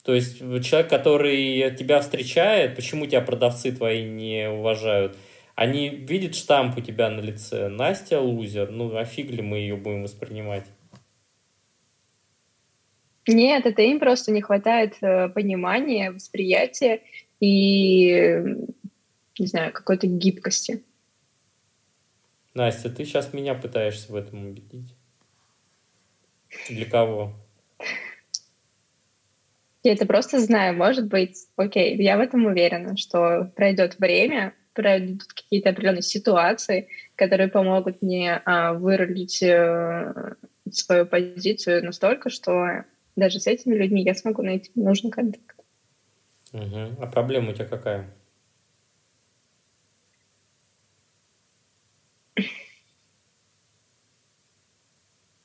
То 0.04 0.14
есть 0.14 0.38
человек, 0.38 0.90
который 0.90 1.74
тебя 1.76 2.00
встречает, 2.00 2.74
почему 2.74 3.06
тебя 3.06 3.20
продавцы 3.20 3.70
твои 3.72 4.02
не 4.02 4.48
уважают? 4.50 5.16
Они 5.54 5.88
видят 5.88 6.34
штамп 6.34 6.78
у 6.78 6.80
тебя 6.80 7.10
на 7.10 7.20
лице. 7.20 7.68
Настя 7.68 8.20
лузер. 8.20 8.70
Ну, 8.70 8.96
а 8.96 9.04
фиг 9.04 9.30
ли 9.30 9.42
мы 9.42 9.58
ее 9.58 9.76
будем 9.76 10.02
воспринимать? 10.02 10.66
Нет, 13.28 13.66
это 13.66 13.82
им 13.82 14.00
просто 14.00 14.32
не 14.32 14.42
хватает 14.42 14.96
э, 15.00 15.28
понимания, 15.28 16.10
восприятия 16.10 17.02
и, 17.38 18.42
не 19.38 19.46
знаю, 19.46 19.72
какой-то 19.72 20.08
гибкости. 20.08 20.82
Настя, 22.54 22.90
ты 22.90 23.04
сейчас 23.04 23.32
меня 23.32 23.54
пытаешься 23.54 24.10
в 24.10 24.16
этом 24.16 24.46
убедить. 24.46 24.94
Для 26.68 26.86
кого? 26.86 27.34
Я 29.82 29.94
это 29.94 30.06
просто 30.06 30.38
знаю, 30.38 30.76
может 30.76 31.08
быть, 31.08 31.36
окей, 31.56 31.96
я 31.96 32.16
в 32.16 32.20
этом 32.20 32.46
уверена, 32.46 32.96
что 32.96 33.50
пройдет 33.56 33.98
время, 33.98 34.54
пройдут 34.74 35.24
какие-то 35.24 35.70
определенные 35.70 36.02
ситуации, 36.02 36.88
которые 37.16 37.48
помогут 37.48 38.00
мне 38.00 38.40
а, 38.44 38.74
вырулить 38.74 39.42
а, 39.42 40.36
свою 40.70 41.04
позицию 41.06 41.84
настолько, 41.84 42.30
что 42.30 42.84
даже 43.16 43.40
с 43.40 43.46
этими 43.46 43.74
людьми 43.74 44.02
я 44.02 44.14
смогу 44.14 44.42
найти 44.42 44.70
нужный 44.76 45.10
контакт. 45.10 45.56
Угу. 46.52 46.96
А 47.00 47.06
проблема 47.06 47.50
у 47.50 47.54
тебя 47.54 47.66
какая? 47.66 48.08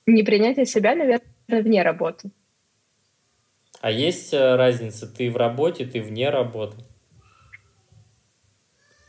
Непринятие 0.05 0.65
себя, 0.65 0.95
наверное, 0.95 1.27
вне 1.48 1.82
работы. 1.82 2.32
А 3.82 3.91
есть 3.91 4.34
э, 4.34 4.56
разница? 4.56 5.08
Ты 5.08 5.30
в 5.30 5.38
работе, 5.38 5.86
ты 5.86 6.02
вне 6.02 6.30
работы? 6.30 6.78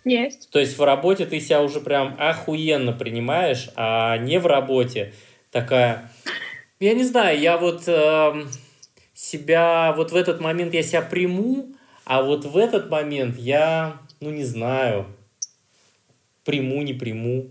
Есть. 0.05 0.51
То 0.51 0.59
есть 0.59 0.79
в 0.79 0.85
работе 0.85 1.27
ты 1.27 1.41
себя 1.41 1.63
уже 1.63 1.81
прям 1.81 2.17
охуенно 2.19 2.93
принимаешь, 2.93 3.71
а 3.77 4.17
не 4.19 4.39
в 4.39 4.47
работе 4.47 5.13
такая... 5.51 6.11
Я 6.81 6.95
не 6.95 7.05
знаю, 7.05 7.39
я 7.39 7.57
вот 7.57 7.83
э, 7.87 8.45
себя... 9.15 9.93
Вот 9.97 10.13
в 10.13 10.17
этот 10.17 10.41
момент 10.41 10.75
я 10.75 10.83
себя 10.83 11.03
приму, 11.03 11.75
а 12.05 12.23
вот 12.23 12.45
в 12.45 12.57
этот 12.57 12.89
момент 12.89 13.37
я, 13.37 14.01
ну 14.21 14.31
не 14.31 14.45
знаю, 14.45 15.07
приму, 16.45 16.83
не 16.83 16.95
приму. 16.95 17.51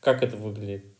Как 0.00 0.22
это 0.22 0.36
выглядит? 0.36 0.91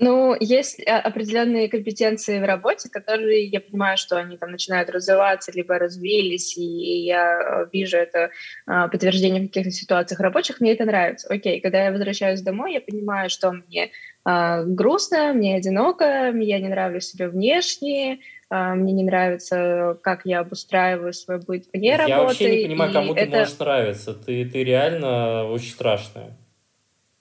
Ну, 0.00 0.34
есть 0.40 0.80
а, 0.86 0.98
определенные 0.98 1.68
компетенции 1.68 2.40
в 2.40 2.44
работе, 2.44 2.88
которые 2.88 3.44
я 3.44 3.60
понимаю, 3.60 3.98
что 3.98 4.16
они 4.16 4.38
там 4.38 4.50
начинают 4.50 4.88
развиваться, 4.88 5.52
либо 5.52 5.78
развились, 5.78 6.56
и 6.56 7.04
я 7.04 7.68
вижу 7.70 7.98
это 7.98 8.30
а, 8.66 8.88
подтверждение 8.88 9.42
в 9.42 9.48
каких-то 9.48 9.70
ситуациях 9.70 10.20
рабочих, 10.20 10.58
мне 10.60 10.72
это 10.72 10.86
нравится. 10.86 11.28
Окей, 11.28 11.60
когда 11.60 11.84
я 11.84 11.92
возвращаюсь 11.92 12.40
домой, 12.40 12.72
я 12.72 12.80
понимаю, 12.80 13.28
что 13.28 13.52
мне 13.52 13.90
грустно, 14.22 15.32
мне 15.32 15.56
одиноко, 15.56 16.30
я 16.34 16.60
не 16.60 16.68
нравлюсь 16.68 17.06
себе 17.06 17.28
внешне, 17.28 18.18
мне 18.50 18.92
не 18.92 19.02
нравится, 19.02 19.98
как 20.02 20.26
я 20.26 20.40
обустраиваю 20.40 21.14
свой 21.14 21.38
быт 21.38 21.64
вне 21.72 21.96
работы. 21.96 22.10
Я 22.10 22.22
вообще 22.22 22.56
не 22.56 22.66
понимаю, 22.66 22.92
кому 22.92 23.14
это... 23.14 23.30
ты 23.30 23.38
можешь 23.38 23.58
нравиться. 23.58 24.12
Ты, 24.12 24.44
ты 24.44 24.62
реально 24.62 25.46
очень 25.46 25.70
страшная. 25.70 26.36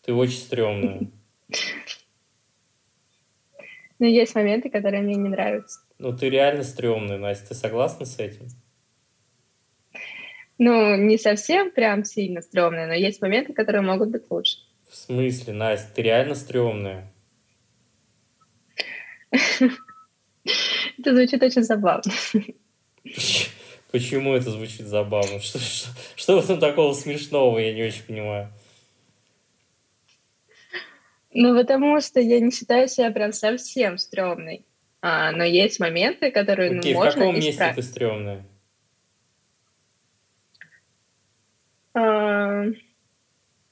Ты 0.05 0.13
очень 0.13 0.39
стрёмная. 0.39 1.07
Но 3.99 4.05
есть 4.05 4.33
моменты, 4.33 4.69
которые 4.69 5.03
мне 5.03 5.15
не 5.15 5.29
нравятся. 5.29 5.81
Ну, 5.99 6.15
ты 6.15 6.29
реально 6.29 6.63
стрёмная, 6.63 7.17
Настя. 7.17 7.49
Ты 7.49 7.55
согласна 7.55 8.05
с 8.05 8.17
этим? 8.17 8.47
Ну, 10.57 10.95
не 10.95 11.17
совсем 11.17 11.71
прям 11.71 12.03
сильно 12.05 12.41
стрёмная, 12.41 12.87
но 12.87 12.93
есть 12.93 13.21
моменты, 13.21 13.53
которые 13.53 13.81
могут 13.81 14.09
быть 14.09 14.23
лучше. 14.29 14.57
В 14.89 14.95
смысле, 14.95 15.53
Настя? 15.53 15.89
Ты 15.93 16.01
реально 16.01 16.35
стрёмная? 16.35 17.11
Это 19.31 21.15
звучит 21.15 21.43
очень 21.43 21.63
забавно. 21.63 22.11
Почему 23.91 24.33
это 24.33 24.51
звучит 24.51 24.85
забавно? 24.85 25.39
Что, 25.39 25.59
что, 25.59 25.89
что 26.15 26.39
в 26.39 26.43
этом 26.43 26.59
такого 26.59 26.93
смешного, 26.93 27.57
я 27.59 27.73
не 27.73 27.83
очень 27.83 28.03
понимаю. 28.03 28.51
Ну, 31.31 31.55
потому 31.55 31.99
что 32.01 32.19
я 32.19 32.39
не 32.39 32.51
считаю 32.51 32.87
себя 32.87 33.11
прям 33.11 33.33
совсем 33.33 33.97
стрёмной. 33.97 34.65
А, 35.01 35.31
но 35.31 35.43
есть 35.43 35.79
моменты, 35.79 36.31
которые 36.31 36.71
ну, 36.71 36.81
в 36.81 36.93
можно 36.93 37.21
каком 37.21 37.35
месте 37.35 37.71
ты 37.75 37.81
стрёмная? 37.81 38.45
А, 41.93 42.63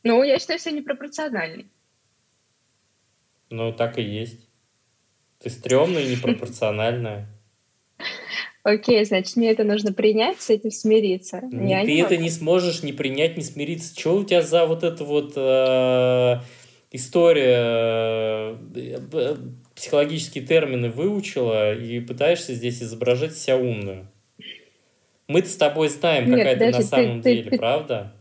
ну, 0.03 0.24
я 0.24 0.39
считаю 0.39 0.60
себя 0.60 0.74
непропорциональной. 0.74 1.68
Ну, 3.49 3.74
так 3.74 3.97
и 3.97 4.03
есть. 4.03 4.47
Ты 5.39 5.49
стрёмная 5.49 6.03
и 6.03 6.16
непропорциональная. 6.16 7.28
Окей, 8.64 9.03
значит, 9.05 9.36
мне 9.36 9.51
это 9.51 9.64
нужно 9.64 9.93
принять, 9.93 10.41
с 10.41 10.49
этим 10.49 10.72
смириться. 10.72 11.41
Я 11.51 11.86
ты 11.86 11.93
не 11.93 12.01
это 12.01 12.12
могу. 12.12 12.24
не 12.24 12.30
сможешь 12.30 12.84
не 12.84 12.93
принять, 12.93 13.38
не 13.38 13.43
смириться. 13.43 13.97
Что 13.97 14.18
у 14.18 14.24
тебя 14.24 14.41
за 14.41 14.66
вот 14.66 14.84
это 14.84 15.03
вот 15.03 15.34
э, 15.36 16.41
история, 16.92 18.58
э, 18.76 19.36
психологические 19.76 20.46
термины 20.46 20.90
выучила 20.90 21.74
и 21.74 22.00
пытаешься 22.00 22.54
здесь 22.54 22.82
изображать 22.82 23.36
себя 23.36 23.58
умную? 23.58 24.08
Мы-то 25.28 25.50
с 25.50 25.58
тобой 25.58 25.90
знаем, 25.90 26.30
Нет, 26.30 26.40
какая 26.40 26.58
ты 26.58 26.78
на 26.78 26.82
самом 26.82 27.22
ты, 27.22 27.36
деле, 27.36 27.52
ты, 27.52 27.58
правда? 27.58 28.14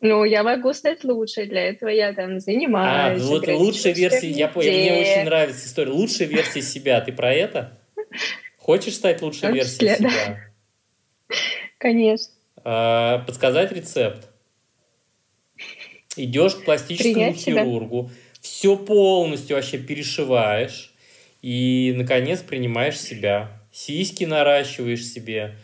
Ну, 0.00 0.24
я 0.24 0.42
могу 0.42 0.72
стать 0.72 1.04
лучше, 1.04 1.46
для 1.46 1.68
этого 1.68 1.88
я 1.88 2.12
там 2.12 2.40
занимаюсь. 2.40 3.22
А, 3.22 3.24
вот 3.24 3.46
лучшая 3.46 3.94
версия, 3.94 4.30
я 4.30 4.48
понял, 4.48 4.72
мне 4.72 5.00
очень 5.00 5.24
нравится 5.24 5.64
история. 5.64 5.92
Лучшая 5.92 6.26
версия 6.26 6.60
себя, 6.60 7.00
ты 7.00 7.12
про 7.12 7.32
это? 7.32 7.78
Хочешь 8.58 8.94
стать 8.94 9.22
лучшей 9.22 9.52
версией 9.52 9.94
себя? 9.96 10.40
Конечно. 11.78 12.32
А, 12.64 13.18
подсказать 13.20 13.72
рецепт. 13.72 14.28
Идешь 16.16 16.54
к 16.54 16.64
пластическому 16.64 17.14
Принять 17.14 17.36
хирургу, 17.36 18.08
себя. 18.08 18.14
все 18.40 18.76
полностью 18.76 19.56
вообще 19.56 19.78
перешиваешь 19.78 20.92
и, 21.40 21.94
наконец, 21.96 22.40
принимаешь 22.42 23.00
себя. 23.00 23.62
Сиськи 23.72 24.24
наращиваешь 24.24 25.04
себе, 25.04 25.56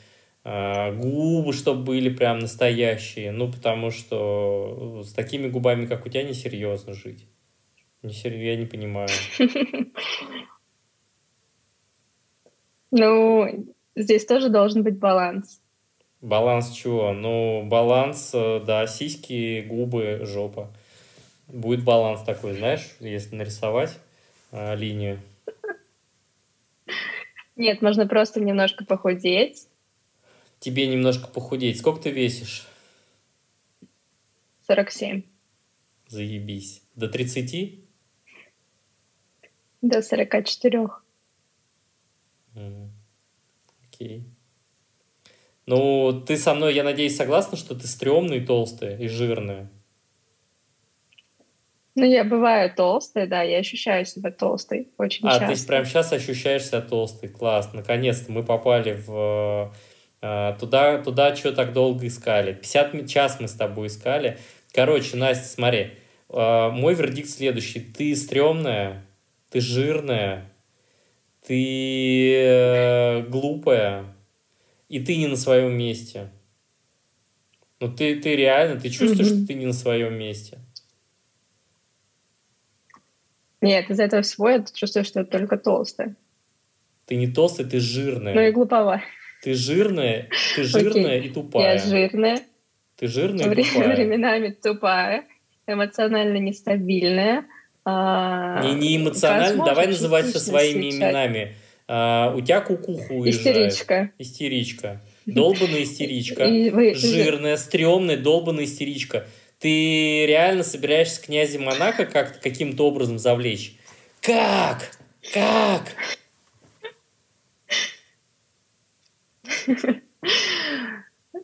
а, 0.44 0.92
губы, 0.92 1.52
чтобы 1.52 1.84
были 1.84 2.08
прям 2.08 2.38
настоящие. 2.38 3.32
Ну, 3.32 3.52
потому 3.52 3.90
что 3.90 5.02
с 5.04 5.12
такими 5.12 5.48
губами, 5.48 5.86
как 5.86 6.06
у 6.06 6.08
тебя, 6.08 6.22
несерьезно 6.22 6.94
жить. 6.94 7.26
Несерьезно, 8.02 8.44
я 8.44 8.56
не 8.56 8.66
понимаю. 8.66 9.08
Ну, 12.90 13.74
здесь 13.96 14.24
тоже 14.24 14.48
должен 14.48 14.82
быть 14.82 14.98
баланс. 14.98 15.60
Баланс 16.20 16.70
чего? 16.70 17.12
Ну, 17.12 17.62
баланс, 17.64 18.30
э, 18.34 18.60
да, 18.66 18.86
сиськи, 18.86 19.62
губы, 19.62 20.20
жопа. 20.24 20.70
Будет 21.46 21.84
баланс 21.84 22.22
такой, 22.22 22.54
знаешь, 22.54 22.96
если 23.00 23.36
нарисовать 23.36 23.98
э, 24.50 24.74
линию. 24.76 25.20
Нет, 27.56 27.82
можно 27.82 28.06
просто 28.06 28.40
немножко 28.40 28.84
похудеть, 28.84 29.68
тебе 30.60 30.86
немножко 30.86 31.28
похудеть. 31.28 31.78
Сколько 31.78 32.02
ты 32.02 32.10
весишь? 32.10 32.66
47. 34.66 35.22
Заебись. 36.08 36.82
До 36.94 37.08
30? 37.08 37.80
До 39.82 40.02
44. 40.02 40.88
Mm. 42.54 42.88
Окей. 43.86 44.24
Ну, 45.68 46.22
ты 46.26 46.38
со 46.38 46.54
мной, 46.54 46.74
я 46.74 46.82
надеюсь, 46.82 47.14
согласна, 47.14 47.58
что 47.58 47.74
ты 47.74 47.86
стрёмная 47.86 48.38
и 48.38 48.40
толстая, 48.40 48.96
и 48.96 49.06
жирная? 49.06 49.68
Ну, 51.94 52.04
я 52.06 52.24
бываю 52.24 52.72
толстая, 52.74 53.26
да, 53.26 53.42
я 53.42 53.58
ощущаю 53.58 54.06
себя 54.06 54.30
толстой 54.30 54.88
очень 54.96 55.28
а, 55.28 55.32
часто. 55.38 55.44
А, 55.44 55.54
ты 55.54 55.66
прям 55.66 55.84
сейчас 55.84 56.10
ощущаешь 56.12 56.64
себя 56.64 56.80
толстой, 56.80 57.28
класс. 57.28 57.68
Наконец-то 57.74 58.32
мы 58.32 58.44
попали 58.44 58.98
в 59.06 59.74
а, 60.22 60.52
туда, 60.54 61.02
туда 61.02 61.36
что 61.36 61.52
так 61.52 61.74
долго 61.74 62.06
искали? 62.06 62.54
50 62.54 63.06
час 63.06 63.38
мы 63.38 63.46
с 63.46 63.52
тобой 63.52 63.88
искали. 63.88 64.38
Короче, 64.72 65.18
Настя, 65.18 65.48
смотри, 65.48 65.90
а, 66.30 66.70
мой 66.70 66.94
вердикт 66.94 67.28
следующий. 67.28 67.80
Ты 67.80 68.16
стрёмная, 68.16 69.04
ты 69.50 69.60
жирная, 69.60 70.50
ты 71.46 72.32
э, 72.34 73.22
глупая, 73.28 74.14
и 74.88 75.00
ты 75.00 75.16
не 75.16 75.26
на 75.26 75.36
своем 75.36 75.76
месте. 75.76 76.30
Ну, 77.80 77.92
ты, 77.94 78.16
ты 78.16 78.34
реально, 78.34 78.80
ты 78.80 78.90
чувствуешь, 78.90 79.30
mm-hmm. 79.30 79.38
что 79.38 79.46
ты 79.46 79.54
не 79.54 79.66
на 79.66 79.72
своем 79.72 80.14
месте? 80.14 80.58
Нет, 83.60 83.90
из 83.90 84.00
этого 84.00 84.22
всего 84.22 84.50
я 84.50 84.64
чувствую, 84.72 85.04
что 85.04 85.20
я 85.20 85.24
только 85.24 85.56
толстая. 85.58 86.14
Ты 87.06 87.16
не 87.16 87.28
толстая, 87.28 87.66
ты 87.66 87.80
жирная. 87.80 88.34
Ну 88.34 88.40
и 88.40 88.50
глуповая. 88.50 89.02
Ты 89.42 89.54
жирная, 89.54 90.28
ты 90.56 90.64
жирная 90.64 91.20
и 91.20 91.28
тупая. 91.28 91.74
Я 91.74 91.78
жирная. 91.78 92.40
Ты 92.96 93.06
жирная 93.06 93.52
и 93.52 93.62
тупая. 93.62 93.94
Временами 93.94 94.50
тупая, 94.50 95.24
эмоционально 95.66 96.38
нестабильная. 96.38 97.46
А... 97.84 98.62
Не, 98.62 98.74
не 98.74 98.96
эмоционально, 98.96 99.64
давай 99.64 99.86
называть 99.86 100.26
все 100.26 100.40
своими 100.40 100.90
сейчас. 100.90 101.00
именами. 101.00 101.56
А, 101.88 102.34
у 102.36 102.40
тебя 102.42 102.60
кукуху 102.60 103.14
уезжает. 103.14 103.72
Истеричка. 103.72 104.10
Истеричка. 104.18 105.00
Долбанная 105.24 105.82
истеричка. 105.82 106.46
Жирная, 106.94 107.56
стрёмная, 107.56 108.18
долбанная 108.18 108.64
истеричка. 108.64 109.26
Ты 109.58 110.26
реально 110.26 110.62
собираешься 110.62 111.20
князя 111.20 111.58
Монако 111.58 112.04
как 112.04 112.40
каким-то 112.40 112.86
образом 112.86 113.18
завлечь? 113.18 113.74
Как? 114.20 114.90
Как? 115.32 115.82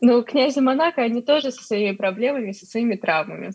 Ну, 0.01 0.23
князя 0.23 0.61
Монако, 0.61 1.01
они 1.01 1.21
тоже 1.21 1.51
со 1.51 1.63
своими 1.63 1.95
проблемами, 1.95 2.51
со 2.51 2.65
своими 2.65 2.95
травмами. 2.95 3.53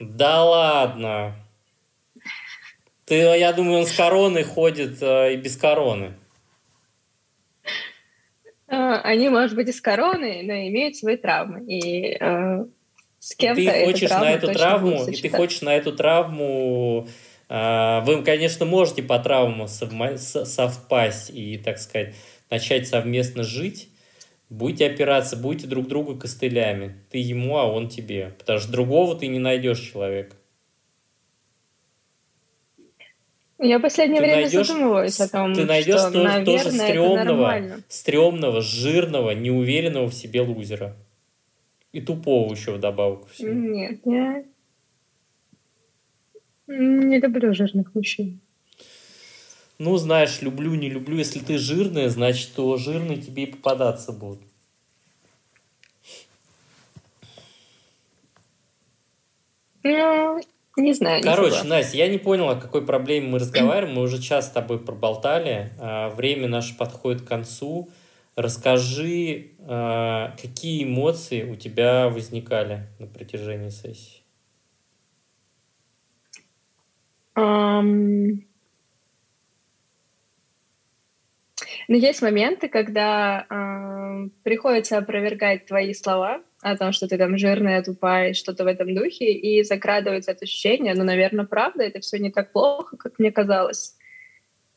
Да 0.00 0.44
ладно. 0.44 1.34
Ты, 3.06 3.14
я 3.14 3.52
думаю, 3.52 3.80
он 3.80 3.86
с 3.86 3.96
короной 3.96 4.42
ходит 4.42 5.00
э, 5.00 5.34
и 5.34 5.36
без 5.36 5.56
короны. 5.56 6.14
Э, 8.68 8.94
они, 9.02 9.28
может 9.28 9.54
быть, 9.54 9.68
и 9.68 9.72
с 9.72 9.80
короной, 9.80 10.42
но 10.42 10.52
имеют 10.54 10.96
свои 10.96 11.16
травмы. 11.16 11.64
И 11.72 12.16
э, 12.18 12.64
с 13.20 13.34
кем-то 13.36 13.62
ты 13.62 13.84
хочешь 13.84 14.10
на 14.10 14.32
эту 14.32 14.52
травму, 14.52 15.06
и 15.06 15.16
ты 15.16 15.28
хочешь 15.28 15.62
на 15.62 15.76
эту 15.76 15.92
травму 15.92 17.08
э, 17.48 18.00
вы, 18.04 18.22
конечно, 18.24 18.64
можете 18.66 19.02
по 19.02 19.18
травмам 19.18 19.68
совпасть 19.68 21.30
и, 21.30 21.58
так 21.58 21.78
сказать, 21.78 22.14
начать 22.50 22.88
совместно 22.88 23.44
жить, 23.44 23.88
будете 24.50 24.86
опираться, 24.86 25.36
будете 25.36 25.66
друг 25.66 25.86
друга 25.86 26.18
костылями. 26.18 26.96
Ты 27.10 27.18
ему, 27.18 27.56
а 27.56 27.64
он 27.64 27.88
тебе. 27.88 28.34
Потому 28.38 28.58
что 28.58 28.72
другого 28.72 29.16
ты 29.16 29.28
не 29.28 29.38
найдешь 29.38 29.80
человека. 29.80 30.35
Я 33.58 33.78
в 33.78 33.82
последнее 33.82 34.20
ты 34.20 34.26
время 34.26 34.42
найдешь, 34.42 34.66
задумываюсь 34.66 35.20
о 35.20 35.28
том, 35.28 35.54
ты 35.54 35.64
найдешь 35.64 36.00
что, 36.00 36.10
тоже, 36.10 36.28
наверное, 36.28 36.44
тоже 36.44 36.70
стрёмного, 36.70 37.82
стрёмного, 37.88 38.60
жирного, 38.60 39.30
неуверенного 39.30 40.08
в 40.08 40.14
себе 40.14 40.42
лузера. 40.42 40.94
И 41.92 42.00
тупого 42.02 42.52
еще 42.52 42.72
вдобавок. 42.72 43.28
Всего. 43.30 43.52
Нет, 43.52 44.00
я 44.04 44.44
не 46.66 47.20
люблю 47.20 47.54
жирных 47.54 47.94
мужчин. 47.94 48.40
Ну, 49.78 49.96
знаешь, 49.98 50.40
люблю, 50.40 50.74
не 50.74 50.88
люблю. 50.88 51.18
Если 51.18 51.38
ты 51.38 51.58
жирная, 51.58 52.08
значит, 52.08 52.52
то 52.54 52.76
жирные 52.76 53.18
тебе 53.18 53.44
и 53.44 53.46
попадаться 53.46 54.12
будут. 54.12 54.40
Ну, 59.82 60.40
не 60.82 60.92
знаю. 60.92 61.22
Короче, 61.22 61.62
не 61.62 61.68
Настя, 61.68 61.96
я 61.96 62.08
не 62.08 62.18
поняла, 62.18 62.52
о 62.52 62.60
какой 62.60 62.84
проблеме 62.84 63.28
мы 63.28 63.38
разговариваем. 63.38 63.94
Мы 63.94 64.02
уже 64.02 64.20
час 64.20 64.48
с 64.48 64.50
тобой 64.50 64.78
проболтали. 64.78 65.72
А, 65.78 66.10
время 66.10 66.48
наше 66.48 66.76
подходит 66.76 67.22
к 67.22 67.28
концу. 67.28 67.90
Расскажи, 68.34 69.52
а, 69.60 70.34
какие 70.40 70.84
эмоции 70.84 71.42
у 71.44 71.56
тебя 71.56 72.08
возникали 72.08 72.88
на 72.98 73.06
протяжении 73.06 73.70
сессии? 73.70 74.22
Um... 77.36 78.46
Но 81.88 81.96
есть 81.96 82.20
моменты, 82.20 82.68
когда 82.68 83.46
э, 83.48 84.28
приходится 84.42 84.98
опровергать 84.98 85.66
твои 85.66 85.94
слова, 85.94 86.40
о 86.72 86.76
том, 86.76 86.92
что 86.92 87.06
ты 87.06 87.16
там 87.16 87.38
жирная, 87.38 87.82
тупая, 87.82 88.34
что-то 88.34 88.64
в 88.64 88.66
этом 88.66 88.94
духе, 88.94 89.32
и 89.32 89.62
закрадывается 89.62 90.32
это 90.32 90.44
ощущение, 90.44 90.94
ну, 90.94 91.04
наверное, 91.04 91.44
правда, 91.44 91.84
это 91.84 92.00
все 92.00 92.18
не 92.18 92.30
так 92.30 92.52
плохо, 92.52 92.96
как 92.96 93.18
мне 93.18 93.30
казалось. 93.30 93.94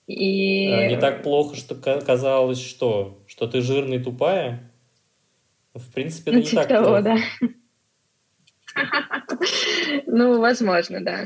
И... 0.08 0.72
А, 0.72 0.88
не 0.88 0.98
так 0.98 1.24
плохо, 1.24 1.56
что 1.56 1.76
казалось, 1.76 2.62
что? 2.62 3.20
Что 3.28 3.48
ты 3.48 3.62
жирная 3.62 4.00
и 4.00 4.04
тупая? 4.04 4.72
В 5.74 5.92
принципе, 5.94 6.32
это 6.32 6.40
ну, 6.40 6.44
не 6.44 6.50
типа 6.50 6.62
так 6.64 6.70
того, 6.70 6.88
плохо. 6.88 7.02
да. 7.04 7.18
Ну, 10.06 10.40
возможно, 10.40 11.02
да. 11.02 11.26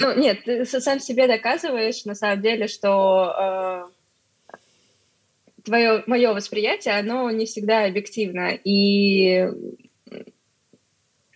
Ну, 0.00 0.18
нет, 0.18 0.44
ты 0.44 0.64
сам 0.64 1.00
себе 1.00 1.26
доказываешь, 1.26 2.04
на 2.04 2.14
самом 2.14 2.42
деле, 2.42 2.66
что 2.66 3.86
э, 3.88 3.93
твое, 5.64 6.04
мое 6.06 6.32
восприятие, 6.32 6.94
оно 6.94 7.30
не 7.30 7.46
всегда 7.46 7.84
объективно. 7.84 8.50
И 8.64 9.48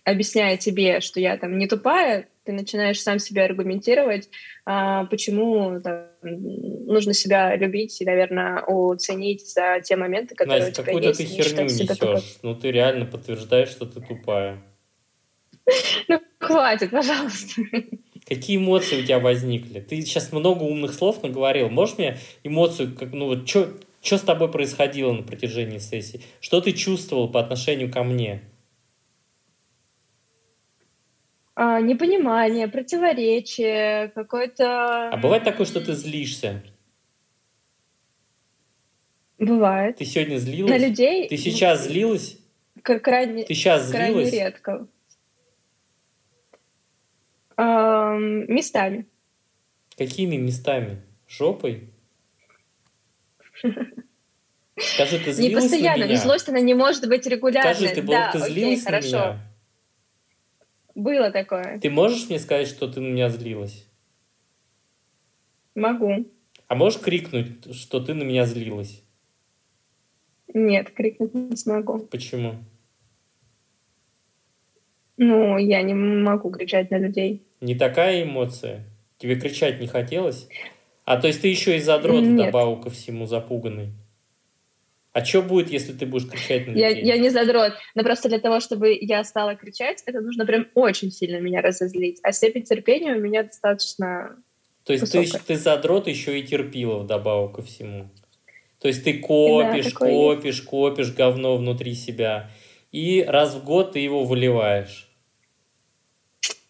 объясняя 0.03 0.57
тебе, 0.57 1.01
что 1.01 1.19
я 1.19 1.37
там 1.37 1.57
не 1.57 1.67
тупая, 1.67 2.27
ты 2.43 2.51
начинаешь 2.51 3.01
сам 3.01 3.19
себя 3.19 3.45
аргументировать, 3.45 4.29
а, 4.65 5.05
почему 5.05 5.79
там, 5.81 6.07
нужно 6.23 7.13
себя 7.13 7.55
любить 7.55 8.01
и, 8.01 8.05
наверное, 8.05 8.63
оценить 8.65 9.47
за 9.47 9.81
те 9.83 9.95
моменты, 9.95 10.35
которые 10.35 10.65
Настя, 10.65 10.81
у 10.81 10.83
тебя 10.83 10.93
какую-то 10.93 11.17
ты 11.17 11.25
херню 11.25 11.63
несешь. 11.65 12.39
Ну, 12.41 12.55
ты 12.55 12.71
реально 12.71 13.05
подтверждаешь, 13.05 13.69
что 13.69 13.85
ты 13.85 14.01
тупая. 14.01 14.63
Ну, 16.07 16.19
хватит, 16.39 16.89
пожалуйста. 16.89 17.61
Какие 18.27 18.57
эмоции 18.57 19.01
у 19.01 19.03
тебя 19.03 19.19
возникли? 19.19 19.79
Ты 19.79 20.01
сейчас 20.01 20.31
много 20.31 20.63
умных 20.63 20.93
слов 20.93 21.21
наговорил. 21.21 21.69
Можешь 21.69 21.97
мне 21.99 22.17
эмоцию, 22.43 22.95
как, 22.95 23.13
ну 23.13 23.27
вот, 23.27 23.47
что 23.47 23.69
что 24.01 24.17
с 24.17 24.21
тобой 24.21 24.51
происходило 24.51 25.11
на 25.11 25.23
протяжении 25.23 25.77
сессии? 25.77 26.21
Что 26.39 26.61
ты 26.61 26.71
чувствовал 26.71 27.29
по 27.29 27.39
отношению 27.39 27.91
ко 27.91 28.03
мне? 28.03 28.41
А, 31.55 31.81
непонимание, 31.81 32.69
противоречие, 32.69 34.09
какое-то... 34.15 35.09
А 35.09 35.17
бывает 35.17 35.43
такое, 35.43 35.65
что 35.65 35.81
ты 35.81 35.91
злишься? 35.93 36.63
Бывает. 39.37 39.97
Ты 39.97 40.05
сегодня 40.05 40.37
злилась? 40.37 40.71
На 40.71 40.77
людей? 40.77 41.27
Ты 41.27 41.35
сейчас 41.35 41.85
злилась? 41.85 42.37
Крайне, 42.81 43.43
ты 43.43 43.53
сейчас 43.53 43.89
крайне 43.91 44.15
злилась? 44.15 44.33
редко. 44.33 44.87
Эм, 47.57 48.53
местами. 48.53 49.05
Какими 49.97 50.37
местами? 50.37 51.01
Жопой? 51.27 51.88
Скажи, 54.77 55.19
ты 55.19 55.33
злилась 55.33 55.37
Не 55.39 55.55
постоянно, 55.55 56.05
на 56.05 56.09
меня? 56.09 56.17
злость, 56.17 56.47
она 56.49 56.59
не 56.61 56.73
может 56.73 57.07
быть 57.07 57.25
регулярной. 57.27 57.75
Скажи, 57.75 57.93
ты, 57.95 58.01
был, 58.01 58.11
да, 58.13 58.31
ты 58.31 58.39
злилась 58.39 58.81
окей, 58.81 58.85
на 58.85 58.89
хорошо. 58.91 59.17
меня? 59.17 59.39
Было 60.95 61.31
такое. 61.31 61.79
Ты 61.79 61.89
можешь 61.89 62.29
мне 62.29 62.39
сказать, 62.39 62.67
что 62.67 62.87
ты 62.87 62.99
на 63.01 63.07
меня 63.07 63.29
злилась? 63.29 63.85
Могу. 65.75 66.25
А 66.67 66.75
можешь 66.75 66.99
крикнуть, 66.99 67.75
что 67.75 67.99
ты 67.99 68.13
на 68.13 68.23
меня 68.23 68.45
злилась? 68.45 69.03
Нет, 70.53 70.91
крикнуть 70.91 71.33
не 71.33 71.55
смогу. 71.55 71.99
Почему? 71.99 72.55
Ну, 75.17 75.57
я 75.57 75.81
не 75.81 75.93
могу 75.93 76.49
кричать 76.51 76.91
на 76.91 76.97
людей. 76.97 77.43
Не 77.59 77.75
такая 77.75 78.23
эмоция? 78.23 78.85
Тебе 79.17 79.35
кричать 79.35 79.79
не 79.81 79.87
хотелось? 79.87 80.47
А 81.09 81.17
то 81.17 81.25
есть 81.25 81.41
ты 81.41 81.47
еще 81.47 81.75
и 81.75 81.79
задрот 81.79 82.23
добавил 82.35 82.75
ко 82.79 82.91
всему 82.91 83.25
запуганный? 83.25 83.93
А 85.11 85.25
что 85.25 85.41
будет, 85.41 85.71
если 85.71 85.91
ты 85.91 86.05
будешь 86.05 86.29
кричать 86.29 86.67
на 86.67 86.71
людей? 86.73 87.01
Я, 87.01 87.15
я 87.15 87.17
не 87.17 87.31
задрот. 87.31 87.73
Но 87.95 88.03
просто 88.03 88.29
для 88.29 88.37
того, 88.37 88.59
чтобы 88.59 88.95
я 89.01 89.23
стала 89.23 89.55
кричать, 89.55 90.03
это 90.05 90.21
нужно 90.21 90.45
прям 90.45 90.67
очень 90.75 91.11
сильно 91.11 91.39
меня 91.39 91.63
разозлить. 91.63 92.19
А 92.21 92.31
степень 92.31 92.61
терпения 92.61 93.15
у 93.15 93.19
меня 93.19 93.41
достаточно 93.41 94.37
То 94.83 94.93
есть 94.93 95.11
ты, 95.11 95.25
ты 95.47 95.55
задрот 95.55 96.07
еще 96.07 96.39
и 96.39 96.43
терпила 96.43 96.99
вдобавок 96.99 97.55
ко 97.55 97.63
всему. 97.63 98.11
То 98.79 98.87
есть 98.87 99.03
ты 99.03 99.17
копишь, 99.17 99.93
да, 99.93 100.05
копишь, 100.05 100.57
есть. 100.57 100.65
копишь 100.65 101.11
говно 101.11 101.57
внутри 101.57 101.95
себя. 101.95 102.51
И 102.91 103.25
раз 103.27 103.55
в 103.55 103.63
год 103.63 103.93
ты 103.93 103.99
его 103.99 104.25
выливаешь. 104.25 105.08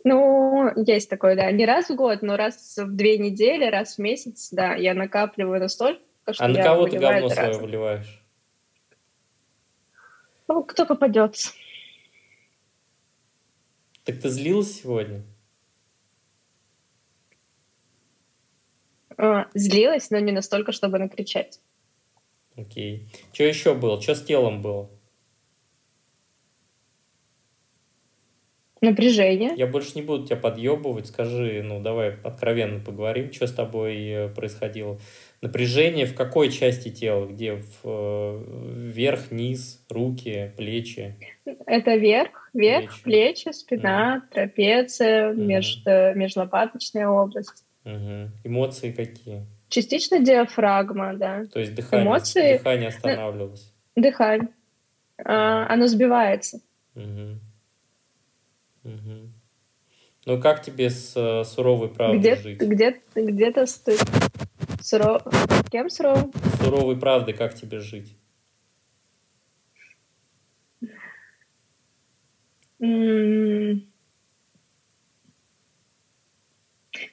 Ну, 0.03 0.71
есть 0.75 1.09
такое, 1.09 1.35
да. 1.35 1.51
Не 1.51 1.65
раз 1.65 1.89
в 1.89 1.95
год, 1.95 2.21
но 2.21 2.37
раз 2.37 2.77
в 2.77 2.95
две 2.95 3.17
недели, 3.17 3.65
раз 3.65 3.95
в 3.95 3.99
месяц, 3.99 4.49
да, 4.51 4.75
я 4.75 4.93
накапливаю 4.93 5.59
настолько, 5.59 6.01
что 6.31 6.45
А 6.45 6.47
на 6.47 6.63
кого 6.63 6.87
ты 6.87 6.97
говно 6.97 7.29
свое 7.29 7.57
выливаешь? 7.57 8.23
Ну, 10.47 10.63
кто 10.63 10.85
попадется. 10.85 11.51
Так 14.03 14.19
ты 14.19 14.29
злилась 14.29 14.81
сегодня? 14.81 15.23
А, 19.17 19.47
злилась, 19.53 20.09
но 20.11 20.19
не 20.19 20.31
настолько, 20.31 20.71
чтобы 20.71 20.97
накричать. 20.97 21.59
Окей. 22.55 23.09
Что 23.33 23.43
еще 23.43 23.75
было? 23.75 24.01
Что 24.01 24.15
с 24.15 24.23
телом 24.23 24.61
было? 24.61 24.89
Напряжение. 28.81 29.51
Я 29.57 29.67
больше 29.67 29.91
не 29.95 30.01
буду 30.01 30.25
тебя 30.25 30.37
подъебывать. 30.37 31.07
Скажи, 31.07 31.61
ну 31.63 31.81
давай 31.81 32.15
откровенно 32.23 32.79
поговорим, 32.79 33.31
что 33.33 33.45
с 33.45 33.51
тобой 33.51 34.07
э, 34.07 34.29
происходило. 34.29 34.97
Напряжение 35.41 36.05
в 36.05 36.15
какой 36.15 36.49
части 36.49 36.89
тела? 36.89 37.25
Где? 37.25 37.55
В, 37.55 37.81
э, 37.83 38.43
вверх, 38.75 39.31
низ, 39.31 39.83
руки, 39.89 40.53
плечи? 40.55 41.15
Это 41.65 41.95
верх, 41.95 42.49
верх, 42.53 43.01
плечи, 43.01 43.43
плечи 43.43 43.53
спина, 43.53 44.23
mm. 44.23 44.33
трапеция, 44.33 45.31
mm. 45.31 45.35
между, 45.35 45.89
межлопаточная 46.15 47.07
область. 47.09 47.65
Mm-hmm. 47.83 48.27
Эмоции 48.45 48.91
какие? 48.91 49.45
Частично 49.69 50.19
диафрагма, 50.19 51.13
да. 51.15 51.45
То 51.51 51.59
есть 51.59 51.75
дыхание, 51.75 52.05
Эмоции... 52.05 52.57
дыхание 52.57 52.87
останавливалось? 52.87 53.73
Дыхание. 53.95 54.49
А, 55.23 55.71
оно 55.71 55.87
сбивается. 55.87 56.61
Угу. 56.95 57.39
Угу. 58.83 59.31
Ну, 60.25 60.39
как 60.41 60.61
тебе 60.61 60.89
с 60.89 61.15
uh, 61.15 61.43
суровой 61.43 61.89
правдой 61.89 62.19
где, 62.19 62.35
жить? 62.35 62.59
Где, 62.59 63.01
где-то 63.15 63.65
стоит... 63.65 64.03
Суров... 64.81 65.23
Кем 65.71 65.89
суровым? 65.89 66.31
Суровой 66.61 66.97
правдой 66.97 67.33
как 67.33 67.53
тебе 67.53 67.79
жить? 67.79 68.15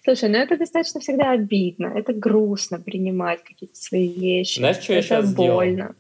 Слушай, 0.04 0.28
ну 0.28 0.38
это 0.38 0.56
достаточно 0.56 1.00
всегда 1.00 1.32
обидно. 1.32 1.86
Это 1.86 2.12
грустно 2.12 2.78
принимать 2.78 3.42
какие-то 3.42 3.76
свои 3.76 4.08
вещи. 4.08 4.58
Знаешь, 4.58 4.76
что 4.76 4.92
это 4.92 4.94
я 4.94 5.02
сейчас 5.02 5.34
больно. 5.34 5.74
сделал? 5.74 5.94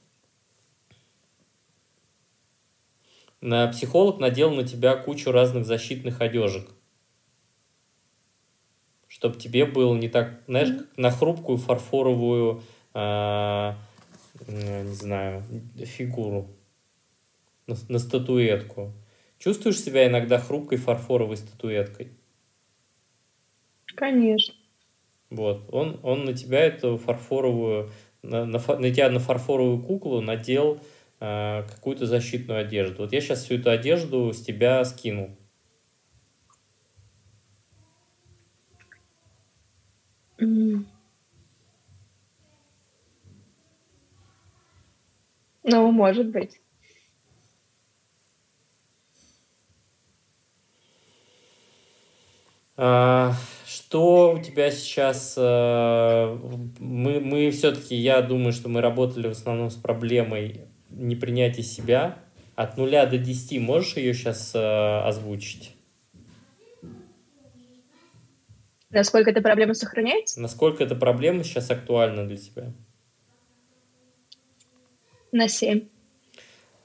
На 3.46 3.68
психолог 3.68 4.18
надел 4.18 4.50
на 4.50 4.66
тебя 4.66 4.96
кучу 4.96 5.30
разных 5.30 5.66
защитных 5.66 6.20
одежек. 6.20 6.68
Чтобы 9.06 9.38
тебе 9.38 9.66
было 9.66 9.94
не 9.94 10.08
так, 10.08 10.40
знаешь, 10.48 10.76
как 10.76 10.98
на 10.98 11.12
хрупкую 11.12 11.56
фарфоровую, 11.56 12.64
а, 12.92 13.76
не 14.48 14.92
знаю, 14.94 15.44
фигуру, 15.76 16.48
на, 17.68 17.76
на 17.88 18.00
статуэтку. 18.00 18.92
Чувствуешь 19.38 19.80
себя 19.80 20.08
иногда 20.08 20.40
хрупкой 20.40 20.78
фарфоровой 20.78 21.36
статуэткой? 21.36 22.10
Конечно. 23.94 24.54
Вот, 25.30 25.72
он, 25.72 26.00
он 26.02 26.24
на 26.24 26.32
тебя 26.32 26.64
эту 26.64 26.96
фарфоровую, 26.96 27.92
на, 28.22 28.44
на, 28.44 28.58
на 28.58 28.90
тебя 28.92 29.08
на 29.08 29.20
фарфоровую 29.20 29.84
куклу 29.84 30.20
надел 30.20 30.80
э, 30.80 30.95
какую-то 31.18 32.06
защитную 32.06 32.60
одежду. 32.60 33.02
Вот 33.02 33.12
я 33.12 33.20
сейчас 33.20 33.44
всю 33.44 33.54
эту 33.54 33.70
одежду 33.70 34.32
с 34.32 34.42
тебя 34.42 34.84
скину. 34.84 35.36
Ну, 40.38 40.84
может 45.90 46.30
быть. 46.30 46.60
А, 52.76 53.32
что 53.64 54.32
у 54.32 54.38
тебя 54.38 54.70
сейчас? 54.70 55.34
А, 55.38 56.38
мы, 56.78 57.20
мы 57.20 57.50
все-таки, 57.50 57.96
я 57.96 58.20
думаю, 58.20 58.52
что 58.52 58.68
мы 58.68 58.82
работали 58.82 59.28
в 59.28 59.32
основном 59.32 59.70
с 59.70 59.76
проблемой 59.76 60.66
непринятия 60.96 61.62
себя. 61.62 62.18
От 62.54 62.76
нуля 62.78 63.06
до 63.06 63.18
десяти 63.18 63.58
можешь 63.58 63.96
ее 63.96 64.14
сейчас 64.14 64.52
а, 64.54 65.06
озвучить? 65.06 65.74
Насколько 68.90 69.30
эта 69.30 69.42
проблема 69.42 69.74
сохраняется? 69.74 70.40
Насколько 70.40 70.84
эта 70.84 70.94
проблема 70.94 71.44
сейчас 71.44 71.70
актуальна 71.70 72.26
для 72.26 72.36
тебя? 72.36 72.72
На 75.32 75.48
семь. 75.48 75.88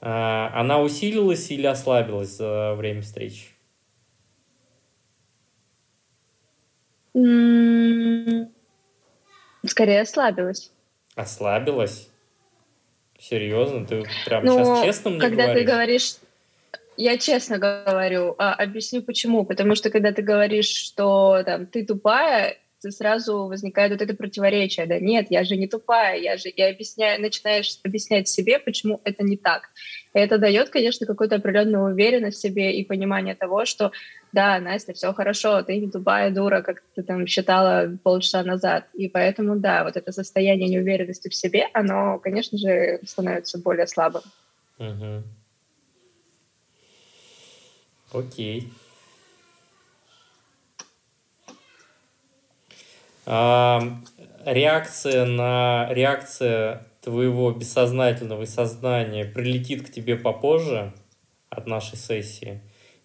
Она 0.00 0.80
усилилась 0.80 1.50
или 1.50 1.64
ослабилась 1.64 2.30
за 2.30 2.74
время 2.74 3.02
встречи? 3.02 3.46
Скорее 9.64 10.00
ослабилась. 10.00 10.72
Ослабилась? 11.14 12.11
Серьезно? 13.22 13.86
Ты 13.86 14.04
прям 14.26 14.44
ну, 14.44 14.58
сейчас 14.58 14.84
честно 14.84 15.10
мне 15.10 15.20
когда 15.20 15.44
говоришь? 15.44 15.60
ты 15.60 15.72
говоришь... 15.72 16.14
Я 16.96 17.16
честно 17.16 17.58
говорю, 17.58 18.34
а, 18.36 18.52
объясню 18.52 19.00
почему. 19.00 19.44
Потому 19.44 19.76
что 19.76 19.90
когда 19.90 20.12
ты 20.12 20.22
говоришь, 20.22 20.66
что 20.66 21.42
там, 21.46 21.66
ты 21.66 21.86
тупая, 21.86 22.58
сразу 22.90 23.46
возникает 23.46 23.92
вот 23.92 24.02
это 24.02 24.14
противоречие, 24.14 24.86
да, 24.86 24.98
нет, 24.98 25.26
я 25.30 25.44
же 25.44 25.56
не 25.56 25.68
тупая, 25.68 26.18
я 26.18 26.36
же, 26.36 26.52
я 26.56 26.70
объясняю, 26.70 27.20
начинаешь 27.20 27.78
объяснять 27.84 28.28
себе, 28.28 28.58
почему 28.58 29.00
это 29.04 29.22
не 29.22 29.36
так. 29.36 29.70
И 30.14 30.18
это 30.18 30.38
дает, 30.38 30.70
конечно, 30.70 31.06
какую-то 31.06 31.36
определенную 31.36 31.92
уверенность 31.92 32.38
в 32.38 32.40
себе 32.40 32.74
и 32.76 32.84
понимание 32.84 33.34
того, 33.34 33.64
что 33.64 33.92
да, 34.32 34.58
Настя, 34.60 34.94
все 34.94 35.12
хорошо, 35.12 35.62
ты 35.62 35.78
не 35.78 35.90
тупая 35.90 36.30
дура, 36.30 36.62
как 36.62 36.82
ты 36.94 37.02
там 37.02 37.26
считала 37.26 37.96
полчаса 38.02 38.42
назад. 38.42 38.86
И 38.94 39.08
поэтому, 39.08 39.56
да, 39.56 39.84
вот 39.84 39.96
это 39.96 40.10
состояние 40.10 40.68
неуверенности 40.68 41.28
в 41.28 41.34
себе, 41.34 41.68
оно, 41.74 42.18
конечно 42.18 42.56
же, 42.56 43.00
становится 43.04 43.58
более 43.58 43.86
слабым. 43.86 44.22
Угу. 44.78 45.22
Окей. 48.12 48.68
Реакция 53.26 55.24
на 55.26 55.88
реакция 55.90 56.86
твоего 57.02 57.50
бессознательного 57.52 58.42
и 58.42 58.46
сознания 58.46 59.24
прилетит 59.24 59.86
к 59.86 59.92
тебе 59.92 60.16
попозже 60.16 60.92
от 61.50 61.66
нашей 61.66 61.96
сессии, 61.96 62.60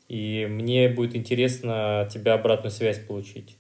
и 0.08 0.46
мне 0.50 0.88
будет 0.88 1.16
интересно 1.16 2.02
от 2.02 2.10
тебя 2.10 2.36
обратную 2.36 2.72
связь 2.72 3.00
получить. 3.00 3.58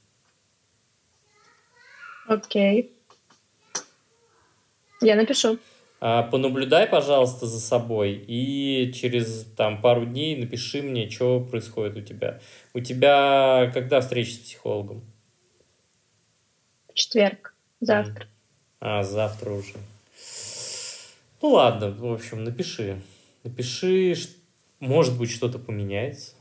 Окей. 2.27 2.93
Я 5.01 5.15
напишу. 5.15 5.57
А, 5.99 6.23
понаблюдай, 6.23 6.87
пожалуйста, 6.87 7.47
за 7.47 7.59
собой 7.59 8.13
и 8.13 8.91
через 8.93 9.45
там 9.57 9.81
пару 9.81 10.05
дней 10.05 10.35
напиши 10.35 10.81
мне, 10.81 11.09
что 11.09 11.39
происходит 11.39 11.97
у 11.97 12.01
тебя. 12.01 12.39
У 12.73 12.79
тебя 12.79 13.71
когда 13.73 14.01
встреча 14.01 14.31
с 14.31 14.37
психологом? 14.37 15.03
Четверг, 16.97 17.53
завтра. 17.79 18.27
А, 18.79 19.03
завтра 19.03 19.51
уже. 19.51 19.73
Ну 21.41 21.49
ладно, 21.49 21.91
в 21.91 22.11
общем, 22.11 22.43
напиши. 22.43 22.99
Напиши, 23.43 24.15
может 24.79 25.17
быть, 25.17 25.31
что-то 25.31 25.59
поменяется. 25.59 26.33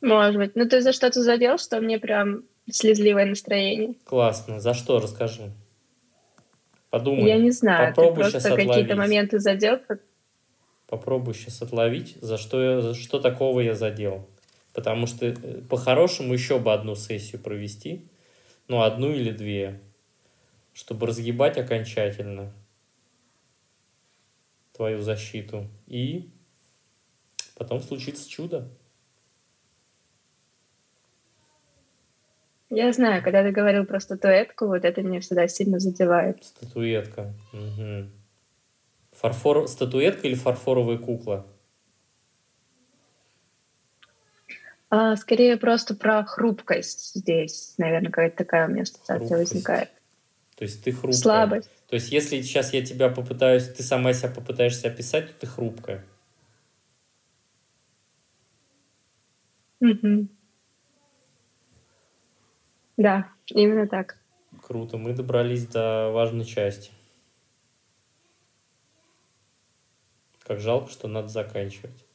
Может 0.00 0.36
быть. 0.36 0.56
Ну 0.56 0.68
ты 0.68 0.82
за 0.82 0.92
что-то 0.92 1.22
задел, 1.22 1.58
что 1.58 1.80
мне 1.80 1.98
прям 1.98 2.42
слезливое 2.70 3.26
настроение? 3.26 3.94
Классно. 4.04 4.60
За 4.60 4.74
что? 4.74 4.98
Расскажи. 5.00 5.50
Подумай. 6.90 7.28
Я 7.28 7.38
не 7.38 7.50
знаю. 7.50 7.94
Попробуй 7.94 8.24
ты 8.24 8.30
просто 8.32 8.56
какие-то 8.56 8.96
моменты 8.96 9.38
задел. 9.38 9.78
Попробуй 10.86 11.34
сейчас 11.34 11.62
отловить, 11.62 12.16
за 12.20 12.38
что, 12.38 12.62
я, 12.62 12.80
за 12.80 12.94
что 12.94 13.18
такого 13.18 13.60
я 13.60 13.74
задел. 13.74 14.28
Потому 14.76 15.06
что 15.06 15.24
э, 15.24 15.62
по-хорошему 15.70 16.34
еще 16.34 16.58
бы 16.58 16.70
одну 16.70 16.94
сессию 16.94 17.40
провести, 17.40 18.06
ну, 18.68 18.82
одну 18.82 19.10
или 19.10 19.30
две, 19.30 19.80
чтобы 20.74 21.06
разгибать 21.06 21.56
окончательно 21.56 22.52
твою 24.74 25.00
защиту. 25.00 25.66
И 25.86 26.30
потом 27.56 27.80
случится 27.80 28.28
чудо. 28.28 28.68
Я 32.68 32.92
знаю, 32.92 33.22
когда 33.22 33.42
ты 33.42 33.52
говорил 33.52 33.86
про 33.86 33.98
статуэтку, 33.98 34.66
вот 34.66 34.84
это 34.84 35.00
меня 35.00 35.20
всегда 35.20 35.48
сильно 35.48 35.78
задевает. 35.78 36.44
Статуэтка. 36.44 37.32
Угу. 37.54 38.10
Фарфор... 39.12 39.68
Статуэтка 39.68 40.28
или 40.28 40.34
фарфоровая 40.34 40.98
кукла? 40.98 41.46
А, 44.48 44.75
скорее 45.16 45.56
просто 45.56 45.94
про 45.94 46.24
хрупкость 46.24 47.14
здесь, 47.14 47.74
наверное, 47.78 48.10
какая-то 48.10 48.36
такая 48.36 48.66
у 48.68 48.70
меня 48.70 48.82
ассоциация 48.82 49.38
возникает. 49.38 49.90
То 50.56 50.64
есть 50.64 50.82
ты 50.82 50.92
хрупкая. 50.92 51.12
Слабость. 51.12 51.70
То 51.88 51.94
есть 51.94 52.10
если 52.10 52.40
сейчас 52.40 52.72
я 52.72 52.84
тебя 52.84 53.10
попытаюсь, 53.10 53.68
ты 53.68 53.82
сама 53.82 54.12
себя 54.12 54.30
попытаешься 54.30 54.88
описать, 54.88 55.28
то 55.28 55.40
ты 55.40 55.46
хрупкая. 55.46 56.04
Угу. 59.80 60.28
Да, 62.96 63.30
именно 63.48 63.86
так. 63.86 64.18
Круто, 64.62 64.96
мы 64.96 65.12
добрались 65.12 65.66
до 65.66 66.10
важной 66.10 66.44
части. 66.44 66.90
Как 70.42 70.60
жалко, 70.60 70.90
что 70.90 71.08
надо 71.08 71.28
заканчивать. 71.28 72.05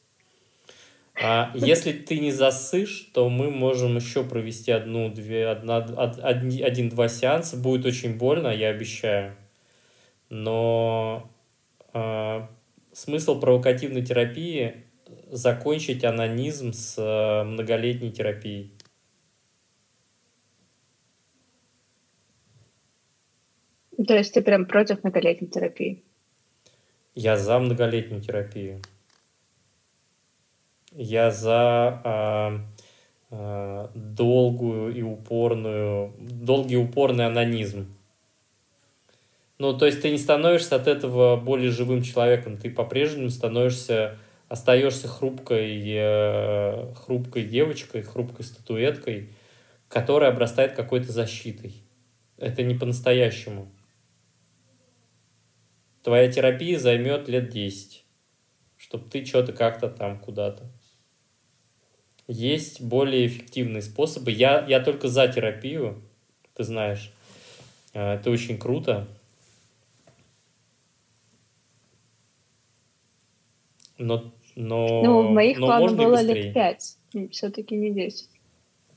А 1.14 1.52
если 1.54 1.92
ты 1.92 2.18
не 2.18 2.32
засышь, 2.32 3.10
то 3.12 3.28
мы 3.28 3.50
можем 3.50 3.96
еще 3.96 4.24
провести 4.24 4.72
одну-две, 4.72 5.48
один-два 5.48 7.08
сеанса. 7.08 7.56
Будет 7.56 7.86
очень 7.86 8.16
больно, 8.16 8.48
я 8.48 8.68
обещаю. 8.68 9.36
Но 10.30 11.30
э, 11.92 12.46
смысл 12.92 13.38
провокативной 13.38 14.02
терапии 14.02 14.84
закончить 15.30 16.04
анонизм 16.04 16.72
с 16.72 16.96
э, 16.98 17.44
многолетней 17.44 18.10
терапией. 18.10 18.72
То 24.06 24.16
есть 24.16 24.34
ты 24.34 24.42
прям 24.42 24.66
против 24.66 25.04
многолетней 25.04 25.48
терапии? 25.48 26.02
Я 27.14 27.36
за 27.36 27.58
многолетнюю 27.58 28.22
терапию. 28.22 28.80
Я 30.94 31.30
за 31.30 32.00
а, 32.04 32.60
а, 33.30 33.90
долгую 33.94 34.94
и 34.94 35.02
упорную, 35.02 36.12
долгий 36.18 36.74
и 36.74 36.76
упорный 36.76 37.26
анонизм. 37.26 37.96
Ну, 39.58 39.72
то 39.78 39.86
есть 39.86 40.02
ты 40.02 40.10
не 40.10 40.18
становишься 40.18 40.76
от 40.76 40.88
этого 40.88 41.36
более 41.36 41.70
живым 41.70 42.02
человеком, 42.02 42.58
ты 42.58 42.68
по-прежнему 42.68 43.30
становишься, 43.30 44.18
остаешься 44.48 45.08
хрупкой, 45.08 45.82
э, 45.86 46.92
хрупкой 46.94 47.44
девочкой, 47.44 48.02
хрупкой 48.02 48.44
статуэткой, 48.44 49.30
которая 49.88 50.30
обрастает 50.30 50.74
какой-то 50.74 51.12
защитой. 51.12 51.74
Это 52.38 52.62
не 52.64 52.74
по-настоящему. 52.74 53.72
Твоя 56.02 56.30
терапия 56.30 56.78
займет 56.78 57.28
лет 57.28 57.48
10, 57.48 58.04
чтобы 58.76 59.08
ты 59.08 59.24
что-то 59.24 59.52
как-то 59.52 59.88
там 59.88 60.18
куда-то. 60.18 60.64
Есть 62.28 62.80
более 62.80 63.26
эффективные 63.26 63.82
способы. 63.82 64.30
Я, 64.30 64.64
я 64.66 64.80
только 64.80 65.08
за 65.08 65.28
терапию, 65.28 66.02
ты 66.54 66.64
знаешь. 66.64 67.12
Э, 67.94 68.14
это 68.14 68.30
очень 68.30 68.58
круто. 68.58 69.08
Но, 73.98 74.32
но, 74.56 75.02
ну, 75.02 75.28
в 75.28 75.30
моих 75.30 75.58
но 75.58 75.66
планах 75.66 75.96
было 75.96 76.16
быстрее. 76.16 76.42
лет 76.42 76.54
пять, 76.54 76.96
все-таки 77.30 77.76
не 77.76 77.92
десять. 77.92 78.30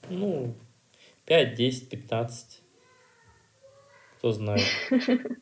Ну, 0.10 0.56
пять, 1.26 1.56
десять, 1.56 1.90
пятнадцать. 1.90 2.62
Кто 4.18 4.32
знает. 4.32 4.66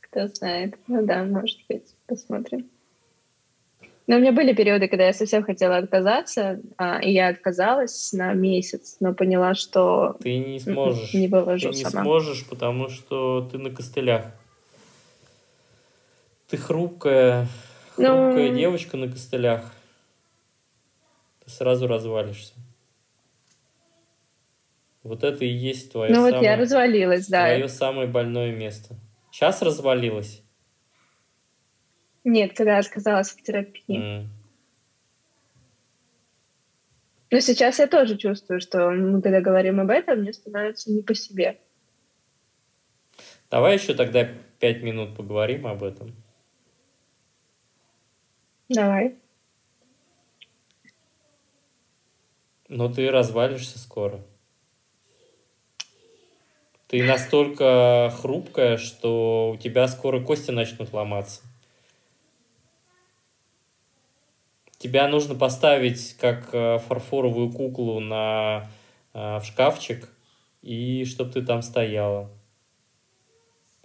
Кто 0.00 0.26
знает. 0.28 0.78
Ну 0.88 1.06
да, 1.06 1.24
может 1.24 1.60
быть. 1.68 1.94
Посмотрим. 2.06 2.68
Но 4.08 4.16
у 4.16 4.20
меня 4.20 4.32
были 4.32 4.54
периоды, 4.54 4.88
когда 4.88 5.04
я 5.04 5.12
совсем 5.12 5.44
хотела 5.44 5.76
отказаться, 5.76 6.60
а, 6.78 6.98
и 6.98 7.12
я 7.12 7.28
отказалась 7.28 8.10
на 8.14 8.32
месяц, 8.32 8.96
но 9.00 9.12
поняла, 9.12 9.54
что 9.54 10.16
ты 10.22 10.38
не 10.38 10.58
сможешь. 10.58 11.12
Не 11.12 11.28
выложу 11.28 11.70
ты 11.70 11.76
не 11.76 11.84
сама. 11.84 12.04
сможешь, 12.04 12.48
потому 12.48 12.88
что 12.88 13.46
ты 13.52 13.58
на 13.58 13.68
костылях. 13.68 14.24
Ты 16.48 16.56
хрупкая, 16.56 17.48
хрупкая 17.96 18.48
ну... 18.50 18.56
девочка 18.56 18.96
на 18.96 19.10
костылях. 19.10 19.74
Ты 21.44 21.50
сразу 21.50 21.86
развалишься. 21.86 22.54
Вот 25.02 25.22
это 25.22 25.44
и 25.44 25.48
есть 25.48 25.92
твое 25.92 26.08
Ну 26.08 26.16
самое, 26.16 26.34
вот 26.34 26.42
я 26.42 26.56
развалилась, 26.56 27.26
да. 27.28 27.44
Твое 27.44 27.68
самое 27.68 28.08
больное 28.08 28.52
место. 28.52 28.94
Сейчас 29.30 29.60
развалилась? 29.60 30.42
Нет, 32.24 32.56
когда 32.56 32.74
я 32.74 32.78
отказалась 32.78 33.32
от 33.32 33.42
терапии. 33.42 33.98
Mm. 33.98 34.26
Но 37.30 37.40
сейчас 37.40 37.78
я 37.78 37.86
тоже 37.86 38.16
чувствую, 38.16 38.60
что 38.60 38.90
мы 38.90 39.20
когда 39.20 39.40
говорим 39.40 39.80
об 39.80 39.90
этом, 39.90 40.20
мне 40.20 40.32
становится 40.32 40.90
не 40.90 41.02
по 41.02 41.14
себе. 41.14 41.58
Давай 43.50 43.74
еще 43.74 43.94
тогда 43.94 44.28
пять 44.58 44.82
минут 44.82 45.16
поговорим 45.16 45.66
об 45.66 45.82
этом. 45.82 46.14
Давай. 48.68 49.16
Но 52.68 52.92
ты 52.92 53.10
развалишься 53.10 53.78
скоро. 53.78 54.20
Ты 56.86 57.02
настолько 57.02 58.10
хрупкая, 58.20 58.78
что 58.78 59.52
у 59.54 59.56
тебя 59.58 59.88
скоро 59.88 60.20
кости 60.20 60.50
начнут 60.50 60.92
ломаться. 60.92 61.42
Тебя 64.78 65.08
нужно 65.08 65.34
поставить 65.34 66.16
как 66.20 66.54
э, 66.54 66.78
фарфоровую 66.78 67.50
куклу 67.50 67.98
на, 67.98 68.68
э, 69.12 69.38
в 69.38 69.44
шкафчик, 69.44 70.08
и 70.62 71.04
чтобы 71.04 71.32
ты 71.32 71.42
там 71.42 71.62
стояла. 71.62 72.30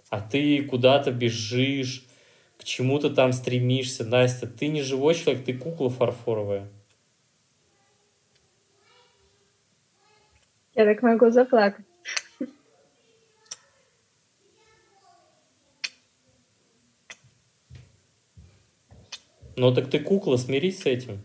А 0.08 0.20
ты 0.20 0.62
куда-то 0.62 1.10
бежишь, 1.10 2.06
к 2.56 2.62
чему-то 2.62 3.10
там 3.10 3.32
стремишься. 3.32 4.04
Настя, 4.04 4.46
ты 4.46 4.68
не 4.68 4.82
живой 4.82 5.16
человек, 5.16 5.44
ты 5.44 5.54
кукла 5.54 5.90
фарфоровая. 5.90 6.68
Я 10.76 10.84
так 10.84 11.02
могу 11.02 11.30
заплакать. 11.30 11.84
Ну 19.56 19.72
так 19.72 19.90
ты 19.90 19.98
кукла, 20.00 20.36
смирись 20.36 20.80
с 20.80 20.86
этим. 20.86 21.22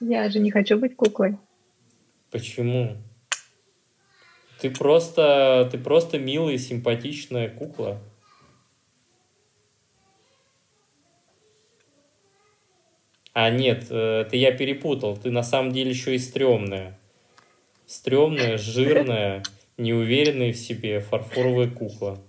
Я 0.00 0.28
же 0.28 0.38
не 0.38 0.50
хочу 0.50 0.78
быть 0.78 0.96
куклой. 0.96 1.38
Почему? 2.30 2.96
Ты 4.60 4.70
просто, 4.70 5.68
ты 5.70 5.78
просто 5.78 6.18
милая, 6.18 6.58
симпатичная 6.58 7.48
кукла. 7.48 7.98
А 13.32 13.50
нет, 13.50 13.84
это 13.90 14.36
я 14.36 14.52
перепутал. 14.52 15.16
Ты 15.16 15.30
на 15.30 15.42
самом 15.42 15.72
деле 15.72 15.90
еще 15.90 16.14
и 16.14 16.18
стрёмная. 16.18 16.98
Стрёмная, 17.86 18.58
жирная, 18.58 19.42
неуверенная 19.76 20.52
в 20.52 20.56
себе, 20.56 21.00
фарфоровая 21.00 21.70
кукла. 21.70 22.22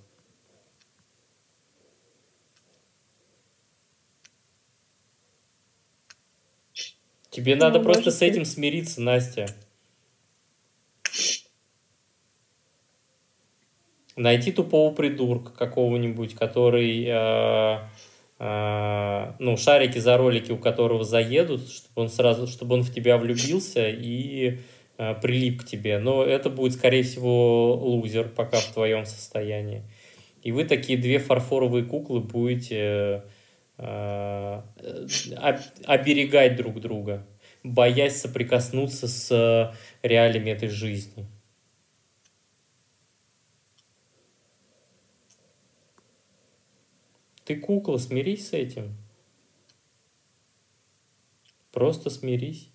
Тебе 7.36 7.58
надо 7.58 7.80
ну, 7.80 7.84
просто 7.84 8.12
с 8.12 8.22
этим 8.22 8.46
смириться, 8.46 9.02
Настя. 9.02 9.48
Найти 14.16 14.54
тупого 14.54 14.96
придурка 14.96 15.52
какого-нибудь, 15.52 16.34
который, 16.36 17.04
э, 17.06 17.80
э, 18.40 19.34
ну, 19.40 19.58
шарики 19.58 19.98
за 19.98 20.16
ролики, 20.16 20.54
у 20.54 20.58
которого 20.58 21.04
заедут, 21.04 21.70
чтобы 21.70 22.04
он 22.04 22.08
сразу, 22.08 22.48
чтобы 22.48 22.76
он 22.76 22.84
в 22.84 22.94
тебя 22.94 23.18
влюбился 23.18 23.90
и 23.90 24.60
э, 24.98 25.16
прилип 25.16 25.64
к 25.64 25.66
тебе. 25.66 26.00
Но 26.00 26.24
это 26.24 26.50
будет, 26.50 26.72
скорее 26.72 27.04
всего, 27.04 27.76
лузер 27.76 28.30
пока 28.30 28.62
в 28.62 28.72
твоем 28.72 29.04
состоянии. 29.04 29.84
И 30.42 30.54
вы 30.54 30.64
такие 30.64 30.98
две 30.98 31.20
фарфоровые 31.20 31.84
куклы 31.84 32.22
будете 32.22 33.24
оберегать 35.86 36.56
друг 36.56 36.80
друга, 36.80 37.28
боясь 37.64 38.22
соприкоснуться 38.22 39.08
с 39.08 39.32
э, 39.32 39.74
реалиями 40.02 40.52
этой 40.52 40.70
жизни. 40.70 41.28
Ты 47.44 47.58
кукла, 47.58 47.98
смирись 47.98 48.48
с 48.50 48.54
этим. 48.54 48.96
Просто 51.72 52.10
смирись. 52.10 52.72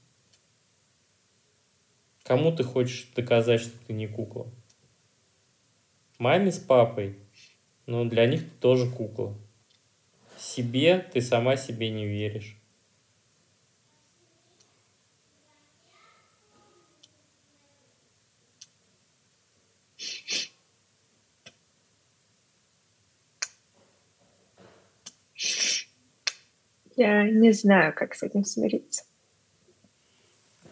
Кому 2.22 2.54
ты 2.54 2.62
хочешь 2.62 3.10
доказать, 3.16 3.62
что 3.62 3.76
ты 3.86 3.94
не 3.94 4.06
кукла? 4.06 4.52
Маме 6.18 6.52
с 6.52 6.58
папой? 6.58 7.18
Ну, 7.86 8.04
для 8.04 8.26
них 8.26 8.44
ты 8.44 8.50
тоже 8.60 8.88
кукла 8.88 9.36
себе 10.40 10.98
ты 11.12 11.20
сама 11.20 11.56
себе 11.56 11.90
не 11.90 12.06
веришь. 12.06 12.56
Я 26.96 27.22
не 27.30 27.52
знаю, 27.52 27.94
как 27.94 28.14
с 28.14 28.22
этим 28.22 28.44
смириться. 28.44 29.04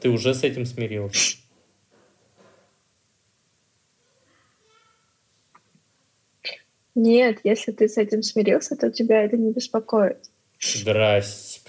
Ты 0.00 0.10
уже 0.10 0.34
с 0.34 0.44
этим 0.44 0.66
смирилась? 0.66 1.38
Нет, 6.98 7.38
если 7.44 7.70
ты 7.70 7.88
с 7.88 7.96
этим 7.96 8.24
смирился, 8.24 8.74
то 8.74 8.90
тебя 8.90 9.22
это 9.22 9.36
не 9.36 9.52
беспокоит. 9.52 10.18
Здрасте. 10.58 11.60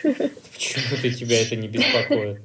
Почему 0.00 0.96
ты 1.02 1.10
тебя 1.12 1.42
это 1.42 1.56
не 1.56 1.66
беспокоит? 1.66 2.40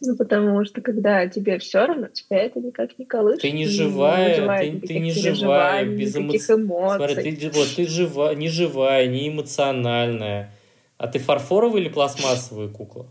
Ну, 0.00 0.16
потому 0.16 0.64
что 0.64 0.80
когда 0.80 1.28
тебе 1.28 1.60
все 1.60 1.86
равно, 1.86 2.08
тебя 2.08 2.38
это 2.38 2.58
никак 2.58 2.98
не 2.98 3.04
колышет. 3.04 3.42
Ты 3.42 3.52
не 3.52 3.64
живая, 3.64 4.70
не 4.70 4.80
ты, 4.80 4.86
ты 4.88 4.98
не 4.98 5.12
живая, 5.12 5.84
без 5.84 6.16
эмоций. 6.16 6.56
эмоций. 6.56 6.96
Смотри, 6.96 7.36
ты, 7.36 7.50
вот, 7.50 7.68
ты 7.76 7.86
жива, 7.86 8.34
не 8.34 8.48
живая, 8.48 9.06
не 9.06 9.28
эмоциональная. 9.28 10.52
А 10.96 11.06
ты 11.06 11.20
фарфоровая 11.20 11.80
или 11.80 11.88
пластмассовая 11.88 12.66
кукла? 12.66 13.06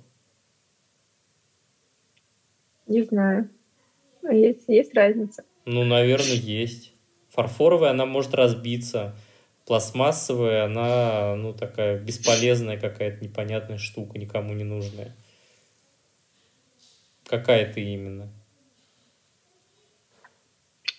Не 2.87 3.03
знаю. 3.03 3.49
Есть, 4.31 4.65
есть 4.67 4.93
разница. 4.93 5.43
Ну, 5.65 5.83
наверное, 5.83 6.35
есть. 6.35 6.93
Фарфоровая 7.29 7.91
она 7.91 8.05
может 8.05 8.33
разбиться. 8.33 9.15
Пластмассовая 9.65 10.65
она, 10.65 11.35
ну, 11.35 11.53
такая 11.53 11.99
бесполезная 11.99 12.79
какая-то 12.79 13.23
непонятная 13.23 13.77
штука, 13.77 14.17
никому 14.17 14.53
не 14.53 14.63
нужная. 14.63 15.13
Какая 17.25 17.71
ты 17.73 17.81
именно? 17.81 18.31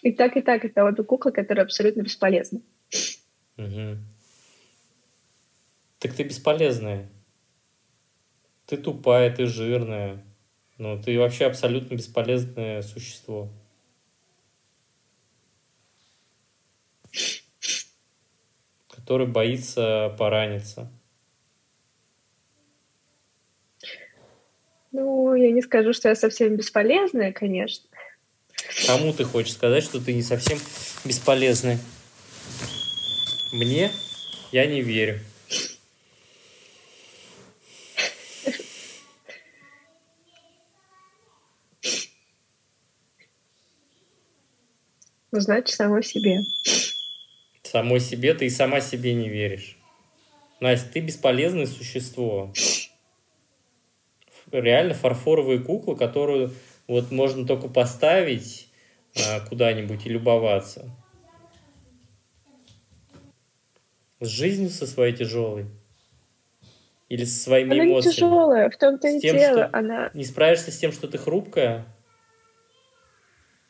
И 0.02 0.12
так, 0.12 0.36
и 0.36 0.42
так 0.42 0.64
это 0.64 0.84
обе 0.84 1.02
куклы, 1.02 1.32
которые 1.32 1.64
абсолютно 1.64 2.02
бесполезны. 2.02 2.60
Угу. 3.56 3.98
Так 5.98 6.12
ты 6.12 6.22
бесполезная. 6.22 7.08
Ты 8.66 8.76
тупая, 8.76 9.34
ты 9.34 9.46
жирная. 9.46 10.22
Ну, 10.78 10.96
ты 11.02 11.18
вообще 11.18 11.46
абсолютно 11.46 11.96
бесполезное 11.96 12.82
существо. 12.82 13.48
Который 18.88 19.26
боится 19.26 20.14
пораниться. 20.16 20.88
Ну, 24.92 25.34
я 25.34 25.50
не 25.50 25.62
скажу, 25.62 25.92
что 25.92 26.08
я 26.08 26.14
совсем 26.14 26.56
бесполезная, 26.56 27.32
конечно. 27.32 27.88
Кому 28.86 29.12
ты 29.12 29.24
хочешь 29.24 29.54
сказать, 29.54 29.82
что 29.82 30.00
ты 30.00 30.14
не 30.14 30.22
совсем 30.22 30.58
бесполезный? 31.04 31.78
Мне? 33.52 33.90
Я 34.52 34.66
не 34.66 34.80
верю. 34.80 35.20
Значит, 45.40 45.74
самой 45.74 46.02
себе. 46.02 46.40
Самой 47.62 48.00
себе 48.00 48.34
ты 48.34 48.46
и 48.46 48.50
сама 48.50 48.80
себе 48.80 49.14
не 49.14 49.28
веришь. 49.28 49.78
Настя, 50.60 50.88
ты 50.92 51.00
бесполезное 51.00 51.66
существо. 51.66 52.52
Реально 54.50 54.94
фарфоровые 54.94 55.60
куклы, 55.60 55.96
которую 55.96 56.52
вот 56.86 57.10
можно 57.10 57.46
только 57.46 57.68
поставить 57.68 58.68
а, 59.14 59.40
куда-нибудь 59.40 60.06
и 60.06 60.08
любоваться. 60.08 60.90
С 64.20 64.28
жизнью 64.28 64.70
со 64.70 64.86
своей 64.86 65.14
тяжелой. 65.14 65.66
Или 67.08 67.24
со 67.24 67.38
своими 67.38 67.74
она 67.74 67.84
эмоциями. 67.84 68.02
Она 68.02 68.14
тяжелая, 68.14 68.70
в 68.70 68.76
том-то 68.76 69.08
и 69.08 69.20
дело. 69.20 69.70
Она... 69.72 70.10
Не 70.14 70.24
справишься 70.24 70.72
с 70.72 70.78
тем, 70.78 70.92
что 70.92 71.06
ты 71.06 71.18
хрупкая? 71.18 71.86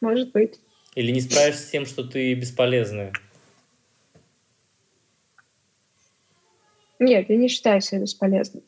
Может 0.01 0.33
быть. 0.33 0.61
Или 0.95 1.13
не 1.13 1.21
справишься 1.21 1.63
с 1.63 1.71
тем, 1.71 1.87
что 1.87 2.05
ты 2.05 2.35
бесполезная? 2.35 3.13
Нет, 6.99 7.31
я 7.31 7.37
не 7.37 7.49
считаю 7.49 7.81
себя 7.81 8.01
бесполезной. 8.01 8.63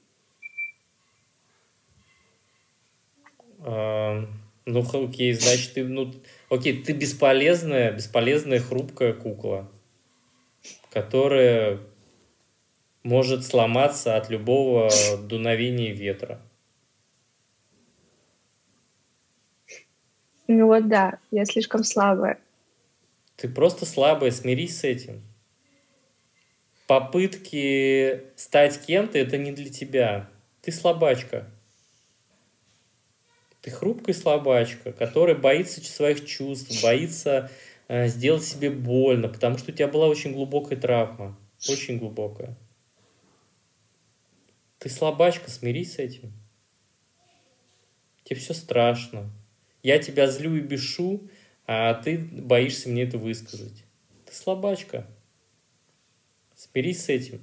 А, 3.61 4.27
ну, 4.65 5.07
окей, 5.07 5.33
значит, 5.33 5.75
ты, 5.75 5.85
ну, 5.85 6.15
окей, 6.49 6.83
ты 6.83 6.93
бесполезная, 6.93 7.93
бесполезная 7.93 8.61
хрупкая 8.61 9.13
кукла, 9.13 9.71
которая 10.91 11.81
может 13.03 13.45
сломаться 13.45 14.17
от 14.17 14.31
любого 14.31 14.91
дуновения 15.23 15.93
ветра. 15.93 16.41
Ну 20.53 20.67
вот 20.67 20.89
да, 20.89 21.21
я 21.31 21.45
слишком 21.45 21.85
слабая. 21.85 22.41
Ты 23.37 23.49
просто 23.49 23.87
слабая, 23.87 24.33
смирись 24.33 24.81
с 24.81 24.83
этим. 24.83 25.23
Попытки 26.89 28.25
стать 28.35 28.85
кем-то 28.85 29.17
это 29.17 29.39
не 29.39 29.53
для 29.53 29.71
тебя. 29.71 30.29
Ты 30.61 30.73
слабачка. 30.73 31.49
Ты 33.61 33.71
хрупкая 33.71 34.13
слабачка, 34.13 34.91
которая 34.91 35.37
боится 35.37 35.81
своих 35.85 36.27
чувств, 36.27 36.83
боится 36.83 37.49
э, 37.87 38.09
сделать 38.09 38.43
себе 38.43 38.71
больно, 38.71 39.29
потому 39.29 39.57
что 39.57 39.71
у 39.71 39.75
тебя 39.75 39.87
была 39.87 40.09
очень 40.09 40.33
глубокая 40.33 40.77
травма. 40.77 41.39
Очень 41.69 41.99
глубокая. 41.99 42.57
Ты 44.79 44.89
слабачка, 44.89 45.49
смирись 45.49 45.95
с 45.95 45.99
этим. 46.01 46.33
Тебе 48.25 48.41
все 48.41 48.53
страшно. 48.53 49.31
Я 49.83 49.99
тебя 49.99 50.27
злю 50.27 50.57
и 50.57 50.61
бешу, 50.61 51.29
а 51.67 51.95
ты 51.95 52.19
боишься 52.19 52.89
мне 52.89 53.05
это 53.05 53.19
высказать. 53.19 53.85
Ты 54.27 54.35
слабачка. 54.35 55.07
Смирись 56.55 57.05
с 57.05 57.09
этим. 57.09 57.41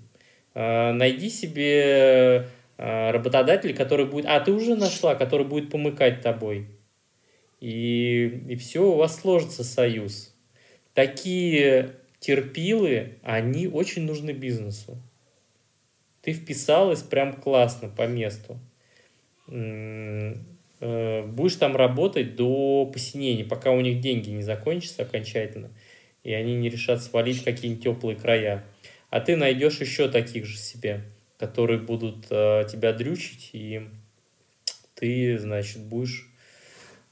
Э, 0.54 0.92
найди 0.92 1.30
себе 1.30 2.48
Э, 2.78 3.10
работодатель, 3.10 3.76
который 3.76 4.06
будет... 4.06 4.26
А, 4.28 4.40
ты 4.40 4.52
уже 4.52 4.76
нашла, 4.76 5.16
который 5.16 5.46
будет 5.46 5.72
помыкать 5.72 6.22
тобой. 6.22 6.68
И, 7.60 8.44
и 8.48 8.56
все, 8.56 8.86
у 8.86 8.96
вас 8.96 9.20
сложится 9.20 9.64
союз. 9.64 10.36
Такие 10.94 11.96
терпилы, 12.20 13.16
они 13.24 13.68
очень 13.68 14.04
нужны 14.04 14.32
бизнесу. 14.32 15.02
Ты 16.22 16.34
вписалась 16.34 17.02
прям 17.02 17.34
классно, 17.34 17.90
по 17.90 18.06
месту. 18.06 18.60
Э, 20.80 21.24
будешь 21.26 21.56
там 21.56 21.76
работать 21.76 22.36
до 22.36 22.86
посинения, 22.86 23.44
пока 23.44 23.72
у 23.72 23.82
них 23.82 24.02
деньги 24.02 24.30
не 24.30 24.44
закончатся 24.44 25.04
окончательно, 25.04 25.70
и 26.24 26.34
они 26.34 26.56
не 26.56 26.70
решат 26.70 27.02
свалить 27.02 27.44
какие-нибудь 27.44 27.84
теплые 27.84 28.16
края. 28.16 28.64
А 29.10 29.20
ты 29.20 29.36
найдешь 29.36 29.80
еще 29.80 30.10
таких 30.10 30.46
же 30.46 30.58
себе 30.58 31.04
которые 31.38 31.80
будут 31.80 32.28
э, 32.30 32.66
тебя 32.70 32.94
дрючить, 32.94 33.52
и 33.54 33.88
ты, 34.96 35.38
значит, 35.38 35.84
будешь 35.84 36.28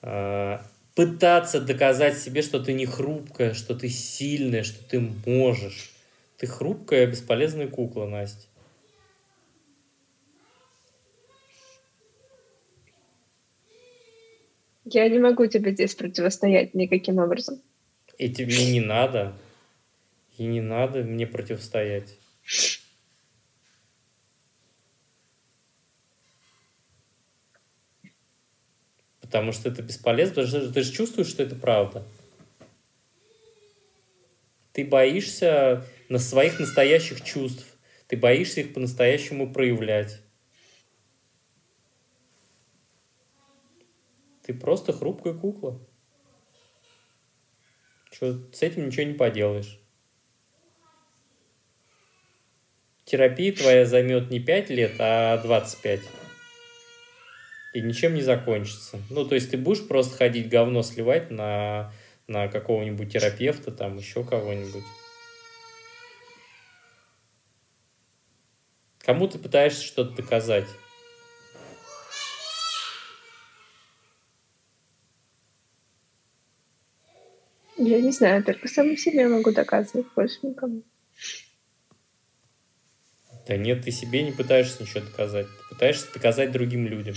э, 0.02 0.58
пытаться 0.96 1.62
доказать 1.62 2.18
себе, 2.18 2.42
что 2.42 2.60
ты 2.60 2.74
не 2.74 2.86
хрупкая, 2.86 3.54
что 3.54 3.76
ты 3.76 3.90
сильная, 3.90 4.64
что 4.64 4.84
ты 4.84 5.00
можешь. 5.00 5.92
Ты 6.38 6.48
хрупкая, 6.48 7.06
бесполезная 7.06 7.68
кукла, 7.68 8.08
Настя. 8.08 8.48
Я 14.86 15.10
не 15.10 15.18
могу 15.18 15.48
тебе 15.48 15.72
здесь 15.72 15.96
противостоять 15.96 16.76
никаким 16.76 17.18
образом. 17.18 17.62
И 18.20 18.30
тебе 18.30 18.72
не 18.72 18.82
надо. 18.82 19.36
И 20.38 20.46
не 20.46 20.62
надо 20.62 21.04
мне 21.04 21.26
противостоять. 21.26 22.18
Потому 29.22 29.52
что 29.52 29.70
это 29.70 29.82
бесполезно, 29.82 30.36
потому 30.44 30.48
что 30.48 30.72
ты 30.72 30.84
же 30.84 30.92
чувствуешь, 30.92 31.28
что 31.28 31.42
это 31.42 31.56
правда. 31.56 32.06
Ты 34.72 34.86
боишься 34.86 35.84
на 36.10 36.20
своих 36.20 36.60
настоящих 36.60 37.24
чувств. 37.24 37.66
Ты 38.08 38.18
боишься 38.18 38.62
их 38.62 38.74
по-настоящему 38.74 39.52
проявлять. 39.52 40.22
Ты 44.46 44.54
просто 44.54 44.94
хрупкая 44.94 45.34
кукла. 45.34 45.80
Что, 48.12 48.40
с 48.54 48.62
этим 48.62 48.88
ничего 48.88 49.04
не 49.04 49.14
поделаешь. 49.14 49.80
Терапия 53.06 53.52
твоя 53.54 53.86
займет 53.86 54.30
не 54.30 54.40
5 54.40 54.70
лет, 54.70 54.94
а 55.00 55.38
25 55.38 56.02
и 57.74 57.82
ничем 57.82 58.14
не 58.14 58.22
закончится. 58.22 59.02
Ну, 59.10 59.26
то 59.26 59.36
есть 59.36 59.52
ты 59.52 59.58
будешь 59.58 59.86
просто 59.86 60.16
ходить 60.16 60.48
говно 60.48 60.82
сливать 60.82 61.30
на, 61.30 61.92
на 62.26 62.48
какого-нибудь 62.48 63.12
терапевта, 63.12 63.72
там 63.72 63.98
еще 63.98 64.24
кого-нибудь. 64.24 64.84
Кому 69.00 69.28
ты 69.28 69.40
пытаешься 69.40 69.84
что-то 69.84 70.16
доказать? 70.16 70.68
Я 77.78 78.02
не 78.02 78.12
знаю, 78.12 78.44
только 78.44 78.68
самому 78.68 78.96
себе 78.96 79.28
могу 79.28 79.52
доказывать, 79.52 80.08
больше 80.16 80.38
никому. 80.44 80.84
Да 83.48 83.58
нет, 83.58 83.84
ты 83.84 83.92
себе 83.92 84.24
не 84.24 84.32
пытаешься 84.32 84.82
ничего 84.82 85.02
доказать. 85.02 85.46
Ты 85.46 85.76
пытаешься 85.76 86.12
доказать 86.14 86.52
другим 86.52 86.88
людям. 86.88 87.16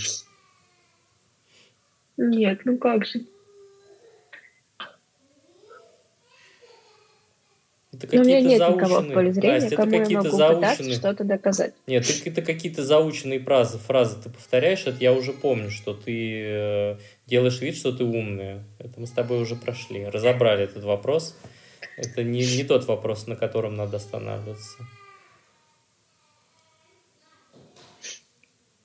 Нет, 2.17 2.61
ну 2.65 2.77
как 2.77 3.05
же. 3.05 3.25
Это 7.91 8.05
какие-то 8.05 8.23
у 8.23 8.27
меня 8.27 8.41
нет 8.41 8.59
заученные... 8.59 8.85
никого 8.85 9.01
в 9.01 9.13
поле 9.13 9.33
зрения, 9.33 9.59
Настя, 9.61 9.75
кому 9.75 9.95
это 9.95 10.11
я 10.11 10.17
могу 10.21 10.37
заученные... 10.37 10.95
что-то 10.95 11.23
доказать. 11.23 11.73
Нет, 11.87 12.05
это 12.25 12.41
какие-то 12.43 12.85
заученные 12.85 13.39
фразы, 13.39 13.79
фразы 13.79 14.21
ты 14.23 14.29
повторяешь, 14.29 14.85
это 14.85 14.97
я 14.99 15.11
уже 15.11 15.33
помню, 15.33 15.71
что 15.71 15.95
ты 15.95 16.41
э, 16.43 16.97
делаешь 17.25 17.59
вид, 17.61 17.75
что 17.75 17.91
ты 17.91 18.03
умная. 18.03 18.63
Это 18.77 18.99
мы 18.99 19.07
с 19.07 19.11
тобой 19.11 19.41
уже 19.41 19.55
прошли, 19.55 20.05
разобрали 20.05 20.65
этот 20.65 20.83
вопрос. 20.83 21.35
Это 21.97 22.23
не, 22.23 22.45
не 22.45 22.63
тот 22.63 22.85
вопрос, 22.87 23.25
на 23.25 23.35
котором 23.35 23.75
надо 23.75 23.97
останавливаться. 23.97 24.77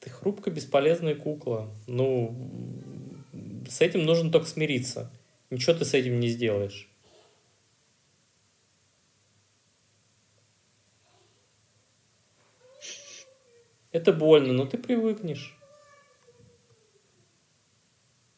Ты 0.01 0.09
хрупкая, 0.09 0.53
бесполезная 0.53 1.15
кукла. 1.15 1.71
Ну, 1.87 2.35
с 3.69 3.83
этим 3.83 4.05
нужно 4.05 4.31
только 4.31 4.49
смириться. 4.49 5.11
Ничего 5.51 5.75
ты 5.75 5.85
с 5.85 5.93
этим 5.93 6.21
не 6.21 6.29
сделаешь. 6.29 6.89
Это 13.95 14.13
больно, 14.13 14.53
но 14.53 14.67
ты 14.67 14.77
привыкнешь. 14.77 15.57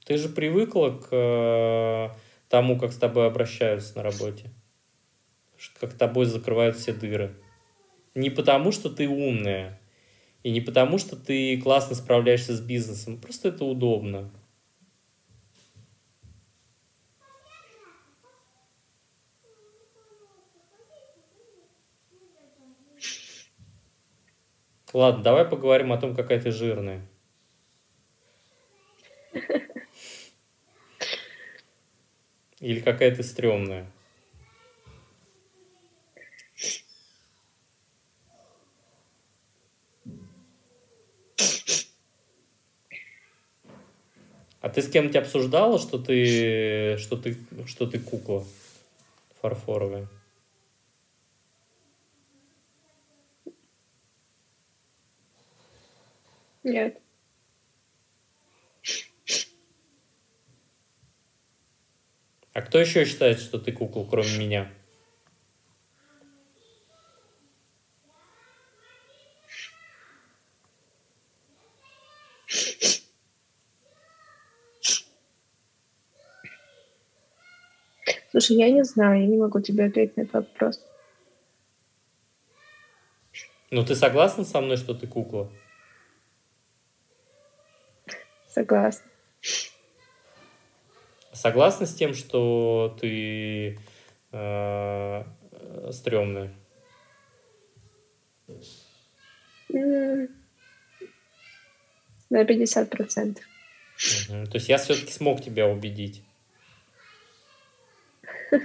Ты 0.05 0.19
же 0.19 0.29
привыкла 0.29 0.91
к 0.91 1.09
э, 1.11 2.11
тому, 2.51 2.79
как 2.79 2.93
с 2.93 2.99
тобой 2.99 3.27
обращаются 3.27 3.97
на 3.97 4.03
работе. 4.03 4.51
Как 5.81 5.95
тобой 5.95 6.27
закрывают 6.27 6.77
все 6.77 6.93
дыры. 6.93 7.37
Не 8.15 8.29
потому, 8.29 8.71
что 8.71 8.91
ты 8.91 9.09
умная, 9.09 9.81
и 10.43 10.51
не 10.51 10.61
потому, 10.61 10.99
что 10.99 11.17
ты 11.17 11.59
классно 11.59 11.97
справляешься 11.97 12.55
с 12.55 12.61
бизнесом. 12.61 13.19
Просто 13.19 13.49
это 13.49 13.65
удобно. 13.65 14.31
Ладно, 24.97 25.23
давай 25.23 25.45
поговорим 25.45 25.93
о 25.93 25.99
том, 25.99 26.17
какая 26.17 26.41
ты 26.41 26.51
жирная. 26.51 27.07
Или 32.61 32.81
какая 32.81 33.15
ты 33.15 33.23
стрёмная. 33.23 33.93
А 44.63 44.71
ты 44.71 44.81
с 44.81 44.89
кем-нибудь 44.91 45.17
обсуждала, 45.17 45.79
что 45.79 45.99
ты, 45.99 46.97
что 46.97 47.19
ты, 47.19 47.37
что 47.67 47.87
ты 47.87 47.99
кукла 47.99 48.47
фарфоровая? 49.43 50.09
Нет. 56.67 57.01
А 62.53 62.61
кто 62.61 62.81
еще 62.81 63.05
считает, 63.05 63.39
что 63.39 63.61
ты 63.61 63.71
кукла, 63.71 64.05
кроме 64.05 64.37
меня? 64.37 64.73
Слушай, 78.33 78.57
я 78.57 78.71
не 78.73 78.83
знаю, 78.83 79.21
я 79.21 79.27
не 79.29 79.37
могу 79.37 79.61
тебе 79.61 79.85
ответить 79.85 80.17
на 80.17 80.23
этот 80.23 80.35
вопрос. 80.35 80.85
Ну, 83.71 83.85
ты 83.85 83.95
согласна 83.95 84.45
со 84.45 84.61
мной, 84.61 84.79
что 84.79 84.95
ты 84.95 85.07
кукла? 85.07 85.49
Согласна. 88.57 89.05
Согласна 91.35 91.85
с 91.85 91.95
тем, 91.95 92.15
что 92.15 92.97
ты 92.99 93.79
э, 94.33 95.25
стрёмная? 95.91 96.55
На 99.69 100.29
50 102.31 102.89
процентов. 102.89 103.45
Угу. 104.31 104.47
То 104.47 104.55
есть 104.55 104.71
я 104.71 104.79
все-таки 104.79 105.13
смог 105.13 105.43
тебя 105.43 105.69
убедить. 105.69 106.23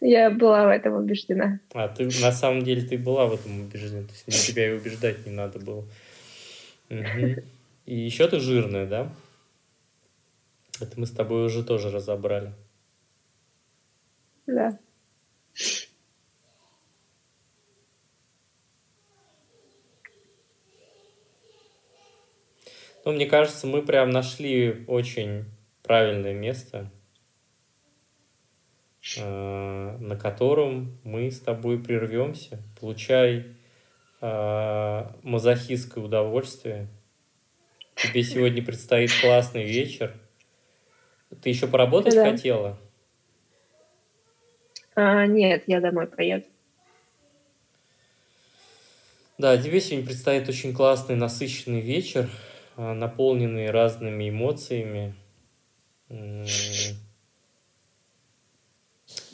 Я 0.00 0.30
была 0.30 0.66
в 0.66 0.70
этом 0.70 0.94
убеждена. 0.94 1.60
А 1.72 1.86
ты 1.86 2.06
на 2.20 2.32
самом 2.32 2.64
деле 2.64 2.82
ты 2.82 2.98
была 2.98 3.26
в 3.26 3.34
этом 3.34 3.60
убеждена, 3.60 4.02
то 4.02 4.12
есть 4.12 4.26
мне 4.26 4.36
тебя 4.36 4.68
и 4.68 4.72
убеждать 4.72 5.24
не 5.24 5.30
надо 5.30 5.60
было. 5.60 5.86
Угу. 6.90 7.44
И 7.84 7.96
еще 7.96 8.28
ты 8.28 8.38
жирная, 8.38 8.86
да? 8.86 9.12
Это 10.80 10.98
мы 10.98 11.06
с 11.06 11.10
тобой 11.10 11.44
уже 11.44 11.64
тоже 11.64 11.90
разобрали. 11.90 12.52
Да. 14.46 14.78
Ну, 23.04 23.12
мне 23.12 23.26
кажется, 23.26 23.66
мы 23.66 23.82
прям 23.82 24.10
нашли 24.10 24.84
очень 24.86 25.44
правильное 25.82 26.34
место, 26.34 26.88
э, 29.16 29.96
на 29.98 30.16
котором 30.16 31.00
мы 31.02 31.30
с 31.32 31.40
тобой 31.40 31.82
прервемся. 31.82 32.62
Получай 32.78 33.56
э, 34.20 35.10
мазохистское 35.22 36.04
удовольствие– 36.04 36.88
Тебе 37.94 38.22
сегодня 38.22 38.64
предстоит 38.64 39.10
классный 39.20 39.64
вечер. 39.64 40.14
Ты 41.40 41.50
еще 41.50 41.66
поработать 41.66 42.14
да. 42.14 42.30
хотела? 42.30 42.78
А, 44.94 45.26
нет, 45.26 45.64
я 45.66 45.80
домой 45.80 46.06
поеду. 46.06 46.46
Да, 49.38 49.56
тебе 49.56 49.80
сегодня 49.80 50.06
предстоит 50.06 50.48
очень 50.48 50.74
классный, 50.74 51.16
насыщенный 51.16 51.80
вечер, 51.80 52.28
а, 52.76 52.94
наполненный 52.94 53.70
разными 53.70 54.28
эмоциями. 54.28 55.14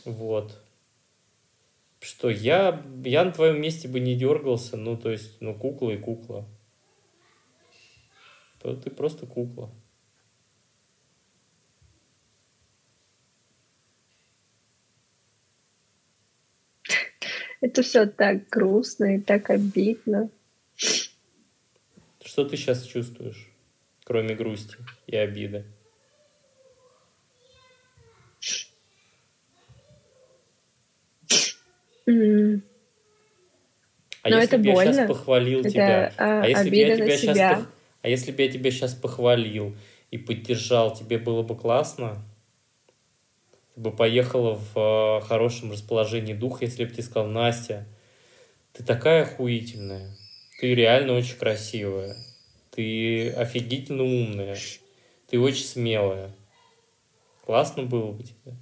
Вот. 0.05 0.63
Что 2.01 2.31
я, 2.31 2.83
я 3.05 3.25
на 3.25 3.33
твоем 3.33 3.61
месте 3.61 3.89
бы 3.89 4.01
не 4.01 4.15
дергался, 4.15 4.77
ну, 4.77 4.97
то 4.97 5.11
есть, 5.11 5.41
ну, 5.41 5.55
кукла 5.55 5.91
и 5.91 5.99
кукла 5.99 6.47
то 8.59 8.75
ты 8.77 8.91
просто 8.91 9.27
кукла. 9.27 9.71
Это 17.61 17.83
все 17.83 18.07
так 18.07 18.49
грустно 18.49 19.17
и 19.17 19.21
так 19.21 19.51
обидно. 19.51 20.31
Что 22.25 22.45
ты 22.45 22.57
сейчас 22.57 22.85
чувствуешь, 22.85 23.51
кроме 24.05 24.35
грусти 24.35 24.77
и 25.07 25.17
обиды? 25.17 25.65
Mm. 32.07 32.63
А 34.23 34.31
Но 34.31 34.37
если 34.37 34.57
это 34.57 34.59
бы 34.59 34.73
больно. 34.73 34.89
я 34.89 34.93
сейчас 34.95 35.09
похвалил 35.09 35.61
это, 35.61 35.71
тебя? 35.71 36.13
А, 36.17 36.43
а 36.43 36.49
если 36.49 36.71
бы 36.71 36.77
я 36.77 36.97
тебя 36.97 37.17
сейчас 37.17 37.37
себя. 37.37 37.67
А 38.09 38.11
если 38.11 38.33
бы 38.33 38.41
я 38.41 38.51
тебя 38.51 38.71
сейчас 38.71 38.95
похвалил 38.95 39.77
и 40.11 40.17
поддержал, 40.17 40.97
тебе 40.97 41.19
было 41.19 41.43
бы 41.43 41.55
классно? 41.55 42.25
Ты 43.75 43.83
бы 43.83 43.93
поехала 43.93 44.55
в 44.55 45.21
э, 45.21 45.27
хорошем 45.27 45.71
расположении 45.73 46.33
духа, 46.33 46.65
если 46.65 46.87
бы 46.87 46.91
ты 46.91 47.03
сказал, 47.03 47.29
Настя, 47.29 47.87
ты 48.73 48.83
такая 48.83 49.25
охуительная, 49.25 50.17
ты 50.59 50.75
реально 50.75 51.19
очень 51.19 51.37
красивая, 51.37 52.17
ты 52.71 53.29
офигительно 53.29 54.05
умная, 54.05 54.57
ты 55.27 55.39
очень 55.39 55.67
смелая. 55.67 56.31
Классно 57.45 57.83
было 57.83 58.13
бы 58.13 58.23
тебе? 58.23 58.55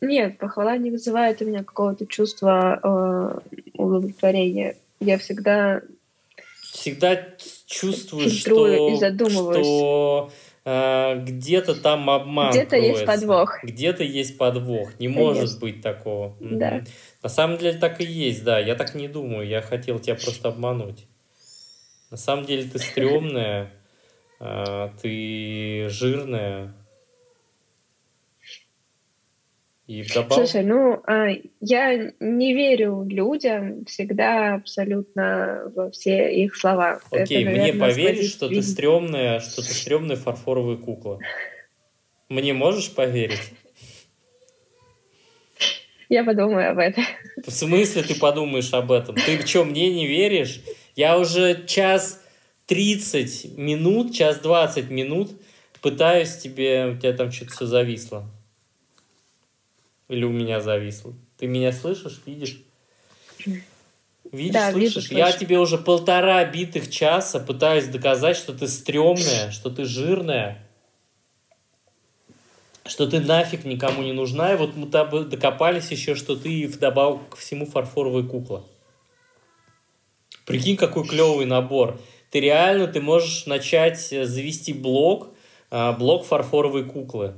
Нет, 0.00 0.38
похвала 0.38 0.76
не 0.76 0.90
вызывает 0.90 1.40
у 1.40 1.44
меня 1.44 1.62
какого-то 1.62 2.04
чувства 2.04 2.80
э, 2.82 3.60
удовлетворения 3.74 4.74
я 5.00 5.18
всегда 5.18 5.82
всегда 6.78 7.18
чувствуешь, 7.66 8.38
что, 8.38 8.90
что 9.60 10.30
э, 10.64 11.20
где-то 11.24 11.74
там 11.74 12.08
обман 12.10 12.50
Где-то 12.50 12.76
есть 12.76 13.04
подвох. 13.04 13.58
Где-то 13.62 14.04
есть 14.04 14.38
подвох. 14.38 14.90
Не 14.98 15.08
Конечно. 15.08 15.24
может 15.24 15.60
быть 15.60 15.82
такого. 15.82 16.36
Да. 16.40 16.82
На 17.22 17.28
самом 17.28 17.58
деле 17.58 17.78
так 17.78 18.00
и 18.00 18.04
есть, 18.04 18.44
да. 18.44 18.58
Я 18.58 18.74
так 18.74 18.94
не 18.94 19.08
думаю. 19.08 19.46
Я 19.46 19.60
хотел 19.60 19.98
тебя 19.98 20.14
просто 20.14 20.48
обмануть. 20.48 21.06
На 22.10 22.16
самом 22.16 22.44
деле 22.44 22.64
ты 22.64 22.78
стрёмная, 22.78 23.72
э, 24.40 24.88
ты 25.02 25.88
жирная. 25.88 26.74
И 29.88 30.02
вдобавок... 30.02 30.34
Слушай, 30.46 30.64
ну, 30.64 31.02
а, 31.06 31.28
я 31.60 32.12
не 32.20 32.52
верю 32.52 33.06
людям 33.08 33.86
всегда 33.86 34.56
абсолютно 34.56 35.72
во 35.74 35.90
все 35.90 36.30
их 36.44 36.54
слова. 36.56 37.00
Окей, 37.10 37.38
Это, 37.38 37.46
наверное, 37.46 37.72
мне 37.72 37.80
поверишь, 37.80 38.30
что 38.32 38.48
ты 38.50 38.60
стрёмная, 38.60 39.40
что 39.40 39.62
ты 39.62 39.72
стрёмная 39.72 40.16
фарфоровая 40.16 40.76
кукла? 40.76 41.18
Мне 42.28 42.52
можешь 42.52 42.94
поверить? 42.94 43.54
Я 46.10 46.22
подумаю 46.22 46.70
об 46.70 46.78
этом. 46.78 47.04
В 47.46 47.50
смысле 47.50 48.02
ты 48.02 48.14
подумаешь 48.14 48.74
об 48.74 48.92
этом? 48.92 49.14
Ты 49.14 49.40
что, 49.46 49.64
мне 49.64 49.90
не 49.90 50.06
веришь? 50.06 50.60
Я 50.96 51.18
уже 51.18 51.64
час 51.66 52.22
30 52.66 53.56
минут, 53.56 54.14
час 54.14 54.38
20 54.40 54.90
минут 54.90 55.30
пытаюсь 55.80 56.36
тебе, 56.36 56.88
у 56.88 56.98
тебя 56.98 57.14
там 57.14 57.32
что-то 57.32 57.52
все 57.52 57.64
зависло. 57.64 58.26
Или 60.08 60.24
у 60.24 60.30
меня 60.30 60.60
зависло. 60.60 61.14
Ты 61.36 61.46
меня 61.46 61.70
слышишь, 61.72 62.20
видишь? 62.24 62.62
Видишь, 64.32 64.52
да, 64.52 64.72
слышишь? 64.72 65.10
Вижу, 65.10 65.18
Я 65.18 65.32
тебе 65.32 65.58
уже 65.58 65.78
полтора 65.78 66.44
битых 66.44 66.90
часа 66.90 67.40
пытаюсь 67.40 67.86
доказать, 67.86 68.36
что 68.36 68.52
ты 68.52 68.66
стрёмная, 68.68 69.50
что 69.52 69.70
ты 69.70 69.84
жирная, 69.84 70.66
что 72.86 73.06
ты 73.06 73.20
нафиг 73.20 73.64
никому 73.64 74.02
не 74.02 74.12
нужна. 74.12 74.54
И 74.54 74.56
вот 74.56 74.76
мы 74.76 74.86
докопались 74.86 75.90
еще, 75.90 76.14
что 76.14 76.36
ты 76.36 76.66
вдобавок 76.66 77.30
ко 77.30 77.36
всему 77.36 77.66
фарфоровая 77.66 78.24
кукла. 78.24 78.64
Прикинь, 80.46 80.78
какой 80.78 81.06
клевый 81.06 81.44
набор. 81.44 82.00
Ты 82.30 82.40
реально, 82.40 82.86
ты 82.86 83.02
можешь 83.02 83.44
начать 83.44 84.00
завести 84.00 84.72
блог, 84.72 85.28
а, 85.70 85.92
блог 85.92 86.24
фарфоровой 86.24 86.84
куклы 86.84 87.34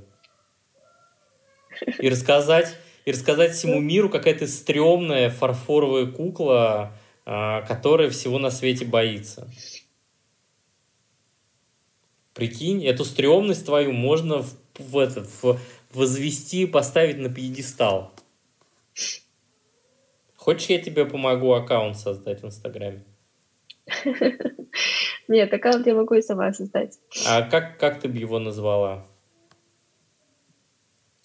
и 1.99 2.09
рассказать, 2.09 2.77
и 3.05 3.13
рассказать 3.13 3.53
всему 3.53 3.81
миру, 3.81 4.09
какая 4.09 4.35
ты 4.35 4.47
стрёмная 4.47 5.31
фарфоровая 5.31 6.07
кукла, 6.07 6.93
а, 7.27 7.63
которая 7.63 8.11
всего 8.11 8.39
на 8.39 8.51
свете 8.51 8.85
боится. 8.85 9.49
Прикинь, 12.35 12.85
эту 12.87 13.05
стрёмность 13.05 13.67
твою 13.67 13.93
можно 13.93 14.43
в, 14.43 14.57
в 14.79 14.99
этот, 14.99 15.29
в, 15.43 15.59
возвести, 15.93 16.67
поставить 16.67 17.19
на 17.19 17.29
пьедестал. 17.29 18.13
Хочешь, 20.37 20.71
я 20.71 20.81
тебе 20.81 21.05
помогу 21.05 21.53
аккаунт 21.53 21.99
создать 21.99 22.43
в 22.43 22.47
Инстаграме? 22.47 23.05
Нет, 25.29 25.53
аккаунт 25.53 25.87
я 25.87 25.95
могу 25.95 26.15
и 26.15 26.23
сама 26.23 26.53
создать. 26.53 26.99
А 27.27 27.43
как, 27.43 27.79
как 27.79 28.01
ты 28.01 28.09
бы 28.09 28.17
его 28.17 28.39
назвала? 28.39 29.07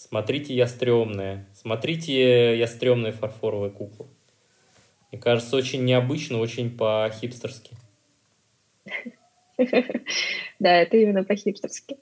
Смотрите, 0.08 0.54
я 0.54 0.68
стрёмная. 0.68 1.48
Смотрите, 1.56 2.56
я 2.56 2.68
стрёмная 2.68 3.12
фарфоровая 3.12 3.72
кукла. 3.72 4.08
Мне 5.12 5.20
кажется, 5.20 5.56
очень 5.56 5.84
необычно, 5.84 6.38
очень 6.38 6.70
по-хипстерски. 6.70 7.76
Да, 10.60 10.76
это 10.76 10.98
именно 10.98 11.24
по-хипстерски. 11.24 11.98